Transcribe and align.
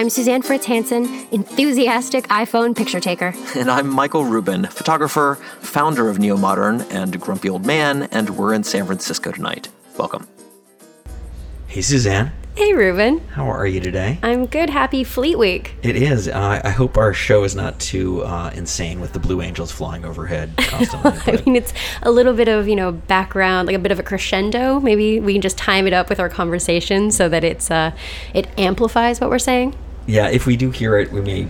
I'm 0.00 0.08
Suzanne 0.08 0.40
Fritz 0.40 0.64
Hansen, 0.64 1.04
enthusiastic 1.30 2.26
iPhone 2.28 2.74
picture 2.74 3.00
taker. 3.00 3.34
And 3.54 3.70
I'm 3.70 3.86
Michael 3.86 4.24
Rubin, 4.24 4.64
photographer, 4.64 5.34
founder 5.60 6.08
of 6.08 6.18
Neo 6.18 6.38
Modern, 6.38 6.80
and 6.90 7.20
Grumpy 7.20 7.50
Old 7.50 7.66
Man, 7.66 8.04
and 8.04 8.30
we're 8.30 8.54
in 8.54 8.64
San 8.64 8.86
Francisco 8.86 9.30
tonight. 9.30 9.68
Welcome. 9.98 10.26
Hey, 11.66 11.82
Suzanne. 11.82 12.32
Hey, 12.56 12.72
Rubin. 12.72 13.18
How 13.28 13.44
are 13.50 13.66
you 13.66 13.78
today? 13.78 14.18
I'm 14.22 14.46
good. 14.46 14.70
Happy 14.70 15.04
Fleet 15.04 15.36
Week. 15.36 15.74
It 15.82 15.96
is. 15.96 16.28
Uh, 16.28 16.62
I 16.64 16.70
hope 16.70 16.96
our 16.96 17.12
show 17.12 17.44
is 17.44 17.54
not 17.54 17.78
too 17.78 18.22
uh, 18.22 18.52
insane 18.54 19.02
with 19.02 19.12
the 19.12 19.18
Blue 19.18 19.42
Angels 19.42 19.70
flying 19.70 20.06
overhead 20.06 20.54
constantly. 20.56 21.12
I 21.26 21.42
mean, 21.44 21.56
it's 21.56 21.74
a 22.02 22.10
little 22.10 22.32
bit 22.32 22.48
of, 22.48 22.66
you 22.66 22.76
know, 22.76 22.92
background, 22.92 23.66
like 23.66 23.76
a 23.76 23.78
bit 23.78 23.92
of 23.92 23.98
a 23.98 24.02
crescendo. 24.02 24.80
Maybe 24.80 25.20
we 25.20 25.34
can 25.34 25.42
just 25.42 25.58
time 25.58 25.86
it 25.86 25.92
up 25.92 26.08
with 26.08 26.18
our 26.18 26.30
conversation 26.30 27.10
so 27.10 27.28
that 27.28 27.44
it's 27.44 27.70
uh, 27.70 27.90
it 28.32 28.48
amplifies 28.58 29.20
what 29.20 29.28
we're 29.28 29.38
saying. 29.38 29.76
Yeah, 30.06 30.28
if 30.28 30.46
we 30.46 30.56
do 30.56 30.70
hear 30.70 30.98
it, 30.98 31.12
we 31.12 31.20
may 31.20 31.48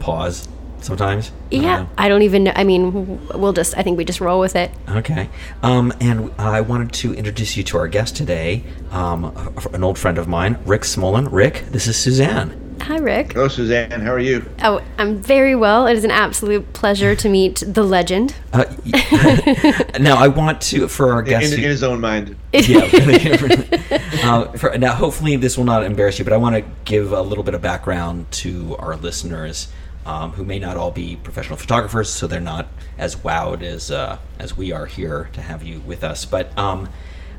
pause 0.00 0.48
sometimes. 0.80 1.32
I 1.50 1.56
Yeah. 1.56 1.86
I 1.96 2.08
don't 2.08 2.22
even 2.22 2.44
know. 2.44 2.52
I 2.54 2.64
mean, 2.64 3.26
we'll 3.28 3.52
just, 3.52 3.76
I 3.76 3.82
think 3.82 3.96
we 3.98 4.04
just 4.04 4.20
roll 4.20 4.40
with 4.40 4.54
it. 4.54 4.70
Okay. 4.88 5.28
Um, 5.62 5.92
and 6.00 6.30
I 6.38 6.60
wanted 6.60 6.92
to 6.94 7.14
introduce 7.14 7.56
you 7.56 7.64
to 7.64 7.78
our 7.78 7.88
guest 7.88 8.16
today, 8.16 8.64
um, 8.90 9.24
an 9.72 9.82
old 9.82 9.98
friend 9.98 10.18
of 10.18 10.28
mine, 10.28 10.58
Rick 10.66 10.82
Smolan. 10.82 11.28
Rick, 11.30 11.64
this 11.70 11.86
is 11.86 11.96
Suzanne. 11.96 12.63
Hi, 12.82 12.98
Rick. 12.98 13.32
Hello, 13.32 13.48
Suzanne. 13.48 13.90
How 13.92 14.12
are 14.12 14.18
you? 14.18 14.44
Oh, 14.62 14.82
I'm 14.98 15.16
very 15.16 15.54
well. 15.56 15.86
It 15.86 15.96
is 15.96 16.04
an 16.04 16.10
absolute 16.10 16.72
pleasure 16.74 17.14
to 17.16 17.28
meet 17.30 17.62
the 17.66 17.82
legend. 17.82 18.34
Uh, 18.52 18.64
now, 19.98 20.16
I 20.16 20.28
want 20.28 20.60
to, 20.62 20.86
for 20.88 21.12
our 21.12 21.20
In, 21.20 21.24
guest. 21.28 21.52
in 21.54 21.60
who- 21.60 21.66
his 21.66 21.82
own 21.82 22.00
mind. 22.00 22.36
yeah. 22.52 22.80
uh, 24.24 24.52
for, 24.52 24.76
now, 24.76 24.92
hopefully, 24.94 25.36
this 25.36 25.56
will 25.56 25.64
not 25.64 25.82
embarrass 25.84 26.18
you, 26.18 26.24
but 26.24 26.34
I 26.34 26.36
want 26.36 26.56
to 26.56 26.64
give 26.84 27.12
a 27.12 27.22
little 27.22 27.44
bit 27.44 27.54
of 27.54 27.62
background 27.62 28.30
to 28.32 28.76
our 28.76 28.96
listeners 28.96 29.68
um, 30.04 30.32
who 30.32 30.44
may 30.44 30.58
not 30.58 30.76
all 30.76 30.90
be 30.90 31.16
professional 31.16 31.56
photographers, 31.56 32.10
so 32.10 32.26
they're 32.26 32.40
not 32.40 32.68
as 32.98 33.16
wowed 33.16 33.62
as 33.62 33.90
uh, 33.90 34.18
as 34.38 34.56
we 34.56 34.72
are 34.72 34.84
here 34.84 35.30
to 35.32 35.40
have 35.40 35.62
you 35.62 35.80
with 35.80 36.04
us. 36.04 36.26
But 36.26 36.56
um, 36.58 36.90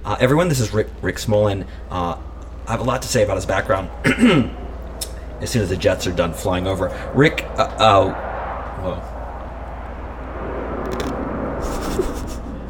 uh, 0.04 0.18
everyone, 0.20 0.50
this 0.50 0.60
is 0.60 0.74
Rick 0.74 0.88
Rick 1.04 1.18
Smolan. 1.18 1.68
Uh, 1.92 2.18
I 2.68 2.72
have 2.72 2.80
a 2.80 2.84
lot 2.84 3.04
to 3.04 3.08
say 3.08 3.24
about 3.24 3.36
his 3.36 3.46
background. 3.46 3.92
as 5.42 5.50
soon 5.50 5.62
as 5.62 5.70
the 5.70 5.78
jets 5.78 6.08
are 6.08 6.12
done 6.12 6.34
flying 6.34 6.68
over, 6.68 6.92
Rick. 7.14 7.46
Uh, 7.58 7.64
uh, 7.78 8.14
whoa. 8.82 9.12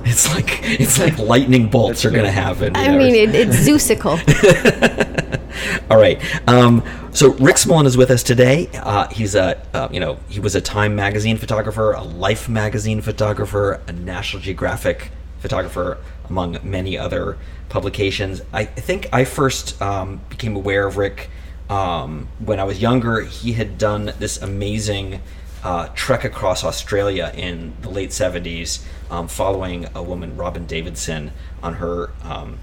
It's 0.08 0.34
like 0.34 0.62
it's 0.64 1.00
like 1.00 1.18
lightning 1.18 1.68
bolts 1.68 2.06
are 2.06 2.12
gonna 2.12 2.32
happen. 2.32 2.76
I 2.76 2.96
mean, 2.96 3.16
it, 3.16 3.36
it's 3.36 3.56
Zeusical. 3.58 4.18
All 5.90 5.98
right. 5.98 6.22
Um, 6.48 6.84
so 7.12 7.32
Rick 7.34 7.56
Smolan 7.56 7.86
is 7.86 7.98
with 7.98 8.12
us 8.12 8.24
today. 8.24 8.70
Uh, 8.74 9.08
he's 9.08 9.36
a, 9.36 9.62
uh, 9.74 9.88
you 9.92 10.00
know, 10.00 10.20
he 10.30 10.40
was 10.40 10.56
a 10.56 10.62
Time 10.62 10.96
magazine 10.96 11.38
photographer, 11.38 11.94
a 11.94 12.04
Life 12.04 12.48
magazine 12.48 13.02
photographer, 13.02 13.82
a 13.88 13.92
National 13.94 14.42
Geographic 14.42 15.12
photographer, 15.40 15.98
among 16.30 16.60
many 16.64 16.98
other 16.98 17.38
publications. 17.70 18.42
I 18.54 18.66
think 18.66 19.08
I 19.14 19.26
first 19.26 19.82
um, 19.82 20.22
became 20.30 20.56
aware 20.56 20.88
of 20.88 20.98
Rick 20.98 21.30
um, 21.70 22.28
when 22.40 22.59
I 22.59 22.64
was 22.64 22.81
younger. 22.81 23.22
He 23.22 23.53
had 23.53 23.78
done 23.78 24.14
this 24.20 24.42
amazing 24.42 25.22
uh, 25.64 25.90
trek 25.96 26.24
across 26.24 26.64
Australia 26.64 27.31
in 27.36 27.74
the 27.81 27.90
late 27.90 28.12
70s, 28.12 28.84
um, 29.09 29.28
following 29.28 29.88
a 29.96 30.04
woman, 30.04 30.38
Robyn 30.38 30.66
Davidson, 30.66 31.31
on 31.64 31.75
her. 31.75 32.12
Um, 32.24 32.59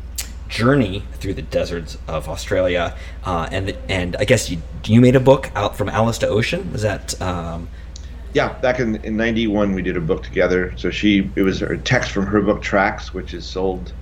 journey 0.49 1.03
through 1.15 1.33
the 1.33 1.41
deserts 1.41 1.97
of 2.07 2.29
Australia, 2.29 2.95
uh, 3.25 3.49
and 3.51 3.75
and 3.89 4.15
I 4.17 4.25
guess 4.25 4.51
you 4.51 4.61
you 4.85 5.01
made 5.01 5.17
a 5.17 5.21
book 5.21 5.51
out 5.55 5.79
from 5.79 5.89
Alice 5.89 6.19
to 6.19 6.29
Ocean. 6.29 6.71
Was 6.73 6.83
that? 6.83 7.21
Um, 7.23 7.69
Yeah, 8.35 8.53
back 8.61 8.79
in, 8.79 8.97
in 8.97 9.17
91, 9.17 9.73
we 9.73 9.81
did 9.83 9.97
a 9.97 10.01
book 10.01 10.23
together. 10.23 10.75
So 10.77 10.91
she, 10.91 11.31
it 11.37 11.43
was 11.43 11.63
a 11.63 11.77
text 11.79 12.11
from 12.13 12.27
her 12.27 12.41
book 12.43 12.61
Tracks, 12.63 13.15
which 13.15 13.33
has 13.33 13.45
sold 13.47 13.93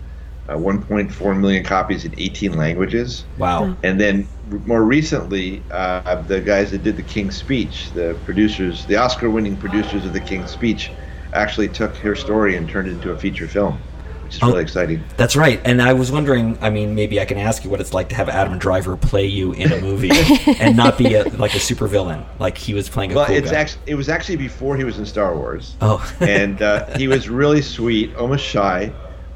uh, 0.49 0.55
1.4 0.55 1.41
million 1.41 1.65
copies 1.65 2.05
in 2.05 2.15
18 2.19 2.57
languages. 2.57 3.25
wow. 3.39 3.77
And 3.83 4.01
then 4.01 4.17
r- 4.21 4.27
more 4.67 4.83
recently, 4.85 5.63
uh, 5.71 6.23
the 6.23 6.41
guys 6.41 6.71
that 6.73 6.83
did 6.83 6.97
the 6.97 7.03
King's 7.03 7.37
Speech, 7.37 7.91
the 7.93 8.17
producers, 8.25 8.85
the 8.87 8.97
Oscar 8.97 9.31
winning 9.31 9.57
producers 9.57 10.05
of 10.05 10.13
the 10.13 10.21
King's 10.21 10.51
Speech, 10.51 10.91
actually 11.33 11.69
took 11.69 11.95
her 11.97 12.15
story 12.17 12.57
and 12.57 12.69
turned 12.69 12.89
it 12.89 12.93
into 12.93 13.13
a 13.13 13.19
feature 13.19 13.47
film, 13.47 13.79
which 14.25 14.35
is 14.37 14.43
Oh. 14.43 14.49
really 14.49 14.63
exciting. 14.63 15.03
That's 15.17 15.37
right. 15.37 15.61
And 15.65 15.81
I 15.81 15.93
was 15.93 16.11
wondering. 16.11 16.59
I 16.61 16.71
mean, 16.71 16.95
maybe 16.97 17.21
I 17.21 17.25
can 17.25 17.39
ask 17.39 17.63
you 17.65 17.71
what 17.71 17.81
it's 17.81 17.95
like 17.95 18.09
to 18.09 18.15
have 18.17 18.29
Adam 18.29 18.59
Driver 18.59 18.97
play 18.97 19.27
you 19.27 19.53
in 19.53 19.73
a 19.73 19.81
movie 19.81 20.11
and 20.59 20.77
not 20.77 20.99
be 20.99 21.15
a, 21.15 21.25
like 21.25 21.55
a 21.55 21.59
supervillain, 21.59 22.25
like 22.41 22.59
he 22.59 22.75
was 22.75 22.89
playing 22.89 23.13
a 23.13 23.15
Well, 23.17 23.27
cool 23.27 23.37
it's 23.37 23.51
guy. 23.53 23.59
actually 23.59 23.83
it 23.87 23.95
was 23.95 24.09
actually 24.09 24.37
before 24.37 24.77
he 24.77 24.83
was 24.85 24.99
in 24.99 25.07
Star 25.07 25.37
Wars. 25.37 25.77
Oh. 25.81 26.05
and 26.21 26.61
uh, 26.61 26.87
he 26.99 27.07
was 27.07 27.29
really 27.29 27.63
sweet, 27.63 28.15
almost 28.17 28.45
shy. 28.45 28.93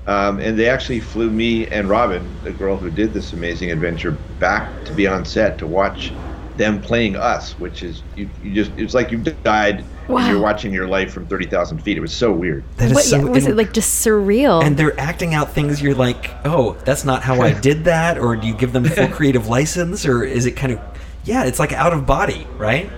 Um, 0.06 0.38
and 0.38 0.58
they 0.58 0.68
actually 0.68 1.00
flew 1.00 1.30
me 1.30 1.66
and 1.68 1.88
Robyn, 1.88 2.28
the 2.44 2.50
girl 2.52 2.76
who 2.76 2.90
did 2.90 3.14
this 3.14 3.32
amazing 3.32 3.70
adventure, 3.70 4.12
back 4.38 4.84
to 4.84 4.92
be 4.92 5.06
on 5.06 5.24
set 5.24 5.56
to 5.58 5.66
watch 5.66 6.12
them 6.58 6.80
playing 6.80 7.16
us, 7.16 7.52
which 7.58 7.82
is 7.82 8.02
you, 8.14 8.28
you 8.42 8.52
just 8.52 8.70
it's 8.76 8.94
like 8.94 9.10
you 9.10 9.18
died 9.18 9.84
Wow. 10.06 10.18
and 10.18 10.28
you're 10.28 10.40
watching 10.40 10.72
your 10.74 10.86
life 10.86 11.10
from 11.14 11.26
thirty 11.26 11.46
thousand 11.46 11.78
feet. 11.78 11.96
It 11.96 12.00
was 12.00 12.14
so 12.14 12.30
weird. 12.30 12.62
That 12.76 12.90
is 12.90 12.94
What, 12.94 13.04
so. 13.04 13.16
yeah, 13.16 13.24
was 13.24 13.46
it 13.46 13.56
like 13.56 13.72
just 13.72 14.04
surreal? 14.06 14.62
and 14.62 14.76
they're 14.76 14.98
acting 15.00 15.32
out 15.32 15.52
things 15.52 15.80
you're 15.80 15.94
like, 15.94 16.30
oh, 16.44 16.74
that's 16.84 17.06
not 17.06 17.22
how 17.22 17.40
I 17.40 17.58
did 17.58 17.84
that, 17.84 18.18
or 18.18 18.36
do 18.36 18.46
you 18.46 18.52
give 18.54 18.74
them 18.74 18.84
full 18.84 19.08
creative 19.16 19.48
license, 19.48 20.04
or 20.04 20.22
is 20.22 20.44
it 20.44 20.52
kind 20.52 20.74
of, 20.74 20.80
yeah, 21.24 21.44
it's 21.44 21.58
like 21.58 21.72
out 21.72 21.94
of 21.94 22.04
body, 22.04 22.46
right? 22.58 22.90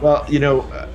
Well, 0.00 0.24
you 0.26 0.38
know, 0.38 0.62
uh, 0.62 0.88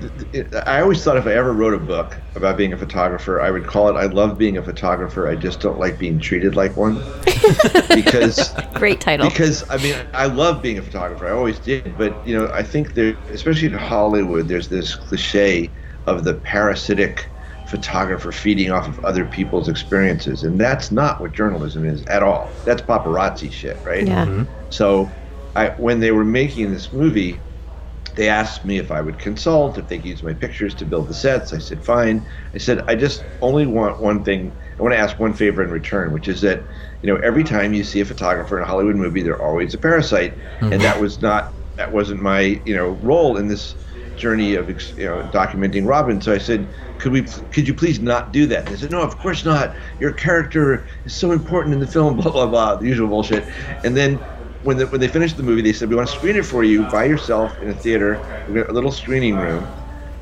th- 0.00 0.32
th- 0.32 0.46
I 0.66 0.80
always 0.80 1.02
thought 1.02 1.16
if 1.16 1.26
I 1.26 1.34
ever 1.34 1.52
wrote 1.52 1.74
a 1.74 1.78
book 1.78 2.20
about 2.34 2.56
being 2.56 2.72
a 2.72 2.78
photographer, 2.78 3.40
I 3.40 3.50
would 3.50 3.66
call 3.66 3.88
it 3.88 3.94
"I 4.00 4.06
love 4.06 4.38
being 4.38 4.56
a 4.56 4.62
photographer. 4.62 5.28
I 5.28 5.36
just 5.36 5.60
don't 5.60 5.78
like 5.78 5.98
being 5.98 6.18
treated 6.18 6.56
like 6.56 6.76
one," 6.76 7.04
because 7.94 8.54
Great 8.74 9.00
title. 9.00 9.28
because 9.28 9.64
I 9.70 9.78
mean 9.78 9.96
I 10.14 10.26
love 10.26 10.62
being 10.62 10.78
a 10.78 10.82
photographer. 10.82 11.26
I 11.26 11.32
always 11.32 11.58
did, 11.58 11.96
but 11.96 12.20
you 12.24 12.36
know 12.38 12.50
I 12.52 12.62
think 12.62 12.94
there, 12.94 13.16
especially 13.28 13.68
in 13.68 13.74
Hollywood, 13.74 14.48
there's 14.48 14.68
this 14.68 14.94
cliche 14.94 15.72
of 16.06 16.24
the 16.24 16.34
parasitic 16.34 17.30
photographer 17.64 18.32
feeding 18.32 18.70
off 18.70 18.88
of 18.88 18.98
other 19.04 19.24
people's 19.26 19.68
experiences, 19.68 20.42
and 20.42 20.58
that's 20.58 20.90
not 20.90 21.20
what 21.20 21.32
journalism 21.32 21.84
is 21.84 22.02
at 22.06 22.22
all. 22.22 22.58
That's 22.64 22.82
paparazzi 22.82 23.52
shit, 23.52 23.80
right? 23.84 24.06
yeah. 24.06 24.24
Mm-hmm. 24.24 24.44
So, 24.70 25.16
I 25.56 25.70
when 25.76 26.00
they 26.00 26.12
were 26.12 26.24
making 26.24 26.72
this 26.72 26.92
movie, 26.92 27.44
they 28.18 28.28
asked 28.28 28.64
me 28.64 28.78
if 28.78 28.90
I 28.90 29.00
would 29.00 29.20
consult, 29.20 29.78
if 29.78 29.86
they 29.86 29.96
could 29.96 30.06
use 30.06 30.24
my 30.24 30.34
pictures 30.34 30.74
to 30.74 30.84
build 30.84 31.06
the 31.06 31.14
sets. 31.14 31.52
I 31.52 31.58
said, 31.58 31.84
fine. 31.84 32.26
I 32.52 32.58
said, 32.58 32.80
I 32.88 32.96
just 32.96 33.22
only 33.40 33.64
want 33.64 34.02
one 34.02 34.24
thing. 34.24 34.50
I 34.76 34.82
want 34.82 34.92
to 34.92 34.98
ask 34.98 35.20
one 35.20 35.32
favor 35.32 35.62
in 35.62 35.70
return, 35.70 36.12
which 36.12 36.26
is 36.26 36.40
that, 36.40 36.60
you 37.00 37.06
know, 37.14 37.20
every 37.22 37.44
time 37.44 37.74
you 37.74 37.84
see 37.84 38.00
a 38.00 38.04
photographer 38.04 38.58
in 38.58 38.64
a 38.64 38.66
Hollywood 38.66 38.96
movie, 38.96 39.22
they're 39.22 39.40
always 39.40 39.72
a 39.72 39.78
parasite, 39.78 40.36
mm-hmm. 40.36 40.72
and 40.72 40.82
that 40.82 41.00
was 41.00 41.22
not, 41.22 41.52
that 41.76 41.92
wasn't 41.92 42.20
my, 42.20 42.60
you 42.64 42.74
know, 42.74 42.88
role 43.02 43.36
in 43.36 43.46
this 43.46 43.76
journey 44.16 44.56
of, 44.56 44.68
you 44.68 45.04
know, 45.04 45.22
documenting 45.32 45.86
Robyn. 45.86 46.20
So 46.20 46.32
I 46.32 46.38
said, 46.38 46.66
could 46.98 47.12
we, 47.12 47.22
could 47.22 47.68
you 47.68 47.74
please 47.74 48.00
not 48.00 48.32
do 48.32 48.46
that? 48.46 48.66
They 48.66 48.74
said, 48.74 48.90
no, 48.90 49.00
of 49.00 49.16
course 49.18 49.44
not. 49.44 49.76
Your 50.00 50.12
character 50.12 50.84
is 51.04 51.14
so 51.14 51.30
important 51.30 51.72
in 51.72 51.78
the 51.78 51.86
film, 51.86 52.16
blah 52.20 52.32
blah 52.32 52.46
blah, 52.46 52.74
the 52.74 52.88
usual 52.88 53.06
bullshit. 53.06 53.44
And 53.84 53.96
then 53.96 54.18
when 54.62 54.76
the, 54.76 54.86
when 54.88 55.00
they 55.00 55.08
finished 55.08 55.36
the 55.36 55.42
movie, 55.42 55.62
they 55.62 55.72
said, 55.72 55.88
we 55.88 55.96
want 55.96 56.08
to 56.08 56.14
screen 56.14 56.36
it 56.36 56.44
for 56.44 56.64
you 56.64 56.84
by 56.84 57.04
yourself 57.04 57.56
in 57.62 57.68
a 57.70 57.74
theater, 57.74 58.20
We've 58.46 58.56
got 58.64 58.70
a 58.70 58.72
little 58.72 58.92
screening 58.92 59.36
room. 59.36 59.66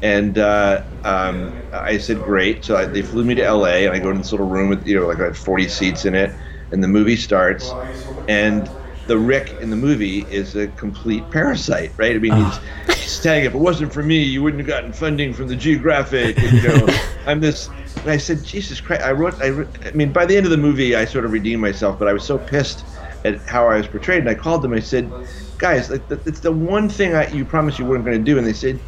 And 0.03 0.37
uh, 0.39 0.83
um, 1.05 1.59
I 1.73 1.97
said, 1.99 2.23
great. 2.23 2.65
So 2.65 2.77
I, 2.77 2.85
they 2.85 3.03
flew 3.03 3.25
me 3.25 3.35
to 3.37 3.51
LA, 3.51 3.87
and 3.87 3.95
I 3.95 3.99
go 3.99 4.13
to 4.13 4.19
this 4.19 4.31
little 4.31 4.47
room 4.47 4.69
with, 4.69 4.87
you 4.87 5.01
know, 5.01 5.07
like 5.07 5.21
I 5.21 5.25
had 5.25 5.37
40 5.37 5.69
seats 5.69 6.05
in 6.05 6.15
it, 6.15 6.31
and 6.71 6.85
the 6.85 6.89
movie 6.89 7.17
starts, 7.17 7.73
and 8.29 8.69
the 9.07 9.17
Rick 9.17 9.57
in 9.61 9.71
the 9.71 9.77
movie 9.77 10.27
is 10.31 10.55
a 10.57 10.67
complete 10.69 11.29
parasite, 11.31 11.93
right? 11.97 12.15
I 12.15 12.19
mean, 12.19 12.35
he's, 12.35 12.59
he's 12.99 13.13
saying, 13.13 13.45
if 13.47 13.55
it 13.55 13.59
wasn't 13.59 13.93
for 13.93 14.03
me, 14.03 14.23
you 14.23 14.43
wouldn't 14.43 14.61
have 14.61 14.67
gotten 14.67 14.93
funding 14.93 15.33
from 15.33 15.47
the 15.47 15.57
Geographic. 15.57 16.37
And, 16.39 16.53
you 16.61 16.69
know, 16.69 16.99
I'm 17.27 17.41
this. 17.41 17.69
And 18.01 18.11
I 18.11 18.17
said, 18.19 18.45
Jesus 18.45 18.81
Christ! 18.81 19.03
I 19.03 19.13
wrote. 19.13 19.41
I, 19.41 19.51
wrote- 19.51 19.87
I 19.87 19.93
mean, 19.93 20.13
by 20.13 20.27
the 20.27 20.37
end 20.37 20.45
of 20.45 20.51
the 20.51 20.57
movie, 20.59 20.95
I 20.95 21.05
sort 21.05 21.25
of 21.25 21.33
redeemed 21.33 21.63
myself, 21.63 21.99
but 21.99 22.09
I 22.09 22.13
was 22.13 22.25
so 22.25 22.37
pissed 22.37 22.85
at 23.27 23.43
how 23.49 23.69
I 23.69 23.77
was 23.77 23.89
portrayed. 23.89 24.21
And 24.21 24.29
I 24.29 24.35
called 24.35 24.63
them. 24.63 24.73
I 24.73 24.81
said, 24.81 25.11
guys, 25.59 25.91
like, 25.91 26.07
it's 26.11 26.41
the 26.41 26.53
one 26.53 26.89
thing 26.89 27.15
I, 27.15 27.29
you 27.31 27.45
promised 27.45 27.79
you 27.79 27.85
weren't 27.87 28.05
going 28.05 28.19
to 28.19 28.25
do. 28.25 28.39
And 28.39 28.47
they 28.47 28.53
said, 28.53 28.81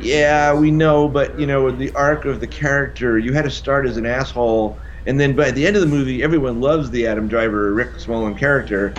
yeah, 0.00 0.54
we 0.54 0.70
know, 0.70 1.08
but 1.08 1.38
you 1.38 1.46
know, 1.46 1.70
the 1.70 1.92
arc 1.94 2.24
of 2.24 2.40
the 2.40 2.46
character, 2.46 3.18
you 3.18 3.32
had 3.32 3.44
to 3.44 3.50
start 3.50 3.86
as 3.86 3.96
an 3.96 4.06
asshole, 4.06 4.78
and 5.06 5.18
then 5.18 5.34
by 5.34 5.50
the 5.50 5.66
end 5.66 5.76
of 5.76 5.82
the 5.82 5.88
movie, 5.88 6.22
everyone 6.22 6.60
loves 6.60 6.90
the 6.90 7.06
Adam 7.06 7.26
Driver, 7.28 7.72
Rick 7.74 7.94
Smolan 7.98 8.38
character, 8.38 8.94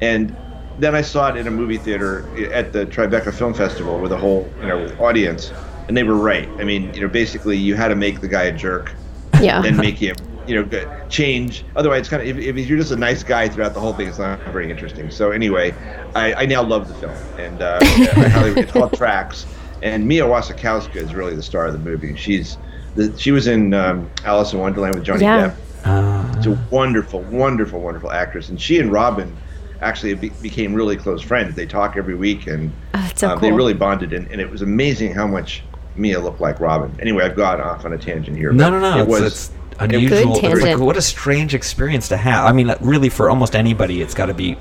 and 0.00 0.36
then 0.78 0.94
I 0.94 1.02
saw 1.02 1.28
it 1.28 1.36
in 1.36 1.46
a 1.46 1.50
movie 1.50 1.78
theater 1.78 2.30
at 2.52 2.72
the 2.72 2.86
Tribeca 2.86 3.32
Film 3.34 3.54
Festival 3.54 4.00
with 4.00 4.12
a 4.12 4.16
whole 4.16 4.52
you 4.60 4.66
know 4.66 4.86
audience, 4.98 5.52
and 5.88 5.96
they 5.96 6.02
were 6.04 6.16
right. 6.16 6.48
I 6.58 6.64
mean, 6.64 6.92
you 6.94 7.00
know, 7.00 7.08
basically, 7.08 7.56
you 7.56 7.74
had 7.76 7.88
to 7.88 7.96
make 7.96 8.20
the 8.20 8.28
guy 8.28 8.44
a 8.44 8.52
jerk, 8.52 8.96
Yeah. 9.40 9.62
and 9.64 9.76
make 9.76 9.98
him 9.98 10.16
you 10.50 10.62
know 10.64 11.06
change. 11.08 11.64
Otherwise, 11.76 12.00
it's 12.00 12.08
kind 12.08 12.22
of 12.28 12.28
if, 12.38 12.56
if 12.56 12.68
you're 12.68 12.78
just 12.78 12.90
a 12.92 12.96
nice 12.96 13.22
guy 13.22 13.48
throughout 13.48 13.72
the 13.74 13.80
whole 13.80 13.92
thing, 13.94 14.08
it's 14.08 14.18
not 14.18 14.40
very 14.46 14.70
interesting. 14.70 15.10
So 15.10 15.30
anyway, 15.30 15.72
I, 16.14 16.34
I 16.34 16.46
now 16.46 16.62
love 16.62 16.88
the 16.88 16.94
film, 16.94 17.14
and 17.38 17.62
uh, 17.62 17.78
I 17.82 18.28
highly, 18.28 18.60
it's 18.60 18.72
called 18.72 18.92
Tracks. 18.94 19.46
And 19.82 20.06
Mia 20.06 20.24
Wasikowska 20.24 20.96
is 20.96 21.14
really 21.14 21.34
the 21.34 21.42
star 21.42 21.66
of 21.66 21.72
the 21.72 21.78
movie. 21.78 22.14
She's 22.16 22.58
the, 22.96 23.16
she 23.18 23.30
was 23.30 23.46
in 23.46 23.72
um, 23.72 24.10
Alice 24.24 24.52
in 24.52 24.58
Wonderland 24.58 24.94
with 24.96 25.04
Johnny 25.04 25.22
Yeah. 25.22 25.50
Depp. 25.50 25.56
Uh, 25.86 26.36
She's 26.42 26.46
a 26.52 26.66
wonderful, 26.70 27.20
wonderful, 27.22 27.80
wonderful 27.80 28.10
actress, 28.10 28.50
and 28.50 28.60
she 28.60 28.78
and 28.78 28.92
Robyn 28.92 29.34
actually 29.80 30.12
be- 30.14 30.28
became 30.42 30.74
really 30.74 30.96
close 30.96 31.22
friends. 31.22 31.54
They 31.54 31.64
talk 31.64 31.96
every 31.96 32.14
week, 32.14 32.46
and 32.46 32.70
Oh, 32.94 33.10
so 33.14 33.28
uh, 33.30 33.36
they 33.38 33.50
really 33.52 33.72
bonded. 33.72 34.12
And, 34.12 34.30
and 34.30 34.40
it 34.40 34.50
was 34.50 34.60
amazing 34.60 35.14
how 35.14 35.26
much 35.26 35.62
Mia 35.96 36.20
looked 36.20 36.40
like 36.42 36.60
Robyn. 36.60 36.94
Anyway, 37.00 37.24
I've 37.24 37.36
gone 37.36 37.60
off 37.62 37.86
on 37.86 37.94
a 37.94 37.98
tangent 37.98 38.36
here. 38.36 38.52
no, 38.52 38.68
no, 38.68 38.78
no. 38.80 38.98
It 38.98 39.00
It's, 39.02 39.08
was 39.08 39.22
it's 39.22 39.50
unusual. 39.80 40.40
Good 40.40 40.52
It's 40.52 40.62
like, 40.62 40.78
what 40.78 40.96
a 40.96 41.02
strange 41.02 41.54
experience 41.54 42.08
to 42.08 42.16
have. 42.16 42.46
I 42.46 42.52
mean, 42.52 42.74
really, 42.80 43.08
for 43.08 43.30
almost 43.30 43.56
anybody, 43.56 44.02
it's 44.02 44.14
got 44.14 44.26
to 44.26 44.34
be 44.34 44.56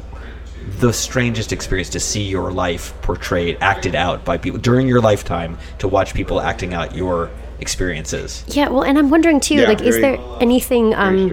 the 0.79 0.93
strangest 0.93 1.51
experience 1.51 1.89
to 1.89 1.99
see 1.99 2.23
your 2.23 2.51
life 2.51 2.93
portrayed, 3.01 3.57
acted 3.61 3.95
out 3.95 4.23
by 4.23 4.37
people 4.37 4.59
during 4.59 4.87
your 4.87 5.01
lifetime. 5.01 5.57
To 5.79 5.87
watch 5.87 6.13
people 6.13 6.39
acting 6.41 6.73
out 6.73 6.95
your 6.95 7.29
experiences. 7.59 8.43
Yeah, 8.47 8.69
well, 8.69 8.83
and 8.83 8.97
I'm 8.97 9.09
wondering 9.09 9.39
too, 9.39 9.55
Yeah, 9.55 9.67
like, 9.67 9.81
is 9.81 9.99
there 9.99 10.17
anything, 10.39 10.93
um, 10.95 11.29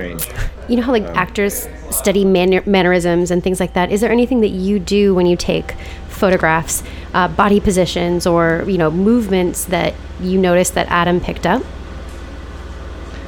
you 0.69 0.77
know 0.77 0.83
how 0.83 0.93
like 0.93 1.05
actors 1.17 1.69
study 1.91 2.25
manner- 2.25 2.65
mannerisms 2.67 3.31
and 3.31 3.43
things 3.43 3.61
like 3.61 3.75
that? 3.75 3.93
Is 3.93 4.01
there 4.01 4.11
anything 4.11 4.41
that 4.41 4.49
you 4.49 4.79
do 4.81 5.15
when 5.15 5.27
you 5.27 5.37
take 5.37 5.75
photographs, 6.09 6.83
uh, 7.15 7.29
body 7.29 7.61
positions, 7.61 8.27
or 8.27 8.65
you 8.67 8.79
know 8.79 8.91
movements 8.91 9.67
that 9.67 9.95
you 10.21 10.39
notice 10.39 10.71
that 10.71 10.89
Adam 10.89 11.21
picked 11.21 11.47
up? 11.47 11.63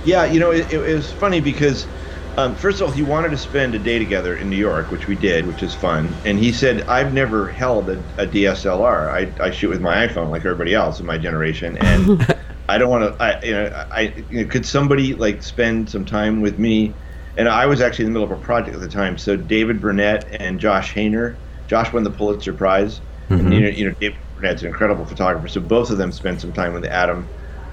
Yeah, 0.02 0.24
you 0.26 0.40
know, 0.40 0.50
it, 0.50 0.72
it 0.72 0.78
was 0.78 1.12
funny 1.12 1.40
because, 1.40 1.88
um, 2.36 2.54
first 2.54 2.80
of 2.80 2.86
all, 2.86 2.92
he 2.92 3.02
wanted 3.02 3.30
to 3.30 3.36
spend 3.36 3.74
a 3.74 3.78
day 3.78 3.98
together 3.98 4.36
in 4.36 4.48
New 4.48 4.56
York, 4.56 4.90
which 4.90 5.06
we 5.08 5.16
did, 5.16 5.46
which 5.46 5.62
is 5.62 5.74
fun. 5.74 6.20
And 6.24 6.38
he 6.38 6.52
said, 6.52 6.84
I've 6.88 7.12
never 7.12 7.48
held 7.48 7.90
a, 7.90 8.04
a 8.16 8.26
DSLR. 8.26 9.10
I, 9.12 9.34
I 9.44 9.50
shoot 9.50 9.70
with 9.70 9.80
my 9.80 10.06
iPhone 10.06 10.30
like 10.30 10.42
everybody 10.44 10.72
else 10.74 11.00
in 11.00 11.06
my 11.06 11.18
generation. 11.18 11.76
And 11.78 12.24
I 12.68 12.78
don't 12.78 12.90
want 12.90 13.18
to, 13.18 13.22
I, 13.22 13.40
you 13.42 13.52
know, 13.52 13.84
I, 13.90 14.26
you 14.28 14.42
know, 14.42 14.48
could 14.48 14.64
somebody 14.66 15.14
like 15.14 15.42
spend 15.42 15.90
some 15.90 16.04
time 16.04 16.40
with 16.40 16.58
me? 16.58 16.96
And 17.36 17.48
I 17.48 17.66
was 17.66 17.80
actually 17.80 18.06
in 18.06 18.12
the 18.12 18.20
middle 18.20 18.34
of 18.34 18.38
a 18.38 18.44
project 18.44 18.74
at 18.74 18.80
the 18.80 18.88
time. 18.88 19.18
So 19.18 19.36
David 19.36 19.80
Burnett 19.80 20.26
and 20.38 20.60
Josh 20.60 20.94
Haner, 20.94 21.38
Josh 21.66 21.92
won 21.92 22.04
the 22.04 22.10
Pulitzer 22.10 22.52
Prize. 22.52 23.02
And, 23.38 23.52
you 23.52 23.60
know, 23.60 23.68
you 23.68 23.84
know, 23.86 23.92
David 24.00 24.16
Burnett's 24.34 24.62
an 24.62 24.68
incredible 24.68 25.06
photographer. 25.06 25.48
So 25.48 25.60
both 25.60 25.90
of 25.90 25.98
them 25.98 26.12
spent 26.12 26.40
some 26.40 26.52
time 26.52 26.72
with 26.72 26.84
Adam 26.84 27.30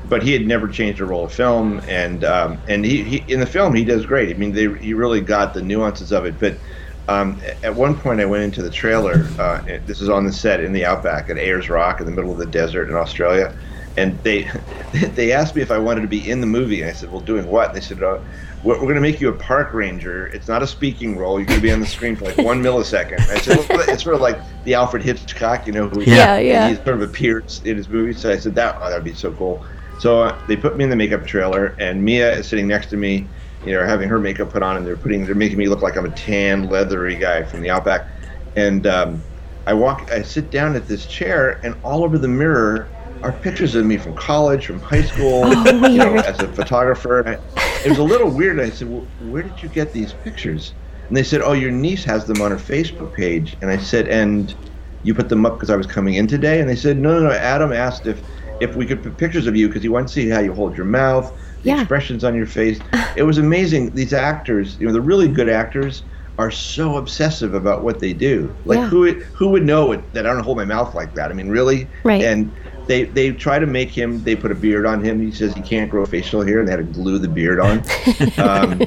but 0.10 0.24
he 0.24 0.34
had 0.34 0.46
never 0.46 0.68
changed 0.68 1.02
a 1.02 1.06
roll 1.06 1.26
of 1.26 1.34
film, 1.34 1.82
and 1.88 2.24
um, 2.24 2.60
and 2.68 2.86
he, 2.86 3.04
he 3.04 3.34
in 3.34 3.40
the 3.40 3.46
film 3.46 3.74
he 3.74 3.84
does 3.84 4.06
great. 4.06 4.36
I 4.36 4.38
mean, 4.38 4.52
they 4.52 4.74
he 4.80 4.94
really 4.94 5.22
got 5.22 5.54
the 5.54 5.62
nuances 5.62 6.12
of 6.12 6.26
it. 6.26 6.40
But 6.40 6.58
um, 7.08 7.40
at 7.64 7.76
one 7.76 7.96
point, 7.96 8.20
I 8.20 8.26
went 8.26 8.44
into 8.44 8.62
the 8.62 8.70
trailer. 8.70 9.28
Uh, 9.40 9.62
this 9.86 10.02
is 10.02 10.10
on 10.10 10.26
the 10.26 10.34
set 10.34 10.60
in 10.60 10.74
the 10.74 10.86
outback 10.86 11.30
at 11.30 11.38
Ayers 11.38 11.70
Rock 11.70 12.00
in 12.00 12.06
the 12.06 12.12
middle 12.12 12.32
of 12.32 12.38
the 12.38 12.46
desert 12.46 12.90
in 12.90 12.96
Australia, 12.96 13.56
and 13.98 14.18
they 14.20 14.50
they 15.16 15.32
asked 15.32 15.56
me 15.56 15.62
if 15.62 15.72
I 15.72 15.78
wanted 15.78 16.02
to 16.02 16.08
be 16.08 16.30
in 16.30 16.42
the 16.42 16.48
movie, 16.48 16.82
and 16.82 16.90
I 16.90 16.94
said, 16.94 17.12
"Well, 17.12 17.22
doing 17.22 17.48
what?" 17.48 17.70
And 17.70 17.78
they 17.78 17.82
said. 17.82 18.02
Uh, 18.02 18.20
we're, 18.66 18.78
going 18.80 18.96
to 18.96 19.02
make 19.02 19.22
you 19.22 19.30
a 19.30 19.34
park 19.34 19.74
ranger. 19.74 20.26
It's 20.28 20.48
not 20.48 20.64
a 20.64 20.68
speaking 20.68 21.18
role. 21.18 21.38
You're 21.40 21.46
going 21.46 21.60
to 21.60 21.64
be 21.64 21.72
on 21.72 21.80
the 21.80 21.86
screen 21.86 22.16
for 22.16 22.26
like 22.26 22.38
one 22.38 22.64
millisecond. 22.64 23.20
I 23.30 23.38
said, 23.40 23.58
well, 23.70 23.88
it's 23.88 24.04
sort 24.04 24.16
of 24.16 24.22
like 24.22 24.40
the 24.64 24.74
Alfred 24.74 25.04
Hitchcock, 25.04 25.68
you 25.68 25.74
know, 25.74 25.88
who 25.88 26.02
Yeah, 26.02 26.40
yeah. 26.40 26.70
he 26.70 26.76
sort 26.76 26.90
of 26.90 27.04
appears 27.04 27.62
in 27.64 27.78
his 27.78 27.88
movies. 27.88 28.20
So 28.20 28.32
I 28.32 28.38
said, 28.38 28.56
that 28.56 28.78
oh, 28.82 28.90
that 28.90 28.96
would 28.96 29.04
be 29.04 29.14
so 29.14 29.32
cool. 29.34 29.64
So 30.00 30.24
uh, 30.24 30.40
they 30.48 30.56
put 30.56 30.78
me 30.78 30.84
in 30.84 30.90
the 30.90 30.96
makeup 30.96 31.26
trailer, 31.26 31.76
and 31.80 32.04
Mia 32.04 32.38
is 32.38 32.48
sitting 32.48 32.68
next 32.68 32.88
to 32.88 32.98
me, 32.98 33.28
you 33.66 33.74
know, 33.74 33.86
having 33.86 34.10
her 34.10 34.20
makeup 34.20 34.50
put 34.52 34.62
on, 34.62 34.78
and 34.78 34.86
they're 34.86 34.98
putting, 34.98 35.26
they're 35.26 35.36
making 35.36 35.58
me 35.58 35.68
look 35.68 35.82
like 35.82 35.96
I'm 35.98 36.06
a 36.06 36.16
tan, 36.16 36.70
leathery 36.70 37.16
guy 37.16 37.44
from 37.44 37.62
the 37.62 37.70
Outback. 37.70 38.08
And 38.56 38.86
um, 38.88 39.22
I 39.66 39.74
walk, 39.74 40.12
I 40.12 40.22
sit 40.22 40.52
down 40.52 40.76
at 40.76 40.88
this 40.88 41.06
chair, 41.06 41.60
and 41.64 41.76
all 41.84 42.04
over 42.04 42.18
the 42.18 42.28
mirror 42.28 42.88
are 43.24 43.32
pictures 43.32 43.74
of 43.76 43.86
me 43.86 43.98
from 43.98 44.16
college, 44.16 44.66
from 44.68 44.80
high 44.80 45.02
school, 45.02 45.42
Oh, 45.46 45.88
you 45.88 45.98
know, 45.98 46.16
as 46.16 46.40
a 46.40 46.48
photographer. 46.50 47.28
I, 47.28 47.34
it 47.86 47.90
was 47.90 47.98
a 47.98 48.04
little 48.04 48.30
weird. 48.30 48.60
I 48.60 48.70
said, 48.70 48.90
well, 48.90 49.08
"Where 49.22 49.44
did 49.44 49.64
you 49.64 49.70
get 49.70 49.94
these 49.94 50.14
pictures?" 50.14 50.74
And 51.08 51.18
they 51.18 51.24
said, 51.24 51.42
"Oh, 51.42 51.54
your 51.54 51.72
niece 51.72 52.04
has 52.04 52.26
them 52.26 52.42
on 52.42 52.52
her 52.52 52.58
Facebook 52.58 53.14
page." 53.14 53.58
And 53.62 53.72
I 53.72 53.78
said, 53.78 54.08
"And 54.08 54.54
you 55.04 55.16
put 55.16 55.30
them 55.30 55.46
up 55.46 55.54
because 55.54 55.70
I 55.70 55.76
was 55.76 55.88
coming 55.88 56.16
in 56.16 56.28
today?" 56.28 56.60
And 56.60 56.70
they 56.70 56.76
said, 56.76 56.98
"No, 56.98 57.20
no, 57.20 57.30
no. 57.30 57.32
Adam 57.32 57.74
asked 57.74 58.06
if 58.06 58.22
if 58.60 58.76
we 58.76 58.86
could 58.86 59.02
put 59.04 59.18
pictures 59.18 59.48
of 59.48 59.56
you 59.56 59.68
because 59.68 59.82
he 59.84 59.90
wanted 59.90 60.08
to 60.08 60.14
see 60.14 60.30
how 60.30 60.40
you 60.40 60.54
hold 60.54 60.76
your 60.78 60.86
mouth, 60.86 61.32
the 61.64 61.70
Yeah. 61.70 61.80
expressions 61.82 62.24
on 62.24 62.36
your 62.36 62.48
face." 62.48 62.80
It 63.16 63.24
was 63.24 63.38
amazing. 63.38 63.92
These 63.92 64.12
actors, 64.14 64.76
you 64.80 64.86
know, 64.88 64.92
the 64.94 65.02
really 65.02 65.28
good 65.28 65.50
actors. 65.50 66.04
Are 66.38 66.52
so 66.52 66.98
obsessive 66.98 67.54
about 67.54 67.82
what 67.86 68.02
they 68.02 68.12
do. 68.12 68.54
Like 68.66 68.80
Yeah. 68.80 68.90
who 68.90 69.00
would- 69.00 69.22
who 69.32 69.48
would 69.52 69.64
know 69.66 69.94
it, 69.94 70.02
that 70.12 70.28
I 70.28 70.34
don't 70.34 70.44
hold 70.44 70.58
my 70.58 70.66
mouth 70.66 70.94
like 70.94 71.16
that? 71.16 71.32
I 71.32 71.34
mean, 71.34 71.48
really? 71.48 71.88
Right. 72.04 72.22
And 72.22 72.52
they 72.88 73.06
they 73.06 73.32
try 73.32 73.58
to 73.58 73.66
make 73.66 73.90
him. 73.90 74.22
They 74.22 74.36
put 74.36 74.52
a 74.52 74.56
beard 74.56 74.86
on 74.86 75.02
him. 75.02 75.22
He 75.22 75.32
says 75.32 75.54
he 75.54 75.62
can't 75.62 75.90
grow 75.90 76.06
facial 76.06 76.42
hair, 76.42 76.60
and 76.60 76.68
they 76.68 76.72
had 76.74 76.80
to 76.86 77.00
glue 77.00 77.20
the 77.20 77.30
beard 77.30 77.62
on. 77.62 77.78
um, 78.38 78.82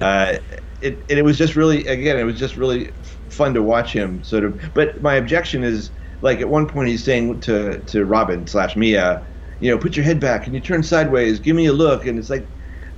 uh, 0.00 0.36
it 0.80 0.96
and 1.10 1.18
it 1.18 1.24
was 1.26 1.36
just 1.36 1.56
really 1.56 1.86
again, 1.86 2.18
it 2.18 2.24
was 2.24 2.38
just 2.38 2.56
really 2.56 2.90
fun 3.28 3.52
to 3.52 3.62
watch 3.62 3.92
him 3.92 4.24
sort 4.24 4.44
of. 4.44 4.58
But 4.72 5.02
my 5.02 5.16
objection 5.16 5.64
is 5.64 5.90
like 6.20 6.40
at 6.40 6.48
one 6.48 6.66
point 6.66 6.88
he's 6.88 7.04
saying 7.04 7.40
to 7.40 7.80
to 7.80 8.04
Robyn 8.04 8.46
slash 8.46 8.76
Mia, 8.76 9.26
you 9.60 9.70
know, 9.70 9.78
put 9.78 9.96
your 9.96 10.04
head 10.04 10.20
back 10.20 10.46
and 10.46 10.54
you 10.54 10.60
turn 10.60 10.82
sideways. 10.82 11.40
Give 11.40 11.56
me 11.56 11.66
a 11.66 11.72
look, 11.72 12.06
and 12.06 12.18
it's 12.18 12.30
like. 12.30 12.48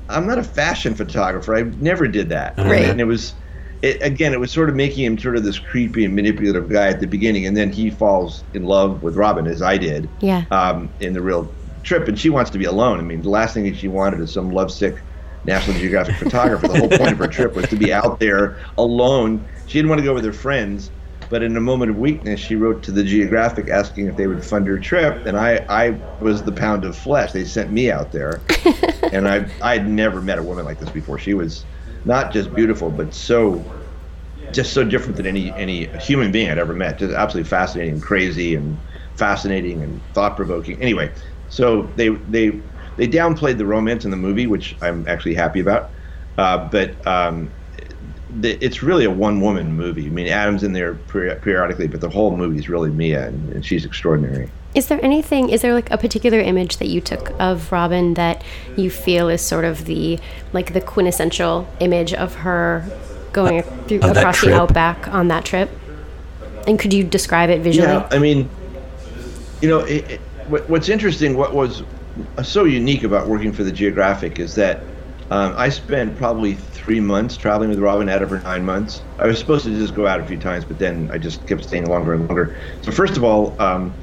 I'm 0.09 0.27
not 0.27 0.39
a 0.39 0.43
fashion 0.43 0.97
photographer. 0.97 1.55
I 1.55 1.63
never 1.63 2.09
did 2.09 2.31
that. 2.31 2.55
Right. 2.59 2.85
And 2.87 3.01
it 3.01 3.05
was, 3.05 3.33
it, 3.81 4.03
again, 4.03 4.33
it 4.33 4.41
was 4.41 4.51
sort 4.51 4.69
of 4.69 4.75
making 4.75 5.05
him 5.05 5.17
sort 5.17 5.37
of 5.37 5.45
this 5.45 5.61
creepy 5.61 6.05
and 6.05 6.17
manipulative 6.17 6.69
guy 6.69 6.89
at 6.89 6.99
the 6.99 7.07
beginning, 7.07 7.47
and 7.47 7.57
then 7.57 7.71
he 7.71 7.91
falls 7.91 8.43
in 8.53 8.65
love 8.65 9.05
with 9.05 9.15
Robyn 9.15 9.47
as 9.47 9.63
I 9.63 9.77
did 9.79 10.09
Yeah. 10.19 10.47
um, 10.51 10.93
in 10.99 11.13
the 11.13 11.23
real 11.23 11.55
trip, 11.85 12.09
and 12.09 12.19
she 12.19 12.29
wants 12.29 12.51
to 12.51 12.59
be 12.59 12.65
alone. 12.65 12.99
I 12.99 13.03
mean, 13.03 13.23
the 13.23 13.31
last 13.31 13.55
thing 13.55 13.63
that 13.67 13.77
she 13.77 13.87
wanted 13.87 14.19
is 14.19 14.33
some 14.33 14.51
lovesick 14.51 15.01
National 15.45 15.79
Geographic 15.79 16.17
photographer. 16.17 16.67
The 16.67 16.79
whole 16.81 16.89
point 16.89 17.13
of 17.13 17.19
her 17.19 17.29
trip 17.29 17.55
was 17.55 17.69
to 17.69 17.77
be 17.77 17.93
out 17.93 18.19
there 18.19 18.59
alone. 18.79 19.47
She 19.67 19.79
didn't 19.79 19.91
want 19.91 20.01
to 20.01 20.05
go 20.05 20.13
with 20.15 20.25
her 20.25 20.33
friends, 20.33 20.91
but 21.31 21.45
in 21.45 21.57
a 21.57 21.61
moment 21.61 21.93
of 21.93 21.97
weakness, 21.97 22.41
she 22.41 22.57
wrote 22.57 22.83
to 22.83 22.93
the 22.93 23.05
Geographic 23.05 23.71
asking 23.71 24.09
if 24.09 24.17
they 24.17 24.27
would 24.27 24.45
fund 24.45 24.67
her 24.67 24.79
trip, 24.81 25.25
and 25.25 25.39
I, 25.39 25.65
I 25.69 25.97
was 26.19 26.43
the 26.43 26.53
pound 26.53 26.85
of 26.85 26.97
flesh. 26.97 27.31
They 27.33 27.45
sent 27.45 27.71
me 27.71 27.91
out 27.91 28.11
there, 28.11 28.43
and 29.13 29.29
I, 29.29 29.49
I 29.63 29.79
had 29.79 29.89
never 29.89 30.21
met 30.21 30.39
a 30.39 30.43
woman 30.43 30.65
like 30.65 30.81
this 30.81 30.91
before. 30.91 31.19
She 31.21 31.33
was 31.33 31.65
not 32.05 32.33
just 32.33 32.53
beautiful, 32.53 32.91
but 32.91 33.15
so 33.15 33.65
just 34.51 34.73
so 34.73 34.83
different 34.83 35.17
than 35.17 35.27
any 35.27 35.53
any 35.57 35.87
human 36.01 36.33
being 36.33 36.51
I'd 36.51 36.59
ever 36.59 36.75
met. 36.75 36.99
Just 36.99 37.15
absolutely 37.15 37.49
fascinating, 37.49 37.95
and 37.95 38.03
crazy, 38.03 38.57
and 38.57 38.77
fascinating 39.15 39.83
and 39.85 40.01
thought 40.15 40.35
provoking. 40.35 40.83
Anyway, 40.83 41.13
so 41.49 41.83
they 41.95 42.09
they 42.09 42.61
they 42.97 43.07
downplayed 43.07 43.57
the 43.57 43.67
romance 43.67 44.05
in 44.05 44.11
the 44.11 44.17
movie, 44.17 44.49
which 44.49 44.77
I'm 44.83 45.07
actually 45.07 45.35
happy 45.35 45.61
about. 45.61 45.93
Uh, 46.37 46.69
but 46.71 47.07
um, 47.07 47.53
it's 48.43 48.83
really 48.83 49.05
a 49.05 49.11
one 49.11 49.41
woman 49.41 49.75
movie. 49.75 50.07
I 50.07 50.11
mean, 50.11 50.29
Adam's 50.29 50.63
in 50.63 50.73
there 50.73 50.95
periodically, 50.95 51.89
but 51.89 52.01
the 52.01 52.09
whole 52.09 52.37
movie 52.37 52.59
is 52.59 52.69
really 52.69 52.91
Mia, 52.91 53.29
and, 53.29 53.53
and 53.53 53.65
she's 53.65 53.85
extraordinary. 53.85 54.51
Is 54.75 54.87
there 54.87 55.05
anything? 55.05 55.51
Is 55.51 55.63
there 55.63 55.75
like 55.75 55.91
a 55.91 55.99
particular 55.99 56.39
image 56.39 56.77
that 56.77 56.87
you 56.87 57.01
took 57.01 57.33
of 57.41 57.73
Robyn 57.73 58.15
that 58.15 58.43
you 58.77 58.91
feel 58.91 59.29
is 59.29 59.43
sort 59.43 59.65
of 59.65 59.85
the 59.87 60.19
like 60.53 60.73
the 60.73 60.81
quintessential 60.81 61.69
image 61.81 62.15
of 62.15 62.37
her 62.37 62.85
going 63.33 63.61
uh, 63.61 63.63
through 63.89 64.01
across 64.01 64.41
the 64.41 64.55
outback 64.55 65.09
on 65.09 65.29
that 65.29 65.45
trip? 65.45 65.71
And 66.67 66.79
could 66.79 66.93
you 66.93 67.03
describe 67.03 67.51
it 67.51 67.63
visually? 67.63 67.89
Yeah, 67.89 68.09
I 68.13 68.19
mean, 68.19 68.49
you 69.61 69.69
know, 69.69 69.81
it, 69.81 70.11
it, 70.11 70.21
what, 70.47 70.69
what's 70.69 70.89
interesting, 70.89 71.37
what 71.37 71.53
was 71.55 71.83
so 72.43 72.65
unique 72.65 73.03
about 73.03 73.29
working 73.29 73.53
for 73.53 73.65
the 73.65 73.73
Geographic 73.73 74.39
is 74.39 74.55
that 74.55 74.83
um, 75.31 75.55
I 75.57 75.69
spent 75.71 76.17
probably 76.17 76.55
three 76.55 77.01
months 77.01 77.37
traveling 77.37 77.71
with 77.71 77.79
Robyn 77.79 78.09
out 78.09 78.23
of 78.23 78.31
her 78.31 78.41
nine 78.43 78.65
months. 78.65 79.05
I 79.19 79.27
was 79.27 79.39
supposed 79.39 79.65
to 79.67 79.71
just 79.77 79.95
go 79.95 80.07
out 80.07 80.21
a 80.21 80.27
few 80.27 80.39
times, 80.39 80.65
but 80.65 80.79
then 80.79 81.11
I 81.13 81.19
just 81.19 81.47
kept 81.47 81.65
staying 81.65 81.87
longer 81.87 82.15
and 82.15 82.29
longer. 82.29 82.57
So 82.83 82.93
first 82.93 83.17
of 83.17 83.25
all, 83.25 83.61
um, 83.61 83.97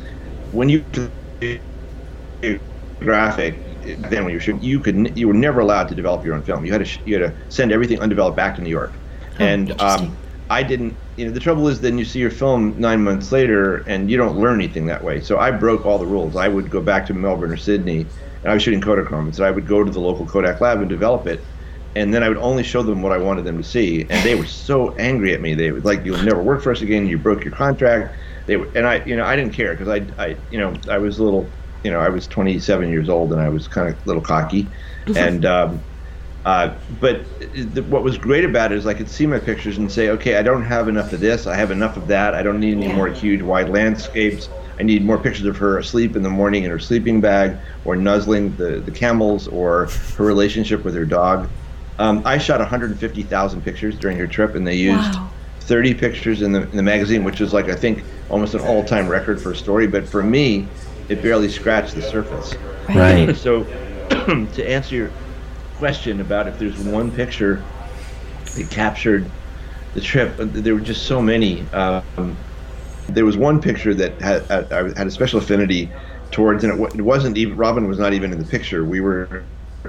when 0.51 0.69
you 0.69 0.85
graphic 3.01 3.63
then 4.09 4.23
when 4.23 4.29
you 4.31 4.37
were 4.37 4.39
shooting, 4.41 4.61
you 4.61 4.79
could 4.79 5.17
you 5.17 5.27
were 5.27 5.33
never 5.33 5.59
allowed 5.59 5.87
to 5.89 5.95
develop 5.95 6.25
your 6.25 6.35
own 6.35 6.43
film. 6.43 6.65
You 6.65 6.71
had 6.73 6.85
to 6.85 6.99
you 7.05 7.19
had 7.19 7.31
to 7.31 7.37
send 7.49 7.71
everything 7.71 7.99
undeveloped 7.99 8.37
back 8.37 8.55
to 8.57 8.61
New 8.61 8.69
York, 8.69 8.99
and 9.39 9.73
um. 9.79 10.19
I 10.49 10.63
didn't. 10.63 10.99
You 11.17 11.25
know, 11.25 11.31
the 11.31 11.39
trouble 11.41 11.67
is, 11.67 11.81
then 11.81 11.97
you 11.97 12.05
see 12.05 12.19
your 12.19 12.29
film 12.31 12.79
nine 12.79 13.03
months 13.03 13.31
later, 13.33 13.77
and 13.87 14.09
you 14.09 14.15
don't 14.17 14.37
learn 14.37 14.61
anything 14.61 14.85
that 14.85 15.03
way. 15.03 15.19
So 15.19 15.37
I 15.39 15.51
broke 15.51 15.85
all 15.85 15.97
the 15.99 16.07
rules. 16.07 16.37
I 16.37 16.47
would 16.47 16.69
go 16.69 16.81
back 16.81 17.05
to 17.07 17.13
Melbourne 17.13 17.51
or 17.51 17.57
Sydney, 17.57 18.11
and 18.41 18.51
I 18.51 18.53
was 18.53 18.63
shooting 18.63 18.81
Kodachrome, 18.81 19.25
and 19.25 19.35
so 19.35 19.43
I 19.43 19.51
would 19.51 19.67
go 19.67 19.83
to 19.83 19.91
the 19.91 19.99
local 19.99 20.25
Kodak 20.25 20.61
lab 20.61 20.79
and 20.79 20.89
develop 20.89 21.27
it, 21.27 21.39
and 21.95 22.13
then 22.13 22.23
I 22.23 22.29
would 22.29 22.37
only 22.37 22.63
show 22.63 22.83
them 22.83 23.01
what 23.01 23.11
I 23.11 23.17
wanted 23.17 23.45
them 23.45 23.57
to 23.57 23.63
see, 23.63 24.01
and 24.09 24.23
they 24.23 24.35
were 24.35 24.45
so 24.45 24.93
angry 24.95 25.33
at 25.33 25.41
me. 25.41 25.53
They 25.53 25.71
would 25.71 25.85
like, 25.85 26.05
"You'll 26.05 26.23
never 26.23 26.41
work 26.41 26.61
for 26.61 26.71
us 26.71 26.81
again. 26.81 27.07
You 27.07 27.17
broke 27.17 27.43
your 27.43 27.53
contract." 27.53 28.15
They 28.45 28.57
were, 28.57 28.69
and 28.75 28.87
I, 28.87 29.03
you 29.03 29.15
know, 29.15 29.25
I 29.25 29.35
didn't 29.35 29.53
care 29.53 29.73
because 29.73 29.89
I, 29.89 30.05
I, 30.23 30.37
you 30.51 30.57
know, 30.57 30.73
I 30.89 30.97
was 30.97 31.19
a 31.19 31.23
little, 31.23 31.49
you 31.83 31.91
know, 31.91 31.99
I 31.99 32.09
was 32.09 32.27
27 32.27 32.89
years 32.89 33.09
old, 33.09 33.33
and 33.33 33.41
I 33.41 33.49
was 33.49 33.67
kind 33.67 33.89
of 33.89 33.95
a 33.95 34.07
little 34.07 34.21
cocky, 34.21 34.67
and. 35.15 35.45
Um, 35.45 35.81
uh, 36.47 36.79
but 36.89 37.27
the, 37.53 37.83
what 37.89 38.03
was 38.03 38.17
great 38.17 38.45
about 38.45 38.71
it 38.71 38.77
is 38.77 38.85
I 38.87 38.93
could 38.93 39.09
see 39.09 39.27
my 39.27 39.39
pictures 39.39 39.77
and 39.77 39.91
say, 39.91 40.09
okay, 40.11 40.37
I 40.37 40.43
don't 40.43 40.63
have 40.63 40.87
enough 40.87 41.11
of 41.11 41.19
this. 41.19 41.45
I 41.45 41.55
have 41.55 41.71
enough 41.71 41.97
of 41.97 42.07
that. 42.07 42.33
I 42.35 42.41
don't 42.43 42.59
need 42.61 42.71
any 42.73 42.87
Yeah. 42.87 42.95
more 42.95 43.09
huge, 43.09 43.41
wide 43.41 43.69
landscapes. 43.69 44.49
I 44.79 44.83
need 44.83 45.05
more 45.05 45.21
pictures 45.21 45.45
of 45.45 45.57
her 45.57 45.77
asleep 45.77 46.15
in 46.15 46.23
the 46.23 46.29
morning 46.29 46.63
in 46.63 46.71
her 46.71 46.79
sleeping 46.79 47.21
bag, 47.21 47.59
or 47.83 47.95
nuzzling 47.97 48.55
the, 48.55 48.81
the 48.85 48.91
camels, 48.91 49.47
or 49.47 49.95
her 50.13 50.25
relationship 50.25 50.85
with 50.85 50.95
her 50.95 51.05
dog. 51.05 51.51
Um, 51.99 52.21
I 52.25 52.37
shot 52.37 52.59
150,000 52.59 53.61
pictures 53.63 53.97
during 53.99 54.17
her 54.17 54.27
trip, 54.27 54.55
and 54.55 54.65
they 54.65 54.75
used 54.75 55.21
Wow. 55.23 55.33
30 55.61 55.93
pictures 55.95 56.41
in 56.41 56.53
the, 56.53 56.69
in 56.69 56.77
the 56.77 56.83
magazine, 56.83 57.23
which 57.25 57.41
is 57.41 57.53
like 57.53 57.69
I 57.69 57.75
think 57.75 58.07
almost 58.29 58.53
an 58.53 58.61
all-time 58.61 59.09
record 59.09 59.41
for 59.41 59.51
a 59.51 59.55
story. 59.55 59.87
But 59.87 60.09
for 60.09 60.23
me, 60.23 60.75
it 61.09 61.21
barely 61.21 61.49
scratched 61.49 61.95
the 61.95 62.01
surface. 62.01 62.59
Right. 62.93 63.35
So, 63.35 63.73
to 64.09 64.63
answer 64.69 64.95
your 64.95 65.15
question 65.77 66.19
about 66.21 66.47
if 66.47 66.57
there's 66.57 66.77
one 66.77 67.11
picture 67.11 67.63
that 68.55 68.69
captured 68.69 69.29
the 69.93 70.01
trip, 70.01 70.35
there 70.37 70.73
were 70.73 70.81
just 70.81 71.05
so 71.05 71.21
many. 71.21 71.61
Um, 71.71 72.37
there 73.09 73.25
was 73.25 73.37
one 73.37 73.61
picture 73.61 73.93
that 73.93 74.19
had, 74.21 74.43
had, 74.45 74.73
I 74.73 74.83
had 74.97 75.07
a 75.07 75.11
special 75.11 75.39
affinity 75.39 75.89
towards, 76.31 76.63
and 76.63 76.79
it, 76.79 76.95
it 76.95 77.01
wasn't 77.01 77.37
even 77.37 77.55
Robyn 77.57 77.87
was 77.87 77.99
not 77.99 78.13
even 78.13 78.31
in 78.31 78.39
the 78.39 78.45
picture. 78.45 78.83
We 78.83 79.01
were 79.01 79.43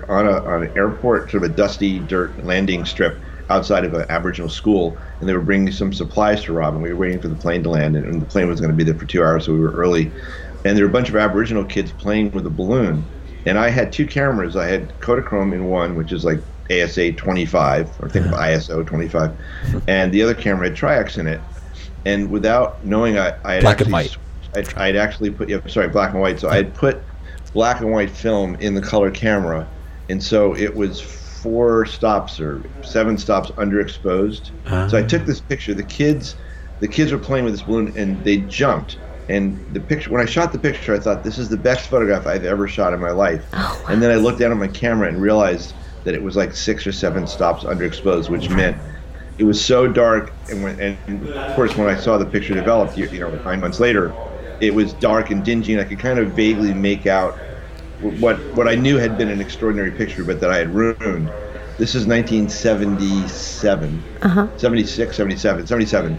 on 0.08 0.26
a 0.26 0.44
on 0.44 0.64
an 0.64 0.76
airport, 0.76 1.30
sort 1.30 1.42
of 1.42 1.50
a 1.50 1.54
dusty 1.54 1.98
dirt 1.98 2.44
landing 2.44 2.84
strip 2.84 3.20
outside 3.50 3.84
of 3.84 3.94
an 3.94 4.04
Aboriginal 4.10 4.48
school, 4.48 4.96
and 5.20 5.28
they 5.28 5.32
were 5.32 5.40
bringing 5.40 5.72
some 5.72 5.92
supplies 5.92 6.44
to 6.44 6.52
Robyn. 6.52 6.82
We 6.82 6.90
were 6.90 6.96
waiting 6.96 7.20
for 7.20 7.28
the 7.28 7.34
plane 7.34 7.62
to 7.62 7.70
land, 7.70 7.96
and, 7.96 8.06
and 8.06 8.22
the 8.22 8.26
plane 8.26 8.48
was 8.48 8.60
going 8.60 8.70
to 8.70 8.76
be 8.76 8.84
there 8.84 8.98
for 8.98 9.06
two 9.06 9.22
hours, 9.22 9.46
so 9.46 9.52
we 9.52 9.58
were 9.58 9.72
early. 9.72 10.12
And 10.64 10.76
there 10.76 10.84
were 10.84 10.90
a 10.90 10.92
bunch 10.92 11.08
of 11.08 11.16
Aboriginal 11.16 11.64
kids 11.64 11.92
playing 11.92 12.32
with 12.32 12.46
a 12.46 12.50
balloon, 12.50 13.04
and 13.48 13.58
I 13.58 13.70
had 13.70 13.92
two 13.92 14.06
cameras. 14.06 14.56
I 14.56 14.66
had 14.66 14.88
Kodachrome 15.00 15.52
in 15.52 15.66
one, 15.66 15.94
which 15.96 16.12
is 16.12 16.24
like 16.24 16.38
ASA 16.70 17.12
25, 17.12 18.02
or 18.02 18.08
think 18.08 18.26
of 18.26 18.32
ISO 18.32 18.86
25, 18.86 19.34
and 19.88 20.12
the 20.12 20.22
other 20.22 20.34
camera 20.34 20.68
had 20.68 20.76
Tri-X 20.76 21.16
in 21.16 21.26
it. 21.26 21.40
And 22.04 22.30
without 22.30 22.84
knowing, 22.84 23.18
I, 23.18 23.36
I 23.44 23.54
had 23.54 23.62
Black 23.62 23.80
and 23.80 23.94
actually 23.94 24.18
white. 24.18 24.18
I'd, 24.54 24.74
I'd 24.78 24.96
actually 24.96 25.30
put, 25.30 25.48
yeah, 25.48 25.60
sorry, 25.66 25.88
black 25.88 26.12
and 26.12 26.20
white. 26.20 26.38
So 26.38 26.48
I 26.48 26.56
had 26.56 26.74
put 26.74 27.02
black 27.52 27.80
and 27.80 27.90
white 27.90 28.10
film 28.10 28.54
in 28.56 28.74
the 28.74 28.80
color 28.80 29.10
camera, 29.10 29.68
and 30.08 30.22
so 30.22 30.54
it 30.54 30.74
was 30.74 31.00
four 31.00 31.86
stops 31.86 32.40
or 32.40 32.62
seven 32.82 33.16
stops 33.16 33.50
underexposed. 33.52 34.50
So 34.90 34.98
I 34.98 35.02
took 35.02 35.22
ah. 35.22 35.26
this 35.26 35.40
picture. 35.40 35.74
The 35.74 35.82
kids, 35.82 36.36
the 36.80 36.88
kids 36.88 37.12
were 37.12 37.18
playing 37.18 37.44
with 37.44 37.54
this 37.54 37.62
balloon, 37.62 37.92
and 37.96 38.22
they 38.24 38.38
jumped. 38.38 38.98
And 39.28 39.58
the 39.74 39.80
picture, 39.80 40.10
when 40.10 40.22
I 40.22 40.24
shot 40.24 40.52
the 40.52 40.58
picture, 40.58 40.94
I 40.94 40.98
thought 40.98 41.22
this 41.22 41.38
is 41.38 41.48
the 41.48 41.56
best 41.56 41.90
photograph 41.90 42.26
I've 42.26 42.44
ever 42.44 42.66
shot 42.66 42.94
in 42.94 43.00
my 43.00 43.10
life. 43.10 43.44
Oh. 43.52 43.86
And 43.88 44.02
then 44.02 44.10
I 44.10 44.14
looked 44.14 44.38
down 44.38 44.52
at 44.52 44.56
my 44.56 44.68
camera 44.68 45.08
and 45.08 45.20
realized 45.20 45.74
that 46.04 46.14
it 46.14 46.22
was 46.22 46.36
like 46.36 46.54
six 46.54 46.86
or 46.86 46.92
seven 46.92 47.26
stops 47.26 47.64
underexposed, 47.64 48.30
which 48.30 48.48
meant 48.48 48.76
it 49.36 49.44
was 49.44 49.62
so 49.62 49.86
dark. 49.86 50.32
And 50.50 50.62
when 50.62 50.80
and 50.80 51.28
of 51.28 51.54
course 51.54 51.76
when 51.76 51.88
I 51.88 51.98
saw 51.98 52.16
the 52.16 52.26
picture 52.26 52.54
develop 52.54 52.96
you, 52.96 53.06
you 53.08 53.20
know 53.20 53.30
nine 53.44 53.60
months 53.60 53.80
later 53.80 54.14
it 54.60 54.74
was 54.74 54.92
dark 54.94 55.30
and 55.30 55.44
dingy 55.44 55.72
and 55.72 55.80
I 55.80 55.84
could 55.84 55.98
kind 55.98 56.18
of 56.18 56.32
vaguely 56.32 56.74
make 56.74 57.06
out 57.06 57.36
what 58.00 58.38
what 58.54 58.68
I 58.68 58.74
knew 58.74 58.96
had 58.96 59.18
been 59.18 59.28
an 59.28 59.40
extraordinary 59.40 59.90
picture 59.90 60.24
but 60.24 60.40
that 60.40 60.50
I 60.50 60.58
had 60.58 60.74
ruined. 60.74 61.28
This 61.78 61.94
is 61.94 62.06
1977 62.06 64.02
uh-huh. 64.22 64.48
76 64.56 65.16
77 65.16 65.66
77 65.66 66.18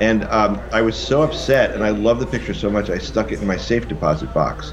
and 0.00 0.24
um, 0.24 0.60
I 0.72 0.82
was 0.82 0.96
so 0.96 1.22
upset 1.22 1.72
and 1.72 1.84
I 1.84 1.90
love 1.90 2.20
the 2.20 2.26
picture 2.26 2.54
so 2.54 2.70
much 2.70 2.90
I 2.90 2.98
stuck 2.98 3.32
it 3.32 3.40
in 3.40 3.46
my 3.46 3.56
safe 3.56 3.86
deposit 3.88 4.32
box 4.34 4.72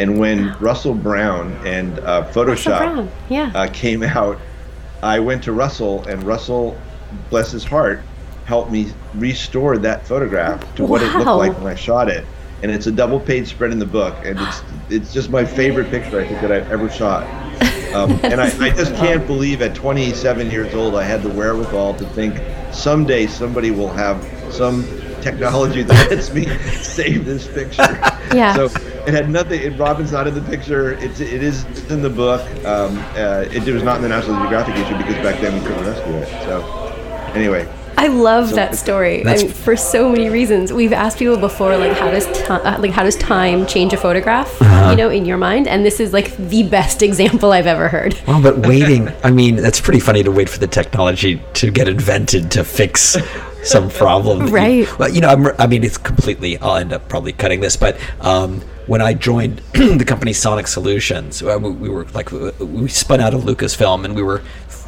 and 0.00 0.18
when 0.18 0.56
Russell 0.60 0.94
Brown 0.94 1.52
and 1.66 1.98
uh, 2.00 2.26
Photoshop 2.32 2.78
Brown, 2.78 3.10
yeah. 3.28 3.52
uh, 3.54 3.68
came 3.70 4.02
out, 4.02 4.38
I 5.02 5.18
went 5.18 5.44
to 5.44 5.52
Russell, 5.52 6.06
and 6.08 6.22
Russell, 6.22 6.78
bless 7.28 7.50
his 7.50 7.64
heart, 7.64 8.00
helped 8.46 8.70
me 8.70 8.92
restore 9.14 9.76
that 9.76 10.06
photograph 10.06 10.74
to 10.76 10.84
what 10.84 11.02
it 11.02 11.12
looked 11.14 11.26
like 11.26 11.52
when 11.58 11.66
I 11.66 11.74
shot 11.74 12.08
it. 12.08 12.24
And 12.62 12.70
it's 12.70 12.86
a 12.86 12.92
double-page 12.92 13.48
spread 13.48 13.72
in 13.72 13.78
the 13.78 13.86
book, 13.86 14.14
and 14.24 14.38
it's 14.38 14.62
it's 14.90 15.12
just 15.12 15.30
my 15.30 15.44
favorite 15.44 15.90
picture 15.90 16.20
I 16.20 16.26
think 16.26 16.40
that 16.40 16.52
I've 16.52 16.70
ever 16.70 16.88
shot. 16.90 17.24
Um, 17.94 18.12
and 18.22 18.40
I, 18.40 18.46
I 18.58 18.70
just 18.70 18.94
can't 18.96 19.26
believe 19.26 19.60
at 19.60 19.74
27 19.74 20.50
years 20.50 20.74
old 20.74 20.94
I 20.94 21.02
had 21.02 21.22
the 21.22 21.30
wherewithal 21.30 21.94
to 21.94 22.04
think 22.06 22.40
someday 22.72 23.26
somebody 23.26 23.70
will 23.70 23.88
have 23.88 24.22
some 24.50 24.84
technology 25.20 25.82
that 25.82 26.10
lets 26.10 26.32
me 26.32 26.46
save 26.80 27.24
this 27.24 27.46
picture. 27.48 28.00
Yeah. 28.30 28.54
So 28.54 28.66
it 28.66 29.12
had 29.12 29.28
nothing. 29.28 29.60
It, 29.60 29.76
Robyn's 29.76 30.12
not 30.12 30.28
in 30.28 30.34
the 30.34 30.40
picture. 30.42 30.92
It's 30.92 31.18
it 31.18 31.42
is 31.42 31.64
in 31.90 32.00
the 32.00 32.08
book. 32.08 32.40
Um, 32.64 32.96
uh, 33.16 33.44
it, 33.50 33.66
was 33.66 33.82
not 33.82 33.96
in 33.96 34.02
the 34.02 34.08
National 34.08 34.38
Geographic 34.38 34.76
issue 34.76 34.96
because 34.96 35.16
back 35.16 35.40
then 35.40 35.54
we 35.54 35.66
couldn't 35.66 35.84
rescue 35.84 36.14
it. 36.14 36.28
So 36.44 36.62
anyway, 37.34 37.68
I 38.00 38.06
love 38.08 38.48
So 38.48 38.54
that 38.56 38.76
story. 38.76 39.26
I 39.26 39.36
mean, 39.36 39.48
for 39.50 39.76
so 39.76 40.08
many 40.10 40.30
reasons. 40.30 40.72
We've 40.72 40.92
asked 40.94 41.18
people 41.18 41.36
before, 41.36 41.76
like, 41.76 41.96
how 41.98 42.10
does 42.10 42.26
ti 42.26 42.44
uh, 42.48 42.80
like 42.80 42.92
how 42.92 43.02
does 43.02 43.16
time 43.16 43.66
change 43.66 43.92
a 43.92 43.98
photograph? 43.98 44.48
Uh-huh. 44.62 44.90
You 44.92 44.96
know, 44.96 45.10
in 45.10 45.26
your 45.26 45.36
mind, 45.36 45.68
and 45.68 45.84
this 45.84 46.00
is 46.00 46.12
like 46.14 46.34
the 46.38 46.62
best 46.62 47.02
example 47.08 47.52
I've 47.52 47.66
ever 47.66 47.88
heard. 47.88 48.18
Well, 48.26 48.40
but 48.42 48.58
waiting, 48.72 49.10
I 49.22 49.30
mean, 49.30 49.56
that's 49.56 49.80
pretty 49.82 50.00
funny 50.00 50.22
to 50.22 50.30
wait 50.30 50.48
for 50.48 50.58
the 50.58 50.66
technology 50.66 51.42
to 51.60 51.70
get 51.70 51.88
invented 51.88 52.50
to 52.52 52.64
fix 52.64 53.16
some 53.62 53.90
problem. 53.90 54.38
that 54.38 54.46
you- 54.48 54.54
Right. 54.54 54.98
well, 54.98 55.10
you 55.10 55.20
know, 55.20 55.28
I'm, 55.28 55.46
I 55.58 55.66
mean, 55.66 55.84
it's 55.84 55.98
completely, 55.98 56.56
I'll 56.58 56.76
end 56.76 56.94
up 56.94 57.06
probably 57.10 57.32
cutting 57.34 57.60
this, 57.60 57.76
but 57.76 57.98
um, 58.22 58.62
when 58.86 59.02
I 59.02 59.12
joined 59.12 59.58
the 59.74 60.04
company 60.06 60.32
Sonic 60.32 60.66
Solutions, 60.66 61.42
uh, 61.42 61.58
we, 61.60 61.70
we 61.70 61.88
were 61.90 62.06
like, 62.14 62.32
we 62.32 62.88
spun 62.88 63.20
out 63.20 63.34
of 63.34 63.42
Lucasfilm 63.42 64.04
and 64.06 64.16
we 64.16 64.22
were 64.22 64.40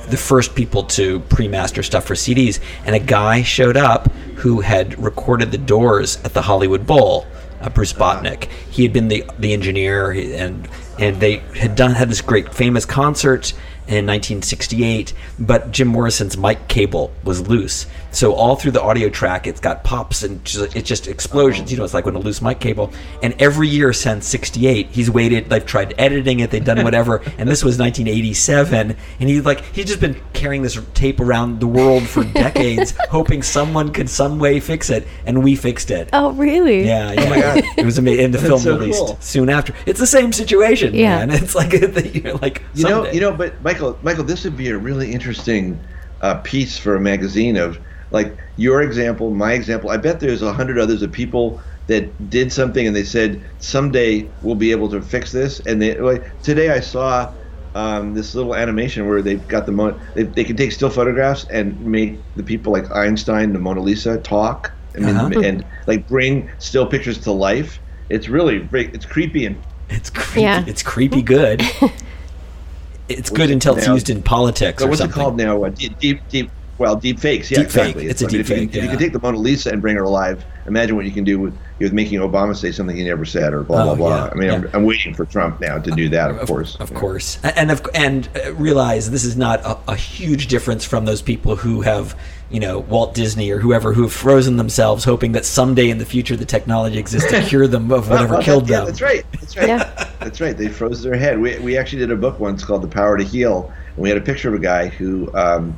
the 0.08 0.16
first 0.16 0.54
people 0.54 0.84
to 0.84 1.20
pre-master 1.20 1.82
stuff 1.82 2.04
for 2.04 2.14
CDs. 2.14 2.60
And 2.84 2.94
a 2.94 3.00
guy 3.00 3.42
showed 3.42 3.76
up 3.76 4.12
who 4.36 4.60
had 4.60 5.02
recorded 5.02 5.50
the 5.50 5.58
doors 5.58 6.22
at 6.24 6.34
the 6.34 6.42
Hollywood 6.42 6.86
Bowl 6.86 7.26
uh, 7.62 7.70
Bruce 7.70 7.92
Botnick. 7.92 8.44
He 8.70 8.82
had 8.82 8.92
been 8.92 9.08
the 9.08 9.24
the 9.38 9.52
engineer, 9.52 10.10
and 10.10 10.68
and 10.98 11.20
they 11.20 11.36
had 11.56 11.76
done 11.76 11.92
had 11.92 12.10
this 12.10 12.20
great 12.20 12.52
famous 12.52 12.84
concert 12.84 13.52
in 13.86 14.06
1968. 14.06 15.14
But 15.38 15.70
Jim 15.70 15.88
Morrison's 15.88 16.36
mic 16.36 16.68
cable 16.68 17.12
was 17.24 17.48
loose, 17.48 17.86
so 18.12 18.34
all 18.34 18.56
through 18.56 18.72
the 18.72 18.82
audio 18.82 19.08
track, 19.08 19.46
it's 19.46 19.60
got 19.60 19.84
pops 19.84 20.22
and 20.22 20.44
just, 20.44 20.76
it's 20.76 20.88
just 20.88 21.08
explosions. 21.08 21.72
You 21.72 21.78
know, 21.78 21.84
it's 21.84 21.94
like 21.94 22.04
when 22.04 22.14
a 22.14 22.18
loose 22.18 22.42
mic 22.42 22.60
cable. 22.60 22.92
And 23.22 23.34
every 23.40 23.68
year 23.68 23.92
since 23.92 24.26
'68, 24.26 24.88
he's 24.88 25.10
waited. 25.10 25.48
They've 25.48 25.64
tried 25.64 25.94
editing 25.98 26.40
it, 26.40 26.50
they've 26.50 26.64
done 26.64 26.82
whatever, 26.84 27.22
and 27.38 27.48
this 27.48 27.64
was 27.64 27.78
1987, 27.78 28.96
and 29.20 29.28
he's 29.28 29.44
like 29.44 29.64
he's 29.74 29.86
just 29.86 30.00
been 30.00 30.20
carrying 30.34 30.62
this 30.62 30.78
tape 30.94 31.20
around 31.20 31.60
the 31.60 31.66
world 31.66 32.02
for 32.02 32.22
decades, 32.34 32.94
hoping 33.10 33.42
someone 33.42 33.92
could 33.92 34.08
some 34.08 34.38
way 34.38 34.60
fix 34.60 34.90
it, 34.90 35.06
and 35.26 35.42
we 35.42 35.56
fixed 35.56 35.90
it. 35.90 36.10
Oh, 36.12 36.32
really? 36.32 36.84
Yeah. 36.86 37.14
Oh 37.16 37.30
my 37.30 37.40
god, 37.40 37.64
it 37.78 37.84
was 37.84 37.98
amazing. 37.98 38.26
And 38.26 38.34
the 38.34 38.38
film 38.46 38.60
so 38.60 38.76
released 38.76 38.98
cool. 38.98 39.16
soon 39.20 39.48
after. 39.48 39.74
It's 39.86 40.00
the 40.00 40.06
same 40.06 40.32
situation. 40.32 40.94
Yeah. 40.94 41.24
man. 41.24 41.30
It's 41.42 41.54
like 41.54 41.72
you're 41.72 42.34
like 42.34 42.62
you 42.74 42.84
know, 42.84 43.10
you 43.10 43.20
know, 43.20 43.32
but 43.32 43.60
Michael, 43.62 43.98
Michael, 44.02 44.24
this 44.24 44.44
would 44.44 44.56
be 44.56 44.68
a 44.68 44.76
really 44.76 45.12
interesting 45.12 45.80
uh, 46.20 46.36
piece 46.36 46.78
for 46.78 46.94
a 46.96 47.00
magazine 47.00 47.56
of 47.56 47.78
like 48.12 48.36
your 48.56 48.82
example, 48.82 49.30
my 49.30 49.52
example. 49.54 49.90
I 49.90 49.96
bet 49.96 50.20
there's 50.20 50.42
a 50.42 50.52
hundred 50.52 50.78
others 50.78 51.02
of 51.02 51.10
people 51.12 51.60
that 51.88 52.30
did 52.30 52.52
something 52.52 52.86
and 52.86 52.94
they 52.94 53.02
said 53.04 53.40
someday 53.58 54.28
we'll 54.42 54.54
be 54.54 54.70
able 54.70 54.88
to 54.90 55.02
fix 55.02 55.32
this. 55.32 55.60
And 55.60 55.82
they 55.82 55.98
like 55.98 56.42
today 56.42 56.70
I 56.70 56.80
saw 56.80 57.32
um, 57.74 58.14
this 58.14 58.34
little 58.34 58.54
animation 58.54 59.08
where 59.08 59.22
they've 59.22 59.46
got 59.48 59.66
the 59.66 59.72
mo- 59.72 59.98
they, 60.14 60.24
they 60.24 60.44
can 60.44 60.56
take 60.56 60.72
still 60.72 60.90
photographs 60.90 61.44
and 61.50 61.78
make 61.84 62.18
the 62.36 62.42
people 62.42 62.72
like 62.72 62.90
Einstein, 62.94 63.52
the 63.52 63.58
Mona 63.58 63.80
Lisa 63.80 64.18
talk. 64.18 64.70
I 64.94 64.98
mean, 65.00 65.16
Uh-huh. 65.16 65.40
and 65.40 65.64
like 65.86 66.06
bring 66.06 66.50
still 66.58 66.86
pictures 66.86 67.18
to 67.20 67.32
life. 67.32 67.78
It's 68.10 68.28
really. 68.28 68.68
It's 68.72 69.06
creepy 69.06 69.46
and 69.46 69.56
it's 69.88 70.10
creepy. 70.10 70.42
Yeah. 70.42 70.64
It's 70.66 70.82
creepy 70.82 71.22
good. 71.22 71.62
it's 73.08 73.30
good 73.30 73.50
until 73.50 73.76
it's 73.76 73.86
used 73.86 74.10
in 74.10 74.22
politics 74.22 74.80
So 74.80 74.86
or 74.86 74.90
what's 74.90 75.00
something. 75.00 75.18
it 75.20 75.22
called 75.22 75.36
now? 75.36 75.64
Uh, 75.64 75.70
deep, 75.70 75.98
deep, 75.98 76.20
deep, 76.28 76.50
Well, 76.78 76.96
deep 76.96 77.20
fakes, 77.20 77.50
yeah, 77.50 77.58
Deep 77.58 77.70
fake. 77.70 77.80
exactly. 77.96 78.06
It's 78.06 78.22
a 78.22 78.24
I 78.24 78.28
mean, 78.28 78.32
deep 78.32 78.40
if 78.40 78.48
you, 78.50 78.56
fake, 78.56 78.76
If 78.76 78.82
you 78.82 78.88
can 78.88 78.98
take 78.98 79.12
the 79.12 79.20
Mona 79.20 79.38
Lisa 79.38 79.70
and 79.70 79.80
bring 79.80 79.94
her 79.96 80.02
alive, 80.04 80.44
imagine 80.66 80.96
what 80.96 81.04
you 81.04 81.10
can 81.12 81.22
do 81.22 81.38
with, 81.38 81.56
with 81.78 81.92
making 81.92 82.18
Obama 82.20 82.56
say 82.56 82.72
something 82.72 82.96
he 82.96 83.04
never 83.04 83.24
said 83.24 83.52
or 83.52 83.62
blah 83.62 83.82
Oh, 83.82 83.84
blah 83.84 83.94
blah. 83.94 84.24
yeah, 84.24 84.30
I 84.32 84.34
mean, 84.34 84.48
yeah. 84.48 84.54
I'm, 84.54 84.70
I'm 84.72 84.84
waiting 84.84 85.14
for 85.14 85.24
Trump 85.26 85.60
now 85.60 85.78
to 85.78 85.90
do 85.92 86.08
that, 86.08 86.30
of, 86.30 86.48
course. 86.48 86.76
Of 86.76 86.92
course, 86.94 87.38
and 87.44 87.70
of, 87.70 87.86
and 87.94 88.28
uh, 88.44 88.54
realize 88.54 89.10
this 89.10 89.22
is 89.24 89.36
not 89.36 89.60
a, 89.60 89.78
a 89.92 89.94
huge 89.96 90.46
difference 90.48 90.84
from 90.84 91.04
those 91.04 91.20
people 91.22 91.56
who 91.56 91.82
have, 91.82 92.18
you 92.50 92.58
know, 92.58 92.80
Walt 92.80 93.14
Disney 93.14 93.50
or 93.50 93.58
whoever 93.58 93.92
who 93.92 94.02
have 94.02 94.12
frozen 94.12 94.56
themselves, 94.56 95.04
hoping 95.04 95.32
that 95.32 95.44
someday 95.44 95.90
in 95.90 95.98
the 95.98 96.06
future 96.06 96.36
the 96.36 96.44
technology 96.46 96.98
exists 96.98 97.30
to 97.30 97.42
cure 97.42 97.68
them 97.68 97.92
of 97.92 98.08
whatever 98.10 98.34
Well, 98.34 98.42
killed 98.42 98.66
that- 98.66 98.70
yeah, 98.70 98.76
them. 98.78 98.86
That's 98.86 99.00
right. 99.02 99.24
That's 99.40 99.56
right. 99.56 99.68
Yeah. 99.68 100.08
That's 100.20 100.40
right. 100.40 100.56
They 100.56 100.68
froze 100.68 101.02
their 101.02 101.16
head. 101.16 101.38
We, 101.38 101.58
we 101.60 101.76
actually 101.76 101.98
did 102.00 102.10
a 102.10 102.16
book 102.16 102.40
once 102.40 102.64
called 102.64 102.82
The 102.82 102.88
Power 102.88 103.18
to 103.18 103.24
Heal, 103.24 103.72
and 103.94 103.98
we 103.98 104.08
had 104.08 104.16
a 104.18 104.22
picture 104.22 104.48
of 104.48 104.54
a 104.54 104.58
guy 104.62 104.88
who 104.88 105.30
um, 105.36 105.76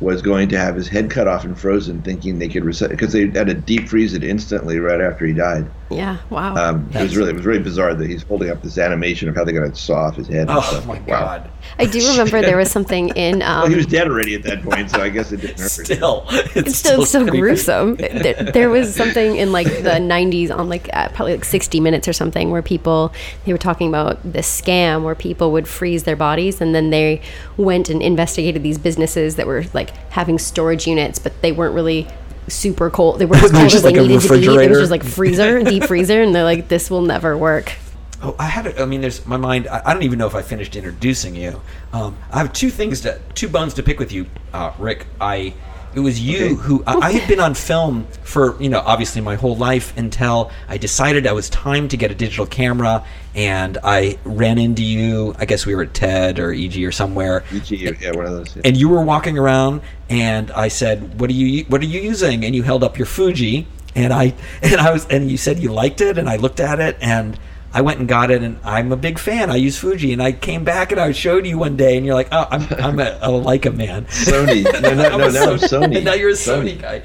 was 0.00 0.20
going 0.22 0.48
to 0.50 0.58
have 0.58 0.74
his 0.76 0.88
head 0.88 1.10
cut 1.10 1.26
off 1.28 1.44
and 1.44 1.58
frozen, 1.58 2.02
thinking 2.02 2.38
they 2.38 2.48
could 2.48 2.64
reset 2.64 2.90
because 2.90 3.12
they 3.12 3.30
had 3.30 3.46
to 3.46 3.54
deep 3.54 3.88
freeze 3.88 4.14
it 4.14 4.24
instantly 4.24 4.78
right 4.78 5.00
after 5.00 5.24
he 5.26 5.32
died. 5.32 5.72
Yeah. 5.88 6.18
Wow. 6.30 6.56
Um, 6.56 6.90
it 6.94 7.00
was 7.02 7.16
really 7.16 7.30
it 7.30 7.36
was 7.36 7.46
really 7.46 7.62
bizarre 7.62 7.94
that 7.94 8.10
he's 8.10 8.24
holding 8.24 8.50
up 8.50 8.60
this 8.60 8.76
animation 8.76 9.28
of 9.28 9.36
how 9.36 9.44
they're 9.44 9.54
going 9.54 9.70
to 9.70 9.76
saw 9.76 10.06
off 10.06 10.16
his 10.16 10.26
head. 10.26 10.48
Oh 10.50 10.84
my 10.86 10.98
Wow. 11.00 11.04
god! 11.06 11.50
I 11.78 11.86
do 11.86 12.00
remember 12.10 12.40
there 12.42 12.56
was 12.56 12.70
something 12.72 13.10
in. 13.10 13.40
Um, 13.42 13.60
Well, 13.62 13.70
he 13.70 13.76
was 13.76 13.86
dead 13.86 14.08
already 14.08 14.34
at 14.34 14.42
that 14.42 14.62
point, 14.64 14.90
so 14.90 15.00
I 15.00 15.08
guess 15.10 15.30
it 15.30 15.42
didn't 15.42 15.60
hurt. 15.60 15.70
Still, 15.70 16.24
it's, 16.30 16.56
it's 16.56 16.76
still 16.76 17.06
so 17.06 17.22
creepy. 17.22 17.38
gruesome. 17.38 17.94
There, 17.96 18.34
there 18.34 18.68
was 18.68 18.94
something 18.96 19.36
in 19.36 19.52
like 19.52 19.68
the 19.68 20.00
90s 20.00 20.50
on 20.50 20.68
like 20.68 20.90
uh, 20.92 21.08
probably 21.10 21.34
like 21.36 21.44
60 21.44 21.78
Minutes 21.78 22.08
or 22.08 22.12
something 22.12 22.50
where 22.50 22.62
people 22.62 23.12
they 23.44 23.52
were 23.52 23.58
talking 23.58 23.88
about 23.88 24.18
this 24.24 24.60
scam 24.60 25.04
where 25.04 25.14
people 25.14 25.52
would 25.52 25.68
freeze 25.68 26.02
their 26.02 26.16
bodies 26.16 26.60
and 26.60 26.74
then 26.74 26.90
they 26.90 27.20
went 27.56 27.88
and 27.90 28.02
investigated 28.02 28.62
these 28.64 28.76
businesses 28.78 29.36
that 29.36 29.46
were 29.46 29.64
like 29.72 29.90
having 30.10 30.38
storage 30.38 30.86
units, 30.88 31.20
but 31.20 31.40
they 31.42 31.52
weren't 31.52 31.74
really 31.76 32.08
super 32.48 32.90
cold. 32.90 33.18
They 33.18 33.26
weren't 33.26 33.44
as 33.44 33.50
cold 33.52 33.64
as 33.64 33.72
just 33.72 33.84
they 33.84 33.90
like 33.90 33.98
a 33.98 34.02
needed 34.02 34.20
to 34.20 34.28
be. 34.28 34.34
It 34.34 34.38
was 34.38 34.46
refrigerator. 34.46 34.80
just 34.80 34.90
like 34.90 35.04
freezer, 35.04 35.62
deep 35.62 35.84
freezer, 35.88 36.22
and 36.22 36.34
they're 36.34 36.44
like, 36.44 36.68
this 36.68 36.90
will 36.90 37.02
never 37.02 37.36
work. 37.36 37.72
Oh, 38.22 38.34
I 38.38 38.46
had 38.46 38.66
it. 38.66 38.80
I 38.80 38.86
mean, 38.86 39.02
there's 39.02 39.26
my 39.26 39.36
mind. 39.36 39.68
I, 39.68 39.82
I 39.86 39.92
don't 39.92 40.02
even 40.02 40.18
know 40.18 40.26
if 40.26 40.34
I 40.34 40.42
finished 40.42 40.74
introducing 40.74 41.36
you. 41.36 41.60
Um, 41.92 42.16
I 42.32 42.38
have 42.38 42.52
two 42.52 42.70
things 42.70 43.02
to, 43.02 43.20
two 43.34 43.48
bones 43.48 43.74
to 43.74 43.82
pick 43.82 43.98
with 43.98 44.10
you, 44.10 44.26
uh, 44.54 44.72
Rick. 44.78 45.06
I, 45.20 45.52
it 45.96 46.00
was 46.00 46.20
you 46.20 46.44
Okay. 46.44 46.54
who 46.54 46.84
I, 46.86 46.94
I 47.08 47.12
had 47.12 47.26
been 47.28 47.40
on 47.40 47.54
film 47.54 48.06
for 48.22 48.60
you 48.62 48.68
know 48.68 48.80
obviously 48.80 49.20
my 49.22 49.34
whole 49.34 49.56
life 49.56 49.96
until 49.96 50.50
I 50.68 50.76
decided 50.76 51.26
I 51.26 51.32
was 51.32 51.48
time 51.50 51.88
to 51.88 51.96
get 51.96 52.10
a 52.10 52.14
digital 52.14 52.46
camera, 52.46 53.02
and 53.34 53.78
I 53.82 54.18
ran 54.24 54.58
into 54.58 54.84
you. 54.84 55.34
I 55.38 55.46
guess 55.46 55.64
we 55.66 55.74
were 55.74 55.82
at 55.84 55.94
TED 55.94 56.38
or 56.38 56.52
EG 56.52 56.76
or 56.84 56.92
somewhere, 56.92 57.42
EG, 57.52 57.70
Yeah, 58.00 58.10
one 58.14 58.26
of 58.26 58.32
those. 58.32 58.54
yeah. 58.54 58.62
and 58.66 58.76
you 58.76 58.88
were 58.88 59.02
walking 59.02 59.38
around 59.38 59.80
and 60.10 60.50
I 60.52 60.68
said, 60.68 61.18
"What 61.18 61.30
are 61.30 61.32
you 61.32 61.64
what 61.64 61.80
are 61.80 61.86
you 61.86 62.00
using?" 62.00 62.44
and 62.44 62.54
you 62.54 62.62
held 62.62 62.84
up 62.84 62.98
your 62.98 63.06
Fuji 63.06 63.66
and 63.94 64.12
I 64.12 64.34
and 64.62 64.80
I 64.80 64.92
was 64.92 65.06
and 65.06 65.30
you 65.30 65.38
said 65.38 65.58
you 65.58 65.72
liked 65.72 66.00
it 66.02 66.18
and 66.18 66.28
I 66.28 66.36
looked 66.36 66.60
at 66.60 66.78
it 66.78 66.98
and 67.00 67.38
I 67.76 67.82
went 67.82 67.98
and 67.98 68.08
got 68.08 68.30
it 68.30 68.42
and 68.42 68.58
I'm 68.64 68.90
a 68.90 68.96
big 68.96 69.18
fan. 69.18 69.50
I 69.50 69.56
use 69.56 69.76
Fuji 69.78 70.14
and 70.14 70.22
I 70.22 70.32
came 70.32 70.64
back 70.64 70.92
and 70.92 71.00
I 71.00 71.12
showed 71.12 71.46
you 71.46 71.58
one 71.58 71.76
day 71.76 71.98
and 71.98 72.06
you're 72.06 72.14
like, 72.14 72.28
"Oh, 72.32 72.48
I'm 72.50 72.62
I'm 72.82 72.98
a, 72.98 73.18
a 73.20 73.28
Leica 73.28 73.76
man." 73.76 74.06
Sony. 74.06 74.64
No, 74.86 74.94
no, 74.94 75.18
no, 75.18 75.28
no, 75.28 75.54
Sony. 75.56 76.02
Now 76.04 76.14
you're 76.14 76.30
a 76.30 76.32
Sony, 76.32 76.80
guy. 76.80 77.02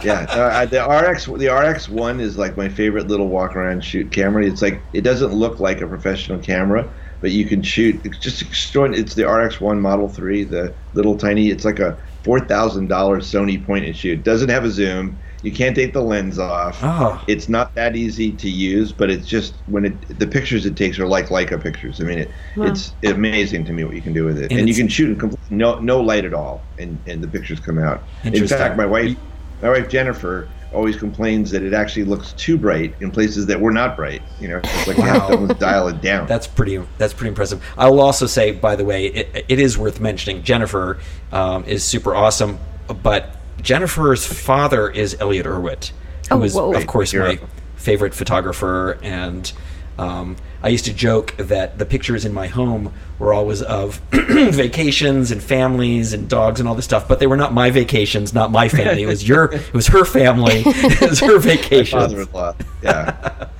yeah, 0.04 0.26
uh, 0.28 0.66
the 0.66 0.84
RX 0.84 1.24
the 1.24 1.48
RX 1.48 1.88
one 1.88 2.20
is 2.20 2.36
like 2.36 2.58
my 2.58 2.68
favorite 2.68 3.08
little 3.08 3.28
walk 3.28 3.56
around 3.56 3.82
shoot 3.82 4.12
camera. 4.12 4.44
It's 4.44 4.60
like 4.60 4.82
it 4.92 5.00
doesn't 5.00 5.32
look 5.32 5.60
like 5.60 5.80
a 5.80 5.86
professional 5.86 6.38
camera, 6.40 6.86
but 7.22 7.30
you 7.30 7.46
can 7.46 7.62
shoot. 7.62 8.04
It's 8.04 8.18
just 8.18 8.42
extraordinary. 8.42 9.02
It's 9.02 9.14
the 9.14 9.26
RX 9.26 9.62
one 9.62 9.80
Model 9.80 10.10
Three, 10.10 10.44
the 10.44 10.74
little 10.92 11.16
tiny. 11.16 11.48
It's 11.48 11.64
like 11.64 11.78
a 11.78 11.96
four 12.22 12.38
thousand 12.40 12.88
dollars 12.88 13.32
Sony 13.32 13.64
point 13.64 13.86
and 13.86 13.96
shoot. 13.96 14.22
Doesn't 14.22 14.50
have 14.50 14.64
a 14.64 14.70
zoom. 14.70 15.18
You 15.42 15.52
can't 15.52 15.76
take 15.76 15.92
the 15.92 16.02
lens 16.02 16.38
off. 16.38 16.80
Oh. 16.82 17.22
It's 17.28 17.48
not 17.48 17.74
that 17.76 17.94
easy 17.94 18.32
to 18.32 18.50
use, 18.50 18.92
but 18.92 19.10
it's 19.10 19.26
just 19.26 19.54
when 19.66 19.84
it 19.84 20.18
the 20.18 20.26
pictures 20.26 20.66
it 20.66 20.76
takes 20.76 20.98
are 20.98 21.06
like 21.06 21.28
Leica 21.28 21.62
pictures. 21.62 22.00
I 22.00 22.04
mean, 22.04 22.18
it 22.18 22.30
it's 22.56 22.92
amazing 23.04 23.64
to 23.66 23.72
me 23.72 23.84
what 23.84 23.94
you 23.94 24.02
can 24.02 24.12
do 24.12 24.24
with 24.24 24.38
it, 24.38 24.50
And 24.50 24.60
and, 24.60 24.68
you 24.68 24.74
can 24.74 24.88
shoot 24.88 25.10
in 25.10 25.18
complete, 25.18 25.40
no 25.50 25.78
no 25.78 26.00
light 26.00 26.24
at 26.24 26.34
all, 26.34 26.60
and 26.78 26.98
and 27.06 27.22
the 27.22 27.28
pictures 27.28 27.60
come 27.60 27.78
out. 27.78 28.02
In 28.24 28.46
fact, 28.48 28.76
my 28.76 28.86
wife 28.86 29.16
my 29.62 29.68
wife 29.68 29.88
Jennifer 29.88 30.48
always 30.72 30.96
complains 30.96 31.50
that 31.50 31.62
it 31.62 31.72
actually 31.72 32.04
looks 32.04 32.32
too 32.34 32.58
bright 32.58 32.94
in 33.00 33.10
places 33.10 33.46
that 33.46 33.60
were 33.60 33.72
not 33.72 33.96
bright. 33.96 34.22
You 34.40 34.48
know, 34.48 34.60
it's 34.62 34.86
like 34.86 34.96
you 34.96 35.02
have 35.02 35.48
to 35.48 35.54
dial 35.58 35.88
it 35.88 36.00
down. 36.00 36.26
That's 36.26 36.46
pretty. 36.46 36.82
That's 36.98 37.14
pretty 37.14 37.28
impressive. 37.28 37.64
I 37.76 37.88
will 37.88 38.00
also 38.00 38.26
say, 38.26 38.52
by 38.52 38.76
the 38.76 38.84
way, 38.84 39.06
it, 39.06 39.44
it 39.48 39.60
is 39.60 39.78
worth 39.78 40.00
mentioning. 40.00 40.42
Jennifer 40.42 40.98
um, 41.32 41.64
is 41.64 41.84
super 41.84 42.14
awesome, 42.14 42.58
but 43.02 43.37
Jennifer's 43.62 44.26
father 44.26 44.88
is 44.90 45.16
Elliott 45.20 45.46
Erwitt, 45.46 45.92
who 46.30 46.36
Oh, 46.36 46.42
is, 46.42 46.54
whoa. 46.54 46.74
of 46.74 46.86
course, 46.86 47.12
You're- 47.12 47.36
my 47.36 47.40
favorite 47.76 48.14
photographer. 48.14 48.98
And 49.02 49.50
um, 49.98 50.36
I 50.62 50.68
used 50.68 50.84
to 50.86 50.92
joke 50.92 51.34
that 51.38 51.78
the 51.78 51.86
pictures 51.86 52.24
in 52.24 52.32
my 52.32 52.46
home 52.48 52.92
were 53.18 53.32
always 53.34 53.62
of 53.62 53.96
vacations 54.12 55.30
and 55.30 55.42
families 55.42 56.12
and 56.12 56.28
dogs 56.28 56.60
and 56.60 56.68
all 56.68 56.74
this 56.74 56.84
stuff, 56.84 57.08
but 57.08 57.18
they 57.18 57.26
were 57.26 57.36
not 57.36 57.52
my 57.52 57.70
vacations, 57.70 58.32
not 58.32 58.50
my 58.52 58.68
family. 58.68 59.02
It 59.02 59.06
was 59.06 59.26
your. 59.28 59.52
It 59.52 59.72
was 59.72 59.88
her 59.88 60.04
family. 60.04 60.62
it 60.66 61.08
was 61.10 61.20
her 61.20 61.38
vacation. 61.38 61.98
father-in-law. 61.98 62.54
Yeah. 62.82 63.46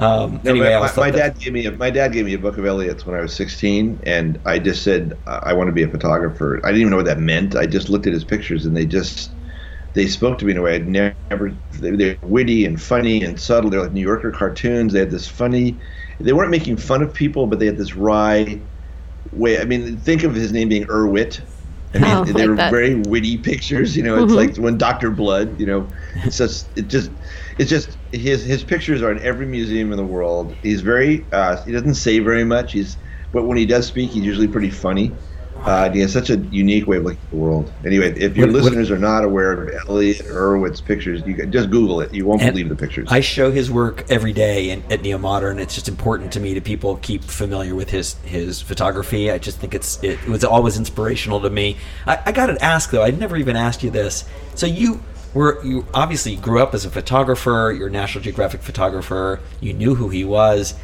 Um, 0.00 0.40
No, 0.44 0.50
anyway, 0.52 0.68
my, 0.68 0.74
always 0.74 0.96
my, 0.96 1.10
my 1.10 1.10
dad 1.10 1.40
gave 1.40 1.52
me 1.52 1.66
a, 1.66 1.72
my 1.72 1.90
dad 1.90 2.12
gave 2.12 2.24
me 2.24 2.34
a 2.34 2.38
book 2.38 2.56
of 2.56 2.64
Elliott's 2.64 3.04
when 3.04 3.16
I 3.18 3.20
was 3.20 3.34
16, 3.34 3.98
and 4.04 4.38
I 4.46 4.60
just 4.60 4.84
said 4.84 5.18
I 5.26 5.52
want 5.52 5.66
to 5.66 5.72
be 5.72 5.82
a 5.82 5.88
photographer. 5.88 6.60
I 6.62 6.68
didn't 6.68 6.82
even 6.82 6.90
know 6.92 6.98
what 6.98 7.06
that 7.06 7.18
meant. 7.18 7.56
I 7.56 7.66
just 7.66 7.88
looked 7.88 8.06
at 8.06 8.12
his 8.12 8.22
pictures, 8.22 8.64
and 8.64 8.76
they 8.76 8.86
just 8.86 9.32
they 9.94 10.06
spoke 10.06 10.38
to 10.38 10.44
me 10.44 10.52
in 10.52 10.58
a 10.58 10.62
way 10.62 10.76
I'd 10.76 10.88
never. 10.88 11.58
They, 11.70 11.90
they're 11.92 12.18
witty 12.22 12.64
and 12.64 12.80
funny 12.80 13.22
and 13.22 13.40
subtle. 13.40 13.70
They're 13.70 13.82
like 13.82 13.92
New 13.92 14.00
Yorker 14.02 14.30
cartoons. 14.32 14.92
They 14.92 15.00
had 15.00 15.10
this 15.10 15.28
funny. 15.28 15.80
They 16.20 16.32
weren't 16.32 16.50
making 16.50 16.76
fun 16.78 17.02
of 17.02 17.14
people, 17.14 17.46
but 17.46 17.58
they 17.58 17.66
had 17.66 17.78
this 17.78 17.94
wry 17.96 18.62
way. 19.30 19.60
I 19.60 19.64
mean, 19.64 19.98
think 19.98 20.24
of 20.24 20.34
his 20.34 20.52
name 20.52 20.68
being 20.68 20.86
Erwitt. 20.86 21.44
I 21.94 21.98
mean, 22.00 22.20
Oh, 22.20 22.24
they 22.24 22.34
like 22.34 22.46
were 22.46 22.56
that. 22.56 22.70
very 22.70 22.94
witty 22.94 23.38
pictures. 23.38 23.96
You 23.96 24.02
know, 24.02 24.18
it's 24.18 24.34
like 24.34 24.56
when 24.58 24.76
Doctor 24.78 25.10
Blood. 25.10 25.58
You 25.58 25.66
know, 25.66 25.90
it's 26.24 26.36
just 26.38 26.76
it 26.76 26.88
just 26.88 27.12
it's 27.58 27.70
just 27.70 27.98
his 28.12 28.44
his 28.44 28.64
pictures 28.64 29.02
are 29.02 29.10
in 29.12 29.20
every 29.22 29.46
museum 29.46 29.90
in 29.92 29.96
the 29.96 30.04
world. 30.06 30.58
He's 30.62 30.82
very 30.82 31.28
uh, 31.32 31.62
he 31.64 31.72
doesn't 31.72 31.94
say 31.94 32.18
very 32.18 32.44
much. 32.44 32.72
He's 32.72 32.98
but 33.32 33.46
when 33.46 33.56
he 33.58 33.66
does 33.66 33.86
speak, 33.86 34.10
he's 34.12 34.24
usually 34.24 34.48
pretty 34.48 34.70
funny. 34.70 35.18
Uh, 35.64 35.90
he 35.90 36.00
has 36.00 36.12
such 36.12 36.30
a 36.30 36.36
unique 36.36 36.86
way 36.86 36.96
of 36.96 37.04
looking 37.04 37.18
at 37.22 37.30
the 37.30 37.36
world. 37.36 37.70
Anyway, 37.84 38.12
if 38.18 38.36
your 38.36 38.46
What- 38.46 38.54
what- 38.54 38.62
listeners 38.64 38.90
are 38.90 38.98
not 38.98 39.24
aware 39.24 39.52
of 39.52 39.70
Elliott 39.88 40.22
Erwitt's 40.26 40.80
pictures, 40.80 41.22
you 41.26 41.34
can, 41.34 41.50
just 41.52 41.70
Google 41.70 42.00
it. 42.00 42.14
You 42.14 42.26
won't 42.26 42.40
believe 42.40 42.68
the 42.68 42.76
pictures. 42.76 43.08
I 43.10 43.20
show 43.20 43.50
his 43.50 43.70
work 43.70 44.04
every 44.08 44.32
day 44.32 44.70
in, 44.70 44.82
at 44.90 45.02
Neo 45.02 45.18
Modern. 45.18 45.58
It's 45.58 45.74
just 45.74 45.88
important 45.88 46.32
to 46.32 46.40
me 46.40 46.54
to 46.54 46.60
people 46.60 46.96
keep 47.02 47.24
familiar 47.24 47.74
with 47.74 47.90
his 47.90 48.16
his 48.24 48.60
photography. 48.60 49.30
I 49.30 49.38
just 49.38 49.58
think 49.58 49.74
it's 49.74 49.98
it, 50.02 50.18
was 50.28 50.44
always 50.44 50.76
inspirational 50.78 51.40
to 51.40 51.50
me. 51.50 51.76
I, 52.06 52.18
I 52.26 52.32
got 52.32 52.46
to 52.46 52.64
ask 52.64 52.90
though. 52.90 53.02
I'd 53.02 53.18
never 53.18 53.36
even 53.36 53.56
asked 53.56 53.82
you 53.82 53.90
this. 53.90 54.24
So 54.54 54.66
you 54.66 55.00
were 55.34 55.60
you 55.64 55.84
obviously 55.92 56.36
grew 56.36 56.62
up 56.62 56.74
as 56.74 56.84
a 56.84 56.90
photographer. 56.90 57.74
You're 57.76 57.88
a 57.88 57.90
National 57.90 58.22
Geographic 58.24 58.62
photographer. 58.62 59.40
You 59.60 59.74
knew 59.74 59.94
who 59.94 60.08
he 60.08 60.24
was. 60.24 60.74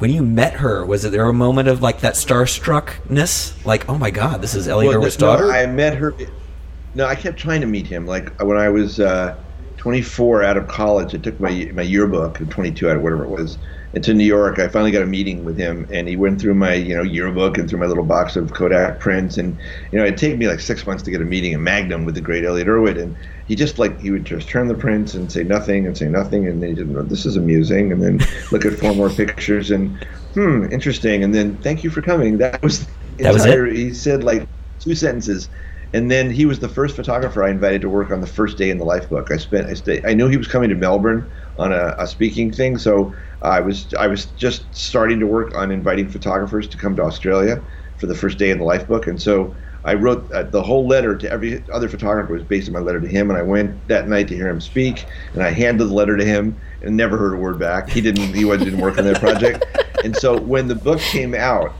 When 0.00 0.10
you 0.10 0.22
met 0.22 0.54
her, 0.54 0.86
was 0.86 1.04
it 1.04 1.12
there 1.12 1.28
a 1.28 1.32
moment 1.34 1.68
of 1.68 1.82
like 1.82 2.00
that 2.00 2.14
starstruckness? 2.14 3.66
Like, 3.66 3.86
oh 3.86 3.98
my 3.98 4.10
God, 4.10 4.40
this 4.40 4.54
is 4.54 4.66
Elliott 4.66 4.94
Well, 4.94 5.02
Erwitt's 5.02 5.18
no, 5.18 5.26
daughter. 5.26 5.52
I 5.52 5.66
met 5.66 5.94
her. 5.94 6.14
No, 6.94 7.04
I 7.04 7.14
kept 7.14 7.38
trying 7.38 7.60
to 7.60 7.66
meet 7.66 7.86
him. 7.86 8.06
Like 8.06 8.40
when 8.40 8.56
I 8.56 8.70
was 8.70 8.98
uh, 8.98 9.36
24 9.76 10.42
out 10.42 10.56
of 10.56 10.68
college, 10.68 11.14
I 11.14 11.18
took 11.18 11.38
my 11.38 11.70
my 11.74 11.82
yearbook, 11.82 12.38
22 12.48 12.88
out 12.88 12.96
of 12.96 13.02
whatever 13.02 13.24
it 13.24 13.28
was, 13.28 13.58
into 13.92 14.14
New 14.14 14.24
York. 14.24 14.58
I 14.58 14.68
finally 14.68 14.90
got 14.92 15.02
a 15.02 15.06
meeting 15.06 15.44
with 15.44 15.58
him, 15.58 15.86
and 15.90 16.08
he 16.08 16.16
went 16.16 16.40
through 16.40 16.54
my 16.54 16.74
you 16.74 16.94
know 16.96 17.02
yearbook 17.02 17.58
and 17.58 17.68
through 17.68 17.80
my 17.80 17.86
little 17.86 18.04
box 18.04 18.36
of 18.36 18.52
Kodak 18.52 19.00
prints, 19.00 19.36
and 19.36 19.58
you 19.90 19.98
know 19.98 20.04
it'd 20.04 20.18
take 20.18 20.38
me 20.38 20.48
like 20.48 20.60
six 20.60 20.86
months 20.86 21.02
to 21.04 21.10
get 21.10 21.20
a 21.20 21.24
meeting 21.24 21.52
in 21.52 21.62
Magnum 21.62 22.04
with 22.04 22.14
the 22.14 22.20
great 22.20 22.44
Elliott 22.44 22.68
Erwitt, 22.68 23.00
and 23.00 23.16
he 23.46 23.56
just 23.56 23.78
like 23.78 23.98
he 24.00 24.10
would 24.10 24.24
just 24.24 24.48
turn 24.48 24.68
the 24.68 24.74
prints 24.74 25.14
and 25.14 25.30
say 25.30 25.42
nothing 25.42 25.86
and 25.86 25.96
say 25.96 26.08
nothing, 26.08 26.46
and 26.46 26.62
then 26.62 26.70
he 26.70 26.74
didn't 26.74 26.92
know 26.92 27.02
this 27.02 27.26
is 27.26 27.36
amusing, 27.36 27.92
and 27.92 28.02
then 28.02 28.20
look 28.52 28.64
at 28.64 28.78
four 28.78 28.94
more 28.94 29.10
pictures 29.10 29.70
and 29.70 29.98
hmm 30.34 30.66
interesting, 30.70 31.24
and 31.24 31.34
then 31.34 31.56
thank 31.58 31.82
you 31.82 31.90
for 31.90 32.02
coming. 32.02 32.38
That 32.38 32.62
was 32.62 32.86
That 33.18 33.32
was 33.32 33.44
it? 33.44 33.74
He 33.74 33.92
said 33.92 34.24
like 34.24 34.48
two 34.78 34.94
sentences. 34.94 35.48
And 35.92 36.10
then 36.10 36.30
he 36.30 36.46
was 36.46 36.60
the 36.60 36.68
first 36.68 36.94
photographer 36.94 37.42
I 37.42 37.50
invited 37.50 37.80
to 37.82 37.88
work 37.88 38.10
on 38.10 38.20
the 38.20 38.26
first 38.26 38.56
day 38.56 38.70
in 38.70 38.78
the 38.78 38.84
life 38.84 39.08
book. 39.08 39.30
I 39.32 39.36
spent 39.36 39.66
I 39.66 39.74
stay, 39.74 40.00
I 40.04 40.14
knew 40.14 40.28
he 40.28 40.36
was 40.36 40.46
coming 40.46 40.68
to 40.68 40.76
Melbourne 40.76 41.28
on 41.58 41.72
a, 41.72 41.96
a 41.98 42.06
speaking 42.06 42.52
thing, 42.52 42.78
so 42.78 43.12
I 43.42 43.60
was 43.60 43.92
I 43.94 44.06
was 44.06 44.26
just 44.36 44.64
starting 44.74 45.18
to 45.20 45.26
work 45.26 45.54
on 45.54 45.70
inviting 45.70 46.08
photographers 46.08 46.68
to 46.68 46.76
come 46.76 46.94
to 46.96 47.02
Australia 47.02 47.60
for 47.98 48.06
the 48.06 48.14
first 48.14 48.38
day 48.38 48.50
in 48.50 48.58
the 48.58 48.64
life 48.64 48.86
book, 48.86 49.06
and 49.06 49.20
so 49.20 49.54
I 49.84 49.94
wrote 49.94 50.30
uh, 50.30 50.44
the 50.44 50.62
whole 50.62 50.86
letter 50.86 51.16
to 51.16 51.30
every 51.30 51.64
other 51.72 51.88
photographer 51.88 52.34
was 52.34 52.42
based 52.44 52.68
on 52.68 52.74
my 52.74 52.80
letter 52.80 53.00
to 53.00 53.08
him, 53.08 53.30
and 53.30 53.38
I 53.38 53.42
went 53.42 53.88
that 53.88 54.08
night 54.08 54.28
to 54.28 54.36
hear 54.36 54.48
him 54.48 54.60
speak, 54.60 55.06
and 55.32 55.42
I 55.42 55.50
handed 55.50 55.88
the 55.88 55.94
letter 55.94 56.16
to 56.16 56.24
him 56.24 56.58
and 56.82 56.96
never 56.96 57.16
heard 57.16 57.34
a 57.34 57.36
word 57.36 57.58
back. 57.58 57.88
He 57.88 58.00
didn't 58.00 58.34
he 58.34 58.44
didn't 58.44 58.78
work 58.78 58.98
on 58.98 59.04
that 59.04 59.18
project, 59.18 59.64
and 60.04 60.14
so 60.14 60.38
when 60.38 60.68
the 60.68 60.74
book 60.74 61.00
came 61.00 61.34
out, 61.34 61.72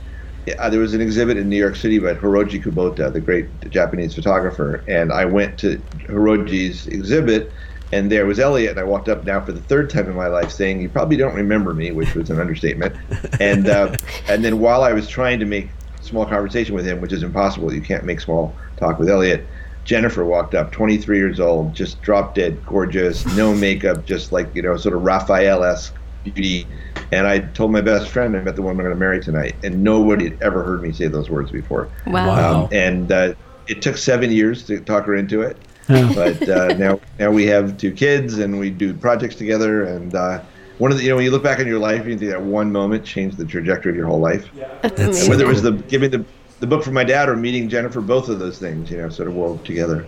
uh, 0.57 0.69
there 0.69 0.79
was 0.79 0.93
an 0.93 1.01
exhibit 1.01 1.37
in 1.37 1.49
New 1.49 1.57
York 1.57 1.75
City 1.75 1.99
by 1.99 2.13
Hiroji 2.13 2.63
Kubota, 2.63 3.11
the 3.11 3.19
great 3.19 3.47
Japanese 3.69 4.15
photographer, 4.15 4.83
and 4.87 5.11
I 5.11 5.25
went 5.25 5.57
to 5.59 5.77
Hiroji's 6.07 6.87
exhibit, 6.87 7.51
and 7.91 8.11
there 8.11 8.25
was 8.25 8.39
Elliott, 8.39 8.71
and 8.71 8.79
I 8.79 8.83
walked 8.83 9.09
up 9.09 9.25
now 9.25 9.41
for 9.41 9.51
the 9.51 9.61
third 9.61 9.89
time 9.89 10.07
in 10.07 10.15
my 10.15 10.27
life, 10.27 10.51
saying, 10.51 10.81
"You 10.81 10.89
probably 10.89 11.17
don't 11.17 11.35
remember 11.35 11.73
me," 11.73 11.91
which 11.91 12.15
was 12.15 12.29
an 12.29 12.39
understatement, 12.39 12.95
and 13.39 13.67
uh, 13.67 13.95
and 14.27 14.43
then 14.43 14.59
while 14.59 14.83
I 14.83 14.93
was 14.93 15.07
trying 15.07 15.39
to 15.39 15.45
make 15.45 15.69
small 16.01 16.25
conversation 16.25 16.73
with 16.73 16.85
him, 16.85 17.01
which 17.01 17.13
is 17.13 17.23
impossible, 17.23 17.73
you 17.73 17.81
can't 17.81 18.03
make 18.03 18.19
small 18.19 18.55
talk 18.77 18.97
with 18.97 19.09
Elliott. 19.09 19.45
Jennifer 19.83 20.23
walked 20.23 20.53
up, 20.53 20.71
23 20.71 21.17
years 21.17 21.39
old, 21.39 21.73
just 21.73 22.01
drop 22.03 22.35
dead 22.35 22.63
gorgeous, 22.67 23.25
no 23.35 23.53
makeup, 23.53 24.05
just 24.05 24.31
like 24.31 24.53
you 24.55 24.61
know, 24.61 24.77
sort 24.77 24.95
of 24.95 25.01
Raphael-esque 25.01 25.95
beauty. 26.23 26.67
And 27.11 27.27
I 27.27 27.39
told 27.39 27.71
my 27.71 27.81
best 27.81 28.09
friend 28.09 28.35
I 28.35 28.41
met 28.41 28.55
the 28.55 28.61
woman 28.61 28.85
I'm 28.85 28.91
going 28.91 28.95
to 28.95 28.99
marry 28.99 29.21
tonight, 29.21 29.55
and 29.63 29.83
nobody 29.83 30.29
had 30.29 30.41
ever 30.41 30.63
heard 30.63 30.81
me 30.81 30.91
say 30.91 31.07
those 31.07 31.29
words 31.29 31.51
before. 31.51 31.89
Wow. 32.07 32.27
Wow. 32.27 32.63
Um, 32.63 32.69
and 32.71 33.11
uh, 33.11 33.33
it 33.67 33.81
took 33.81 33.97
seven 33.97 34.31
years 34.31 34.65
to 34.67 34.79
talk 34.79 35.05
her 35.05 35.15
into 35.15 35.41
it, 35.41 35.57
but 35.87 36.47
uh, 36.47 36.73
now 36.77 36.99
now 37.19 37.31
we 37.31 37.45
have 37.47 37.77
two 37.77 37.91
kids 37.91 38.37
and 38.37 38.59
we 38.59 38.69
do 38.69 38.93
projects 38.93 39.35
together. 39.35 39.83
And 39.83 40.15
uh, 40.15 40.41
one 40.77 40.91
of 40.91 40.97
the 40.97 41.03
you 41.03 41.09
know 41.09 41.15
when 41.17 41.25
you 41.25 41.31
look 41.31 41.43
back 41.43 41.59
on 41.59 41.67
your 41.67 41.79
life, 41.79 42.05
you 42.05 42.17
think 42.17 42.31
that 42.31 42.41
one 42.41 42.71
moment 42.71 43.05
changed 43.05 43.37
the 43.37 43.45
trajectory 43.45 43.91
of 43.91 43.95
your 43.95 44.07
whole 44.07 44.19
life. 44.19 44.49
That's 44.55 44.81
That's 44.81 44.99
amazing. 44.99 45.29
Whether 45.29 45.45
it 45.45 45.49
was 45.49 45.61
the 45.61 45.71
giving 45.71 46.11
the 46.11 46.25
the 46.61 46.67
book 46.67 46.83
from 46.83 46.93
my 46.93 47.03
dad 47.03 47.27
or 47.27 47.35
meeting 47.35 47.67
Jennifer, 47.67 48.01
both 48.01 48.29
of 48.29 48.39
those 48.39 48.59
things, 48.59 48.89
you 48.91 48.97
know, 48.97 49.09
sort 49.09 49.27
of 49.27 49.33
wove 49.33 49.63
together. 49.63 50.05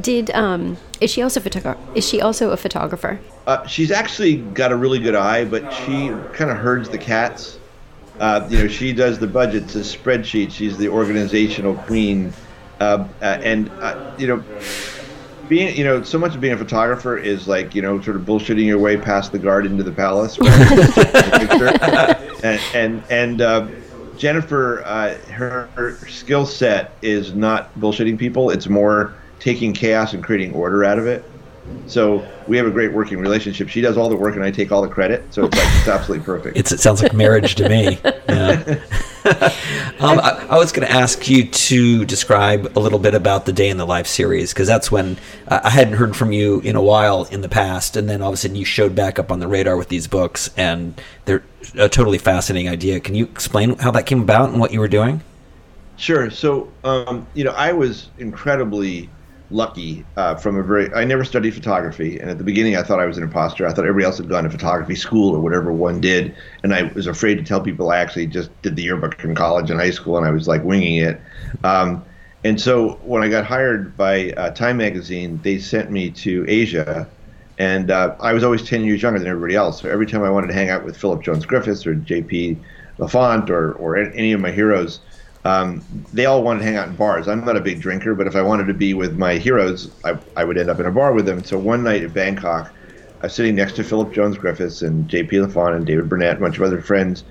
Did 0.00 0.30
um 0.30 0.76
is 1.00 1.10
she 1.10 1.22
also 1.22 1.40
photographer? 1.40 1.78
Is 1.94 2.06
she 2.06 2.20
also 2.20 2.50
a 2.50 2.56
photographer? 2.56 3.20
Uh, 3.46 3.66
she's 3.66 3.90
actually 3.90 4.36
got 4.36 4.72
a 4.72 4.76
really 4.76 4.98
good 4.98 5.14
eye, 5.14 5.44
but 5.44 5.72
she 5.72 6.08
kind 6.32 6.50
of 6.50 6.56
herds 6.56 6.88
the 6.88 6.98
cats. 6.98 7.58
Uh, 8.18 8.46
you 8.48 8.58
know, 8.58 8.68
she 8.68 8.92
does 8.92 9.18
the 9.18 9.26
budgets, 9.26 9.74
the 9.74 9.80
spreadsheets. 9.80 10.52
She's 10.52 10.78
the 10.78 10.88
organizational 10.88 11.74
queen, 11.74 12.32
uh, 12.80 13.06
uh, 13.20 13.24
and 13.24 13.70
uh, 13.80 14.14
you 14.16 14.28
know, 14.28 14.44
being 15.48 15.76
you 15.76 15.84
know, 15.84 16.02
so 16.02 16.18
much 16.18 16.34
of 16.34 16.40
being 16.40 16.54
a 16.54 16.58
photographer 16.58 17.16
is 17.18 17.48
like 17.48 17.74
you 17.74 17.82
know, 17.82 18.00
sort 18.00 18.16
of 18.16 18.22
bullshitting 18.22 18.64
your 18.64 18.78
way 18.78 18.96
past 18.96 19.32
the 19.32 19.38
guard 19.38 19.66
into 19.66 19.82
the 19.82 19.92
palace. 19.92 20.38
Right? 20.38 20.50
and 22.44 22.60
and, 22.74 23.02
and 23.10 23.40
uh, 23.40 23.66
Jennifer, 24.16 24.82
uh, 24.84 25.14
her, 25.32 25.68
her 25.74 25.96
skill 26.08 26.46
set 26.46 26.92
is 27.02 27.34
not 27.34 27.74
bullshitting 27.74 28.18
people. 28.18 28.50
It's 28.50 28.68
more 28.68 29.14
taking 29.44 29.74
chaos 29.74 30.14
and 30.14 30.24
creating 30.24 30.54
order 30.54 30.84
out 30.84 30.98
of 30.98 31.06
it. 31.06 31.22
So 31.86 32.26
we 32.48 32.56
have 32.56 32.66
a 32.66 32.70
great 32.70 32.92
working 32.92 33.18
relationship. 33.18 33.68
She 33.68 33.82
does 33.82 33.98
all 33.98 34.08
the 34.08 34.16
work 34.16 34.36
and 34.36 34.44
I 34.44 34.50
take 34.50 34.72
all 34.72 34.80
the 34.80 34.88
credit. 34.88 35.22
So 35.32 35.44
it's 35.44 35.56
like 35.56 35.68
it's 35.76 35.88
absolutely 35.88 36.24
perfect. 36.24 36.56
It's, 36.56 36.72
it 36.72 36.80
sounds 36.80 37.02
like 37.02 37.12
marriage 37.12 37.54
to 37.56 37.68
me. 37.68 37.98
Yeah. 38.26 38.80
um, 40.00 40.18
I, 40.18 40.46
I 40.50 40.58
was 40.58 40.72
going 40.72 40.86
to 40.86 40.92
ask 40.92 41.30
you 41.30 41.46
to 41.46 42.04
describe 42.04 42.76
a 42.76 42.80
little 42.80 42.98
bit 42.98 43.14
about 43.14 43.46
the 43.46 43.52
Day 43.52 43.70
in 43.70 43.76
the 43.76 43.86
Life 43.86 44.06
series 44.06 44.52
because 44.52 44.66
that's 44.66 44.90
when 44.90 45.16
uh, 45.46 45.60
I 45.62 45.70
hadn't 45.70 45.94
heard 45.94 46.16
from 46.16 46.32
you 46.32 46.60
in 46.60 46.74
a 46.74 46.82
while 46.82 47.24
in 47.24 47.40
the 47.40 47.48
past, 47.48 47.96
and 47.96 48.08
then 48.08 48.20
all 48.20 48.30
of 48.30 48.34
a 48.34 48.36
sudden 48.36 48.56
you 48.56 48.64
showed 48.64 48.94
back 48.94 49.18
up 49.18 49.30
on 49.30 49.38
the 49.38 49.46
radar 49.46 49.76
with 49.76 49.88
these 49.88 50.08
books, 50.08 50.50
and 50.56 51.00
they're 51.26 51.42
a 51.78 51.88
totally 51.88 52.18
fascinating 52.18 52.68
idea. 52.68 53.00
Can 53.00 53.14
you 53.14 53.24
explain 53.24 53.78
how 53.78 53.90
that 53.92 54.04
came 54.04 54.20
about 54.20 54.50
and 54.50 54.60
what 54.60 54.72
you 54.72 54.80
were 54.80 54.88
doing? 54.88 55.22
Sure. 55.96 56.28
So, 56.30 56.70
um, 56.82 57.26
you 57.34 57.44
know, 57.44 57.52
I 57.52 57.72
was 57.72 58.10
incredibly 58.18 59.08
lucky 59.54 60.04
uh, 60.16 60.34
from 60.34 60.58
a 60.58 60.62
very. 60.62 60.92
I 60.92 61.04
never 61.04 61.24
studied 61.24 61.54
photography, 61.54 62.18
and 62.18 62.28
at 62.28 62.38
the 62.38 62.44
beginning, 62.44 62.76
I 62.76 62.82
thought 62.82 63.00
I 63.00 63.06
was 63.06 63.16
an 63.16 63.22
imposter. 63.22 63.66
I 63.66 63.72
thought 63.72 63.86
everybody 63.86 64.04
else 64.04 64.18
had 64.18 64.28
gone 64.28 64.44
to 64.44 64.50
photography 64.50 64.96
school 64.96 65.34
or 65.34 65.40
whatever 65.40 65.72
one 65.72 66.00
did, 66.00 66.34
and 66.62 66.74
I 66.74 66.82
was 66.94 67.06
afraid 67.06 67.36
to 67.36 67.44
tell 67.44 67.60
people 67.60 67.90
I 67.90 67.98
actually 67.98 68.26
just 68.26 68.50
did 68.62 68.76
the 68.76 68.82
yearbook 68.82 69.22
in 69.24 69.34
college 69.34 69.70
and 69.70 69.80
high 69.80 69.92
school, 69.92 70.18
and 70.18 70.26
I 70.26 70.30
was 70.30 70.48
like 70.48 70.62
winging 70.64 70.96
it. 70.96 71.20
Um, 71.62 72.04
and 72.42 72.60
so, 72.60 72.94
when 73.04 73.22
I 73.22 73.28
got 73.28 73.46
hired 73.46 73.96
by 73.96 74.32
uh, 74.32 74.50
Time 74.50 74.76
Magazine, 74.76 75.40
they 75.42 75.58
sent 75.58 75.90
me 75.90 76.10
to 76.10 76.44
Asia. 76.48 77.08
And 77.56 77.92
uh, 77.92 78.16
I 78.18 78.32
was 78.32 78.42
always 78.42 78.64
10 78.64 78.84
years 78.84 79.00
younger 79.00 79.20
than 79.20 79.28
everybody 79.28 79.54
else. 79.54 79.80
So 79.80 79.88
every 79.88 80.06
time 80.06 80.24
I 80.24 80.30
wanted 80.30 80.48
to 80.48 80.54
hang 80.54 80.70
out 80.70 80.84
with 80.84 80.96
Philip 80.96 81.22
Jones 81.22 81.46
Griffiths 81.46 81.86
or 81.86 81.94
J.P. 81.94 82.58
Laffont 82.98 83.48
or, 83.48 83.74
or 83.74 83.96
any 83.96 84.32
of 84.32 84.40
my 84.40 84.50
heroes, 84.50 84.98
um, 85.44 85.84
they 86.12 86.24
all 86.24 86.42
wanted 86.42 86.60
to 86.60 86.64
hang 86.64 86.76
out 86.76 86.88
in 86.88 86.96
bars. 86.96 87.28
I'm 87.28 87.44
not 87.44 87.56
a 87.56 87.60
big 87.60 87.80
drinker, 87.80 88.14
but 88.14 88.26
if 88.26 88.34
I 88.34 88.42
wanted 88.42 88.66
to 88.66 88.74
be 88.74 88.94
with 88.94 89.16
my 89.16 89.34
heroes, 89.34 89.94
I, 90.04 90.18
I 90.36 90.44
would 90.44 90.56
end 90.56 90.70
up 90.70 90.80
in 90.80 90.86
a 90.86 90.92
bar 90.92 91.12
with 91.12 91.26
them. 91.26 91.44
So 91.44 91.58
one 91.58 91.84
night 91.84 92.02
in 92.02 92.12
Bangkok, 92.12 92.74
I 93.20 93.26
was 93.26 93.34
sitting 93.34 93.54
next 93.54 93.74
to 93.76 93.84
Philip 93.84 94.12
Jones 94.12 94.38
Griffiths 94.38 94.80
and 94.82 95.08
J.P. 95.08 95.36
Laffont 95.36 95.76
and 95.76 95.86
David 95.86 96.08
Burnett, 96.08 96.38
a 96.38 96.40
bunch 96.40 96.56
of 96.56 96.62
other 96.62 96.80
friends, 96.80 97.24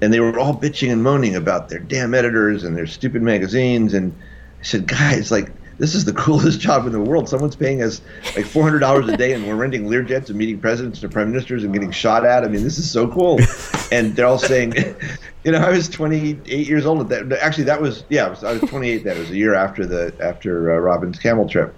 and 0.00 0.12
they 0.12 0.20
were 0.20 0.38
all 0.38 0.60
bitching 0.60 0.92
and 0.92 1.02
moaning 1.02 1.34
about 1.34 1.68
their 1.68 1.80
damn 1.80 2.14
editors 2.14 2.62
and 2.62 2.76
their 2.76 2.86
stupid 2.86 3.22
magazines. 3.22 3.92
And 3.92 4.16
I 4.60 4.64
said, 4.64 4.86
guys, 4.86 5.32
like, 5.32 5.52
this 5.78 5.94
is 5.94 6.04
the 6.04 6.12
coolest 6.24 6.60
job 6.60 6.86
in 6.86 6.92
the 6.92 7.00
world. 7.00 7.28
Someone's 7.28 7.56
paying 7.56 7.82
us 7.82 8.00
like 8.36 8.44
four 8.44 8.62
hundred 8.62 8.80
dollars 8.80 9.08
a 9.08 9.16
day, 9.16 9.32
and 9.32 9.46
we're 9.46 9.56
renting 9.56 9.84
Learjets 9.84 10.28
and 10.28 10.36
meeting 10.36 10.58
presidents 10.58 11.02
and 11.02 11.12
prime 11.12 11.30
ministers 11.30 11.64
and 11.64 11.72
getting 11.72 11.90
shot 11.90 12.24
at. 12.24 12.44
I 12.44 12.48
mean, 12.48 12.62
this 12.62 12.78
is 12.78 12.90
so 12.90 13.08
cool. 13.08 13.38
And 13.90 14.14
they're 14.14 14.26
all 14.26 14.38
saying, 14.38 14.74
you 15.44 15.52
know, 15.52 15.60
I 15.60 15.70
was 15.70 15.88
28 15.88 16.46
years 16.46 16.84
old 16.84 17.00
at 17.00 17.30
that. 17.30 17.38
Actually, 17.40 17.64
that 17.64 17.80
was 17.80 18.04
yeah, 18.10 18.26
I 18.26 18.28
was, 18.28 18.42
was 18.42 18.60
28. 18.68 19.02
That 19.04 19.16
was 19.16 19.30
a 19.30 19.36
year 19.36 19.54
after 19.54 19.86
the 19.86 20.12
after 20.20 20.72
uh, 20.72 20.78
Robyn's 20.78 21.18
camel 21.18 21.48
trip, 21.48 21.74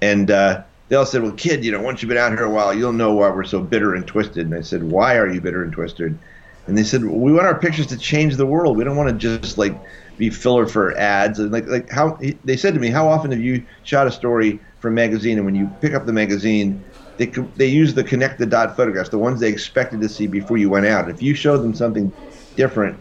and 0.00 0.28
uh, 0.28 0.64
they 0.92 0.96
all 0.96 1.06
said, 1.06 1.22
well, 1.22 1.32
kid, 1.32 1.64
you 1.64 1.72
know, 1.72 1.80
once 1.80 2.02
you've 2.02 2.10
been 2.10 2.18
out 2.18 2.32
here 2.32 2.44
a 2.44 2.50
while, 2.50 2.74
you'll 2.74 2.92
know 2.92 3.14
why 3.14 3.30
we're 3.30 3.44
so 3.44 3.62
bitter 3.62 3.94
and 3.94 4.06
twisted. 4.06 4.44
And 4.44 4.54
I 4.54 4.60
said, 4.60 4.82
why 4.82 5.16
are 5.16 5.26
you 5.26 5.40
bitter 5.40 5.62
and 5.62 5.72
twisted? 5.72 6.18
And 6.66 6.76
they 6.76 6.82
said, 6.84 7.02
well, 7.02 7.18
we 7.18 7.32
want 7.32 7.46
our 7.46 7.58
pictures 7.58 7.86
to 7.86 7.96
change 7.96 8.36
the 8.36 8.44
world. 8.44 8.76
We 8.76 8.84
don't 8.84 8.96
want 8.98 9.08
to 9.08 9.40
just 9.40 9.56
like 9.56 9.74
be 10.18 10.30
filler 10.30 10.66
for 10.66 10.96
ads. 10.96 11.38
And 11.38 11.52
like 11.52 11.66
like 11.66 11.90
how 11.90 12.18
they 12.44 12.56
said 12.56 12.74
to 12.74 12.80
me 12.80 12.88
how 12.88 13.08
often 13.08 13.30
have 13.30 13.40
you 13.40 13.64
shot 13.84 14.06
a 14.06 14.10
story 14.10 14.60
for 14.80 14.88
a 14.88 14.92
magazine 14.92 15.38
and 15.38 15.44
when 15.44 15.54
you 15.54 15.70
pick 15.80 15.94
up 15.94 16.06
the 16.06 16.12
magazine 16.12 16.82
they 17.16 17.26
they 17.56 17.66
use 17.66 17.94
the 17.94 18.04
connect 18.04 18.38
the 18.38 18.46
dot 18.46 18.76
photographs 18.76 19.10
the 19.10 19.18
ones 19.18 19.40
they 19.40 19.48
expected 19.48 20.00
to 20.00 20.08
see 20.08 20.26
before 20.26 20.58
you 20.58 20.70
went 20.70 20.86
out. 20.86 21.08
If 21.08 21.22
you 21.22 21.34
show 21.34 21.56
them 21.56 21.74
something 21.74 22.12
different 22.56 22.98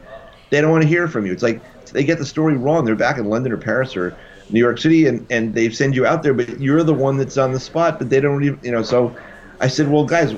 they 0.50 0.62
don't 0.62 0.72
want 0.72 0.84
to 0.84 0.88
hear 0.88 1.08
from 1.08 1.26
you. 1.26 1.32
It's 1.32 1.44
like 1.44 1.62
they 1.92 2.04
get 2.04 2.20
the 2.20 2.26
story 2.26 2.56
wrong. 2.56 2.86
They're 2.86 2.96
back 2.96 3.18
in 3.18 3.26
London 3.26 3.52
or 3.52 3.58
Paris 3.58 3.96
or 3.96 4.16
New 4.50 4.60
York 4.60 4.80
City 4.80 5.08
and 5.08 5.26
and 5.30 5.54
they 5.54 5.70
send 5.70 5.96
you 5.96 6.06
out 6.06 6.24
there 6.24 6.34
but 6.34 6.60
you're 6.60 6.84
the 6.84 6.94
one 6.94 7.18
that's 7.18 7.38
on 7.38 7.52
the 7.52 7.60
spot 7.60 8.00
but 8.00 8.10
they 8.10 8.20
don't 8.20 8.44
even 8.44 8.60
you 8.64 8.72
know 8.72 8.84
so 8.84 9.16
I 9.60 9.68
said 9.68 9.90
well 9.90 10.06
guys 10.06 10.34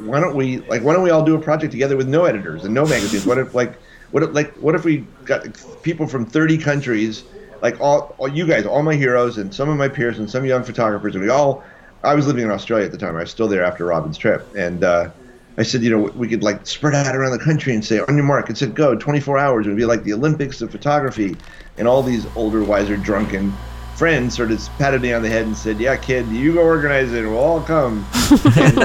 why 0.00 0.20
don't 0.20 0.34
we 0.34 0.58
like 0.60 0.82
why 0.82 0.92
don't 0.92 1.02
we 1.02 1.10
all 1.10 1.24
do 1.24 1.34
a 1.34 1.40
project 1.40 1.72
together 1.72 1.96
with 1.96 2.08
no 2.08 2.24
editors 2.24 2.64
and 2.64 2.74
no 2.74 2.84
magazines? 2.84 3.26
What 3.26 3.38
if 3.38 3.54
like 3.54 3.78
what 4.10 4.22
if, 4.22 4.32
like 4.32 4.54
what 4.54 4.74
if 4.74 4.84
we 4.84 5.06
got 5.24 5.46
people 5.82 6.06
from 6.06 6.26
30 6.26 6.58
countries, 6.58 7.24
like 7.62 7.80
all, 7.80 8.14
all 8.18 8.28
you 8.28 8.46
guys, 8.46 8.66
all 8.66 8.82
my 8.82 8.94
heroes, 8.94 9.38
and 9.38 9.54
some 9.54 9.68
of 9.68 9.76
my 9.76 9.88
peers, 9.88 10.18
and 10.18 10.30
some 10.30 10.44
young 10.44 10.62
photographers, 10.62 11.14
and 11.14 11.24
we 11.24 11.30
all. 11.30 11.62
I 12.02 12.14
was 12.14 12.26
living 12.26 12.44
in 12.44 12.50
Australia 12.50 12.86
at 12.86 12.92
the 12.92 12.98
time. 12.98 13.16
I 13.16 13.20
was 13.20 13.30
still 13.30 13.46
there 13.46 13.62
after 13.62 13.84
Robyn's 13.84 14.16
trip, 14.16 14.46
and 14.56 14.82
uh, 14.82 15.10
I 15.58 15.62
said, 15.62 15.82
you 15.82 15.90
know, 15.90 16.10
we 16.16 16.28
could 16.28 16.42
like 16.42 16.66
spread 16.66 16.94
out 16.94 17.14
around 17.14 17.32
the 17.32 17.44
country 17.44 17.74
and 17.74 17.84
say, 17.84 18.00
on 18.00 18.16
your 18.16 18.24
mark, 18.24 18.48
and 18.48 18.56
said, 18.56 18.74
go. 18.74 18.94
24 18.96 19.36
hours. 19.36 19.66
It 19.66 19.70
would 19.70 19.76
be 19.76 19.84
like 19.84 20.04
the 20.04 20.14
Olympics 20.14 20.62
of 20.62 20.70
photography, 20.70 21.36
and 21.76 21.86
all 21.86 22.02
these 22.02 22.26
older, 22.36 22.64
wiser, 22.64 22.96
drunken 22.96 23.52
friends 24.00 24.34
sort 24.34 24.50
of 24.50 24.66
patted 24.78 25.02
me 25.02 25.12
on 25.12 25.20
the 25.20 25.28
head 25.28 25.44
and 25.44 25.54
said, 25.54 25.78
"Yeah, 25.78 25.94
kid, 25.94 26.26
you 26.28 26.54
go 26.54 26.62
organize 26.62 27.12
it. 27.12 27.20
We'll 27.20 27.36
all 27.36 27.60
come." 27.60 28.06
and, 28.56 28.76
know, 28.76 28.84